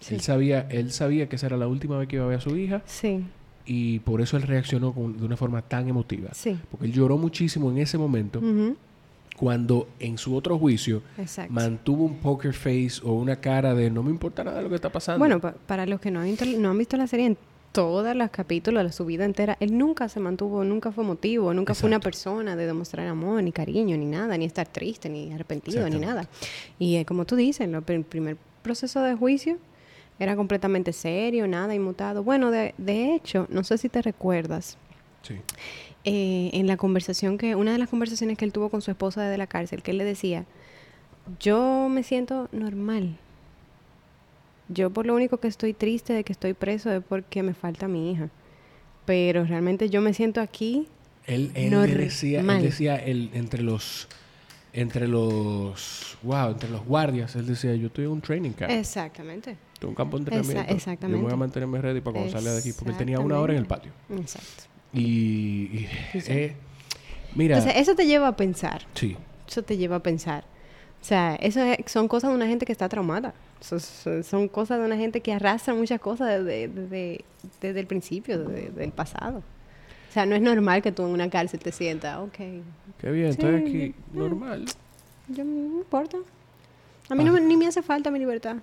Sí. 0.00 0.14
Él 0.16 0.20
sabía, 0.20 0.66
él 0.70 0.90
sabía 0.92 1.28
que 1.28 1.36
esa 1.36 1.46
era 1.46 1.56
la 1.56 1.68
última 1.68 1.96
vez 1.96 2.08
que 2.08 2.16
iba 2.16 2.24
a 2.24 2.28
ver 2.28 2.38
a 2.38 2.40
su 2.40 2.56
hija 2.56 2.82
Sí. 2.86 3.24
y 3.64 4.00
por 4.00 4.20
eso 4.20 4.36
él 4.36 4.42
reaccionó 4.42 4.92
con- 4.92 5.16
de 5.16 5.24
una 5.24 5.36
forma 5.36 5.62
tan 5.62 5.88
emotiva. 5.88 6.30
Sí. 6.34 6.58
Porque 6.70 6.86
él 6.86 6.92
lloró 6.92 7.16
muchísimo 7.16 7.70
en 7.70 7.78
ese 7.78 7.96
momento 7.96 8.40
Ujú. 8.40 8.76
Cuando 9.42 9.88
en 9.98 10.18
su 10.18 10.36
otro 10.36 10.56
juicio 10.56 11.02
Exacto. 11.18 11.52
mantuvo 11.52 12.04
un 12.04 12.18
poker 12.18 12.52
face 12.54 13.00
o 13.02 13.14
una 13.14 13.34
cara 13.40 13.74
de 13.74 13.90
no 13.90 14.04
me 14.04 14.10
importa 14.12 14.44
nada 14.44 14.62
lo 14.62 14.68
que 14.68 14.76
está 14.76 14.92
pasando. 14.92 15.18
Bueno, 15.18 15.40
pa- 15.40 15.56
para 15.66 15.84
los 15.84 16.00
que 16.00 16.12
no 16.12 16.20
han, 16.20 16.26
visto, 16.26 16.44
no 16.46 16.70
han 16.70 16.78
visto 16.78 16.96
la 16.96 17.08
serie 17.08 17.26
en 17.26 17.36
todos 17.72 18.14
los 18.14 18.30
capítulos 18.30 18.84
de 18.84 18.92
su 18.92 19.04
vida 19.04 19.24
entera, 19.24 19.56
él 19.58 19.76
nunca 19.76 20.08
se 20.08 20.20
mantuvo, 20.20 20.62
nunca 20.62 20.92
fue 20.92 21.02
motivo, 21.02 21.52
nunca 21.54 21.74
fue 21.74 21.88
una 21.88 21.98
persona 21.98 22.54
de 22.54 22.66
demostrar 22.66 23.08
amor, 23.08 23.42
ni 23.42 23.50
cariño, 23.50 23.96
ni 23.96 24.06
nada, 24.06 24.38
ni 24.38 24.44
estar 24.44 24.68
triste, 24.68 25.08
ni 25.08 25.32
arrepentido, 25.32 25.88
ni 25.90 25.98
nada. 25.98 26.28
Y 26.78 26.94
eh, 26.98 27.04
como 27.04 27.24
tú 27.24 27.34
dices, 27.34 27.68
lo- 27.68 27.82
el 27.84 28.04
primer 28.04 28.36
proceso 28.62 29.02
de 29.02 29.16
juicio 29.16 29.58
era 30.20 30.36
completamente 30.36 30.92
serio, 30.92 31.48
nada 31.48 31.74
inmutado. 31.74 32.22
Bueno, 32.22 32.52
de, 32.52 32.76
de 32.78 33.16
hecho, 33.16 33.48
no 33.50 33.64
sé 33.64 33.76
si 33.76 33.88
te 33.88 34.02
recuerdas, 34.02 34.78
sí. 35.22 35.34
Eh, 36.04 36.50
en 36.52 36.66
la 36.66 36.76
conversación 36.76 37.38
que, 37.38 37.54
una 37.54 37.72
de 37.72 37.78
las 37.78 37.88
conversaciones 37.88 38.36
que 38.38 38.44
él 38.44 38.52
tuvo 38.52 38.68
con 38.70 38.82
su 38.82 38.90
esposa 38.90 39.22
desde 39.22 39.38
la 39.38 39.46
cárcel, 39.46 39.82
que 39.82 39.92
él 39.92 39.98
le 39.98 40.04
decía, 40.04 40.44
yo 41.40 41.88
me 41.90 42.02
siento 42.02 42.48
normal. 42.52 43.16
Yo 44.68 44.90
por 44.90 45.06
lo 45.06 45.14
único 45.14 45.38
que 45.38 45.48
estoy 45.48 45.74
triste 45.74 46.12
de 46.12 46.24
que 46.24 46.32
estoy 46.32 46.54
preso 46.54 46.90
es 46.92 47.02
porque 47.06 47.42
me 47.42 47.54
falta 47.54 47.88
mi 47.88 48.10
hija. 48.12 48.30
Pero 49.04 49.44
realmente 49.44 49.90
yo 49.90 50.00
me 50.00 50.14
siento 50.14 50.40
aquí. 50.40 50.88
Él, 51.26 51.50
él 51.54 51.70
decía, 51.96 52.40
él 52.40 52.62
decía 52.62 52.96
el- 52.96 53.30
entre 53.34 53.62
los 53.62 54.08
entre 54.74 55.06
los 55.06 56.16
wow, 56.22 56.50
entre 56.52 56.70
los 56.70 56.82
guardias, 56.86 57.36
él 57.36 57.46
decía, 57.46 57.74
yo 57.74 57.88
estoy 57.88 58.06
en 58.06 58.10
un 58.12 58.20
training 58.22 58.52
camp, 58.52 58.70
Exactamente. 58.70 59.56
en 59.82 59.88
un 59.88 59.94
campo 59.94 60.18
de 60.18 60.22
Esa- 60.22 60.30
entrenamiento. 60.40 60.62
Yo 60.62 60.68
me 60.72 60.76
exactamente. 60.76 61.22
voy 61.24 61.32
a 61.32 61.36
mantenerme 61.36 61.80
ready 61.82 62.00
para 62.00 62.14
cuando 62.14 62.32
salga 62.32 62.52
de 62.52 62.58
aquí, 62.60 62.72
porque 62.72 62.92
él 62.92 62.96
tenía 62.96 63.20
una 63.20 63.38
hora 63.38 63.52
en 63.52 63.58
el 63.58 63.66
patio. 63.66 63.92
Exacto. 64.16 64.64
Y, 64.92 65.00
y, 65.00 65.88
Sí, 66.12 66.20
sí. 66.20 66.32
eh, 66.32 66.56
mira, 67.34 67.56
Entonces, 67.58 67.80
eso 67.80 67.94
te 67.94 68.06
lleva 68.06 68.28
a 68.28 68.36
pensar. 68.36 68.82
sí, 68.94 69.16
Eso 69.48 69.62
te 69.62 69.76
lleva 69.76 69.96
a 69.96 70.00
pensar. 70.02 70.44
O 71.00 71.04
sea, 71.04 71.34
eso 71.36 71.60
es- 71.62 71.90
son 71.90 72.08
cosas 72.08 72.30
de 72.30 72.36
una 72.36 72.46
gente 72.46 72.64
que 72.64 72.72
está 72.72 72.88
traumada. 72.88 73.34
Son, 73.60 73.80
son- 73.80 74.22
son 74.24 74.48
cosas 74.48 74.78
de 74.78 74.84
una 74.86 74.96
gente 74.96 75.20
que 75.20 75.32
arrastra 75.32 75.74
muchas 75.74 76.00
cosas 76.00 76.28
desde, 76.28 76.68
desde, 76.68 77.24
desde 77.60 77.80
el 77.80 77.86
principio, 77.86 78.38
desde, 78.38 78.68
desde 78.70 78.84
el 78.84 78.92
pasado. 78.92 79.38
O 79.38 80.12
sea, 80.12 80.26
no 80.26 80.34
es 80.36 80.42
normal 80.42 80.82
que 80.82 80.92
tú 80.92 81.02
en 81.04 81.10
una 81.12 81.28
cárcel 81.30 81.58
te 81.60 81.72
sientas, 81.72 82.18
ok, 82.18 82.34
qué 83.00 83.10
bien, 83.10 83.28
estoy 83.28 83.58
Sí, 83.58 83.64
aquí, 83.66 83.94
mm. 84.12 84.18
normal. 84.18 84.64
yo 85.28 85.44
no 85.44 85.50
me 85.50 85.78
importa. 85.78 86.18
A 87.08 87.14
mí 87.14 87.24
no 87.24 87.32
me- 87.32 87.40
ni 87.40 87.56
me 87.56 87.66
hace 87.66 87.82
falta 87.82 88.10
mi 88.10 88.18
libertad. 88.18 88.56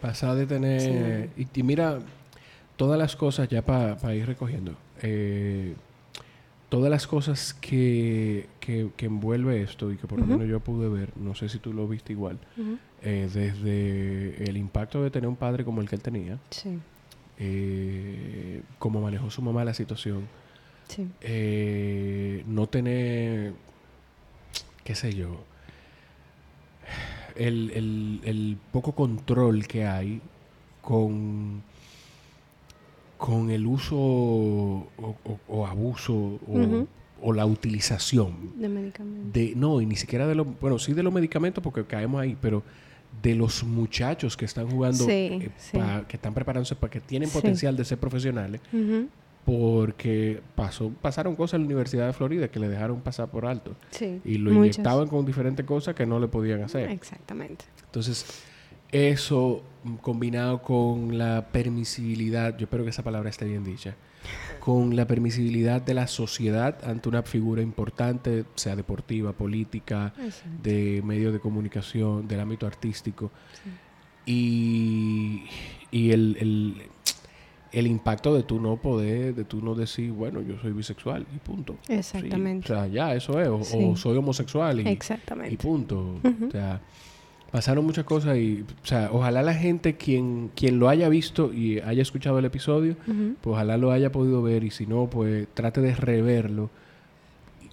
Pasar 0.00 0.34
de 0.36 0.46
tener... 0.46 1.30
Y, 1.36 1.46
y 1.54 1.62
mira, 1.62 1.98
todas 2.76 2.98
las 2.98 3.14
cosas, 3.16 3.48
ya 3.48 3.62
para 3.62 4.14
ir 4.14 4.26
recogiendo, 4.26 4.74
eh, 5.02 5.74
todas 6.68 6.90
las 6.90 7.06
cosas 7.06 7.52
que, 7.54 8.46
que, 8.60 8.88
que 8.96 9.06
envuelve 9.06 9.62
esto 9.62 9.92
y 9.92 9.96
que 9.96 10.06
por 10.06 10.18
lo 10.18 10.24
menos 10.26 10.48
yo 10.48 10.60
pude 10.60 10.88
ver, 10.88 11.10
no 11.16 11.34
sé 11.34 11.48
si 11.50 11.58
tú 11.58 11.72
lo 11.74 11.86
viste 11.86 12.12
igual, 12.14 12.38
eh, 13.02 13.28
desde 13.32 14.42
el 14.48 14.56
impacto 14.56 15.02
de 15.02 15.10
tener 15.10 15.28
un 15.28 15.36
padre 15.36 15.64
como 15.64 15.80
el 15.82 15.88
que 15.88 15.96
él 15.96 16.02
tenía, 16.02 16.38
Sí, 16.50 16.78
eh, 17.38 18.62
cómo 18.78 19.00
manejó 19.02 19.30
su 19.30 19.42
mamá 19.42 19.64
la 19.64 19.74
situación, 19.74 20.22
sí. 20.88 21.08
eh, 21.20 22.42
no 22.46 22.68
tener, 22.68 23.52
qué 24.84 24.94
sé 24.94 25.12
yo, 25.14 25.44
el, 27.36 27.70
el- 27.74 28.20
el 28.24 28.58
poco 28.72 28.92
control 28.94 29.66
que 29.66 29.86
hay 29.86 30.20
con, 30.82 31.62
con 33.22 33.50
el 33.52 33.66
uso 33.68 33.94
o, 33.96 34.88
o- 34.98 35.38
o 35.46 35.64
abuso 35.64 36.12
o, 36.12 36.86
o 37.22 37.32
la 37.32 37.46
utilización 37.46 38.50
De 38.56 38.68
medicamentos. 38.68 39.32
de, 39.32 39.52
no, 39.54 39.80
y 39.80 39.86
ni 39.86 39.94
siquiera 39.94 40.26
de 40.26 40.34
los, 40.34 40.44
bueno, 40.60 40.76
sí 40.80 40.92
de 40.92 41.04
los 41.04 41.12
medicamentos 41.12 41.62
porque 41.62 41.84
caemos 41.84 42.20
ahí, 42.20 42.36
pero 42.40 42.64
de 43.22 43.36
los 43.36 43.62
muchachos 43.62 44.36
que 44.36 44.44
están 44.44 44.68
jugando, 44.68 45.04
Sí, 45.04 45.12
eh, 45.12 45.50
sí. 45.56 45.78
pa- 45.78 46.04
que 46.08 46.16
están 46.16 46.34
preparándose 46.34 46.74
para 46.74 46.90
que 46.90 46.98
tienen 47.00 47.28
Sí. 47.28 47.34
potencial 47.38 47.76
de 47.76 47.84
ser 47.84 47.98
profesionales, 47.98 48.60
porque 49.44 50.40
pasó, 50.56 50.90
pasaron 51.00 51.36
cosas 51.36 51.54
en 51.54 51.62
la 51.62 51.66
Universidad 51.66 52.06
de 52.08 52.12
Florida 52.12 52.48
que 52.48 52.58
le 52.58 52.68
dejaron 52.68 53.00
pasar 53.02 53.30
por 53.30 53.46
alto 53.46 53.76
Sí. 53.90 54.20
y 54.24 54.38
lo 54.38 54.52
inyectaban 54.52 55.06
con 55.06 55.24
diferentes 55.24 55.64
cosas 55.64 55.94
que 55.94 56.06
no 56.06 56.18
le 56.18 56.26
podían 56.26 56.62
hacer. 56.62 56.90
Exactamente. 56.90 57.64
Entonces, 57.84 58.24
eso 58.92 59.62
mm, 59.84 59.94
combinado 59.96 60.62
con 60.62 61.18
la 61.18 61.48
permisibilidad, 61.50 62.56
yo 62.56 62.64
espero 62.64 62.84
que 62.84 62.90
esa 62.90 63.02
palabra 63.02 63.30
esté 63.30 63.46
bien 63.46 63.64
dicha, 63.64 63.96
con 64.60 64.94
la 64.94 65.06
permisibilidad 65.06 65.82
de 65.82 65.94
la 65.94 66.06
sociedad 66.06 66.78
ante 66.84 67.08
una 67.08 67.22
figura 67.22 67.62
importante, 67.62 68.44
sea 68.54 68.76
deportiva, 68.76 69.32
política, 69.32 70.12
Exacto. 70.18 70.50
de 70.62 71.02
medios 71.04 71.32
de 71.32 71.40
comunicación, 71.40 72.28
del 72.28 72.40
ámbito 72.40 72.66
artístico, 72.66 73.32
y, 74.24 75.42
y 75.90 76.12
el, 76.12 76.36
el, 76.38 76.82
el 77.72 77.86
impacto 77.86 78.34
de 78.34 78.42
tú 78.42 78.60
no 78.60 78.76
poder, 78.76 79.34
de 79.34 79.44
tú 79.44 79.62
no 79.62 79.74
decir, 79.74 80.12
bueno, 80.12 80.42
yo 80.42 80.58
soy 80.60 80.72
bisexual 80.72 81.26
y 81.34 81.38
punto. 81.38 81.76
Sí, 81.86 81.94
Exactamente. 81.94 82.72
o 82.72 82.76
sea, 82.76 82.86
ya, 82.86 83.14
eso 83.14 83.40
es, 83.40 83.48
o, 83.48 83.96
soy 83.96 84.16
homosexual 84.16 84.80
y, 84.80 84.88
Exactamente. 84.88 85.54
y 85.54 85.56
punto. 85.56 86.20
O 86.22 86.50
sea, 86.50 86.80
pasaron 87.52 87.84
muchas 87.84 88.04
cosas 88.04 88.38
y, 88.38 88.64
o 88.82 88.86
sea, 88.86 89.10
ojalá 89.12 89.42
la 89.42 89.54
gente 89.54 89.94
quien, 89.94 90.50
quien 90.56 90.78
lo 90.78 90.88
haya 90.88 91.08
visto 91.10 91.52
y 91.52 91.78
haya 91.80 92.00
escuchado 92.00 92.38
el 92.38 92.46
episodio, 92.46 92.96
pues 93.04 93.54
ojalá 93.54 93.76
lo 93.76 93.92
haya 93.92 94.10
podido 94.10 94.42
ver 94.42 94.64
y 94.64 94.70
si 94.70 94.86
no, 94.86 95.08
pues 95.08 95.46
trate 95.54 95.82
de 95.82 95.94
reverlo 95.94 96.70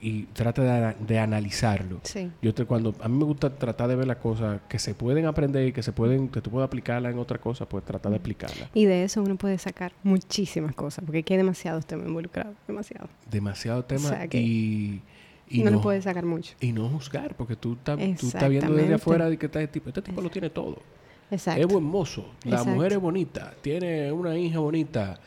y 0.01 0.23
trate 0.33 0.61
de, 0.61 0.95
de 0.99 1.19
analizarlo. 1.19 2.01
Sí. 2.03 2.29
Yo 2.41 2.53
te, 2.53 2.65
cuando 2.65 2.93
a 3.01 3.07
mí 3.07 3.17
me 3.17 3.23
gusta 3.23 3.55
tratar 3.55 3.87
de 3.87 3.95
ver 3.95 4.07
las 4.07 4.17
cosas 4.17 4.59
que 4.67 4.79
se 4.79 4.93
pueden 4.93 5.25
aprender 5.25 5.67
y 5.67 5.71
que 5.71 5.81
se 5.81 5.93
pueden 5.93 6.27
que 6.27 6.41
tú 6.41 6.51
puedas 6.51 6.67
aplicarla 6.67 7.09
en 7.09 7.17
otra 7.17 7.37
cosa, 7.37 7.67
pues 7.67 7.85
tratar 7.85 8.11
de 8.11 8.17
aplicarla. 8.17 8.69
Y 8.73 8.83
de 8.85 9.05
eso 9.05 9.21
uno 9.21 9.37
puede 9.37 9.57
sacar 9.57 9.93
muchísimas 10.03 10.75
cosas, 10.75 11.05
porque 11.05 11.19
aquí 11.19 11.33
hay 11.33 11.37
demasiados 11.37 11.85
temas 11.85 12.05
involucrados, 12.05 12.55
demasiado. 12.67 13.07
Demasiado 13.31 13.85
tema 13.85 14.09
sea 14.09 14.27
que 14.27 14.41
y, 14.41 15.01
y 15.49 15.63
no, 15.63 15.71
no, 15.71 15.77
le 15.77 15.83
puedes 15.83 16.03
sacar 16.03 16.25
mucho. 16.25 16.53
y 16.59 16.71
no 16.71 16.87
juzgar, 16.89 17.35
porque 17.35 17.55
tú 17.55 17.73
estás 17.73 17.97
tú 18.19 18.27
estás 18.27 18.49
viendo 18.49 18.73
desde 18.73 18.93
afuera 18.93 19.29
de 19.29 19.37
que 19.37 19.47
este 19.47 19.67
tipo, 19.67 19.89
este 19.89 20.01
tipo 20.01 20.21
lo 20.21 20.29
tiene 20.29 20.49
todo. 20.49 20.81
Exacto. 21.31 21.61
Es 21.61 21.67
buen 21.67 21.83
mozo, 21.83 22.25
la 22.43 22.57
Exacto. 22.57 22.71
mujer 22.71 22.93
es 22.93 22.99
bonita, 22.99 23.53
tiene 23.61 24.11
una 24.11 24.37
hija 24.37 24.59
bonita, 24.59 25.19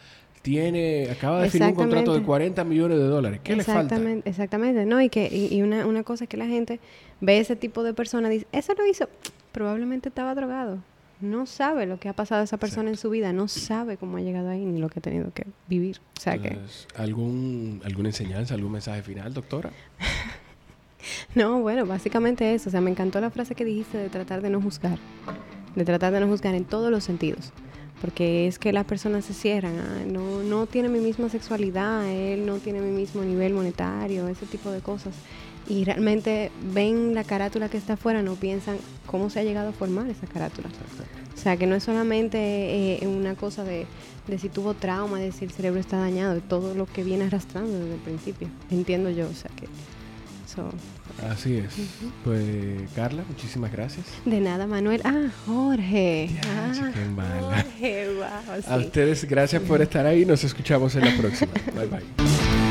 tiene 0.43 1.09
acaba 1.11 1.43
de 1.43 1.51
firmar 1.51 1.70
un 1.70 1.77
contrato 1.77 2.12
de 2.12 2.18
Exactamente. 2.18 2.27
40 2.27 2.64
millones 2.64 2.99
de 2.99 3.05
dólares. 3.05 3.41
¿Qué 3.45 3.55
le 3.55 3.62
falta? 3.62 3.83
Exactamente, 3.83 4.29
exactamente. 4.29 4.85
No, 4.85 5.01
y 5.01 5.09
que 5.09 5.29
y, 5.29 5.55
y 5.55 5.62
una, 5.62 5.87
una 5.87 6.03
cosa 6.03 6.25
es 6.25 6.29
que 6.31 6.37
la 6.37 6.47
gente 6.47 6.81
ve 7.20 7.39
ese 7.39 7.55
tipo 7.55 7.83
de 7.85 7.95
personas 7.95 8.31
y 8.33 8.35
dice, 8.35 8.47
eso 8.53 8.75
lo 8.75 8.87
hizo, 8.87 9.09
probablemente 9.53 10.09
estaba 10.09 10.35
drogado. 10.35 10.79
No 11.23 11.47
sabe 11.47 11.87
lo 11.87 11.99
que 11.99 12.09
ha 12.09 12.12
pasado 12.12 12.43
esa 12.43 12.57
persona 12.57 12.91
en 12.91 12.97
su 12.97 13.09
vida, 13.11 13.33
no 13.33 13.49
sabe 13.49 13.97
cómo 13.97 14.16
ha 14.16 14.20
llegado 14.20 14.49
ahí 14.49 14.64
ni 14.64 14.79
lo 14.81 14.89
que 14.89 14.99
ha 14.99 15.03
tenido 15.03 15.33
que 15.33 15.47
vivir. 15.68 16.01
O 16.18 16.20
sea 16.20 16.39
que... 16.39 16.59
¿algún, 16.97 17.81
¿Alguna 17.85 18.09
enseñanza, 18.09 18.55
algún 18.55 18.73
mensaje 18.73 19.03
final, 19.03 19.33
doctora? 19.33 19.70
no, 21.35 21.61
bueno, 21.61 21.87
básicamente 21.87 22.55
eso. 22.55 22.68
O 22.68 22.73
sea, 22.73 22.81
me 22.81 22.91
encantó 22.91 23.20
la 23.20 23.31
frase 23.31 23.55
que 23.55 23.64
dijiste 23.64 23.99
de 23.99 24.09
tratar 24.09 24.43
de 24.43 24.51
no 24.51 24.61
juzgar. 24.61 24.99
De 25.75 25.85
tratar 25.85 26.12
de 26.12 26.20
no 26.20 26.27
juzgar 26.27 26.55
en 26.55 26.64
todos 26.64 26.91
los 26.91 27.05
sentidos. 27.05 27.53
Porque 28.01 28.49
es 28.49 28.59
que 28.59 28.73
las 28.73 28.85
personas 28.85 29.25
se 29.25 29.33
cierran. 29.33 29.79
Ah, 29.79 30.05
no, 30.07 30.43
no 30.43 30.66
tiene 30.66 30.89
mi 30.89 30.99
misma 30.99 31.29
sexualidad, 31.29 32.09
él 32.11 32.45
no 32.47 32.59
tiene 32.59 32.81
mi 32.81 32.91
mismo 32.91 33.23
nivel 33.23 33.55
monetario, 33.55 34.27
ese 34.29 34.47
tipo 34.47 34.70
de 34.70 34.81
cosas 34.81 35.14
y 35.69 35.85
realmente 35.85 36.51
ven 36.73 37.15
la 37.15 37.25
carátula 37.25 37.69
que 37.69 37.77
está 37.77 37.95
afuera, 37.95 38.23
no 38.23 38.35
piensan 38.35 38.77
cómo 39.07 39.31
se 39.31 39.41
ha 39.41 39.45
llegado 39.45 39.71
a 39.71 39.73
formar 39.73 40.09
esa 40.09 40.27
carátula. 40.27 40.69
O 41.35 41.39
sea, 41.39 41.57
que 41.57 41.67
no 41.67 41.75
es 41.75 41.83
solamente 41.83 42.39
eh, 43.03 43.07
una 43.07 43.35
cosa 43.35 43.65
de, 43.65 43.87
si 44.39 44.49
tuvo 44.49 44.75
trauma, 44.75 45.19
de 45.19 45.33
si 45.33 45.45
el 45.45 45.51
cerebro 45.51 45.81
está 45.81 45.99
dañado, 45.99 46.35
de 46.35 46.41
todo 46.41 46.75
lo 46.75 46.87
que 46.87 47.03
viene 47.03 47.25
arrastrando 47.25 47.73
desde 47.73 47.95
el 47.95 48.01
principio. 48.01 48.49
Entiendo 48.71 49.11
yo, 49.11 49.29
o 49.29 49.35
sea 49.35 49.51
que... 49.57 49.67
Así 51.31 51.57
es. 51.57 51.75
Pues 52.25 52.45
Carla, 52.95 53.25
muchísimas 53.29 53.73
gracias. 53.73 54.07
De 54.25 54.41
nada, 54.41 54.67
Manuel. 54.67 55.01
Ah, 55.05 55.29
Jorge. 55.47 56.29
ah, 56.45 56.91
qué 56.93 57.23
Jorge, 57.41 58.09
wow, 58.15 58.63
A 58.67 58.77
ustedes 58.77 59.25
gracias 59.25 59.63
por 59.63 59.81
estar 59.81 60.05
ahí. 60.07 60.27
Nos 60.27 60.45
escuchamos 60.45 60.95
en 60.97 61.07
la 61.07 61.17
próxima. 61.17 61.53
bye 61.75 61.87
bye. 61.87 62.62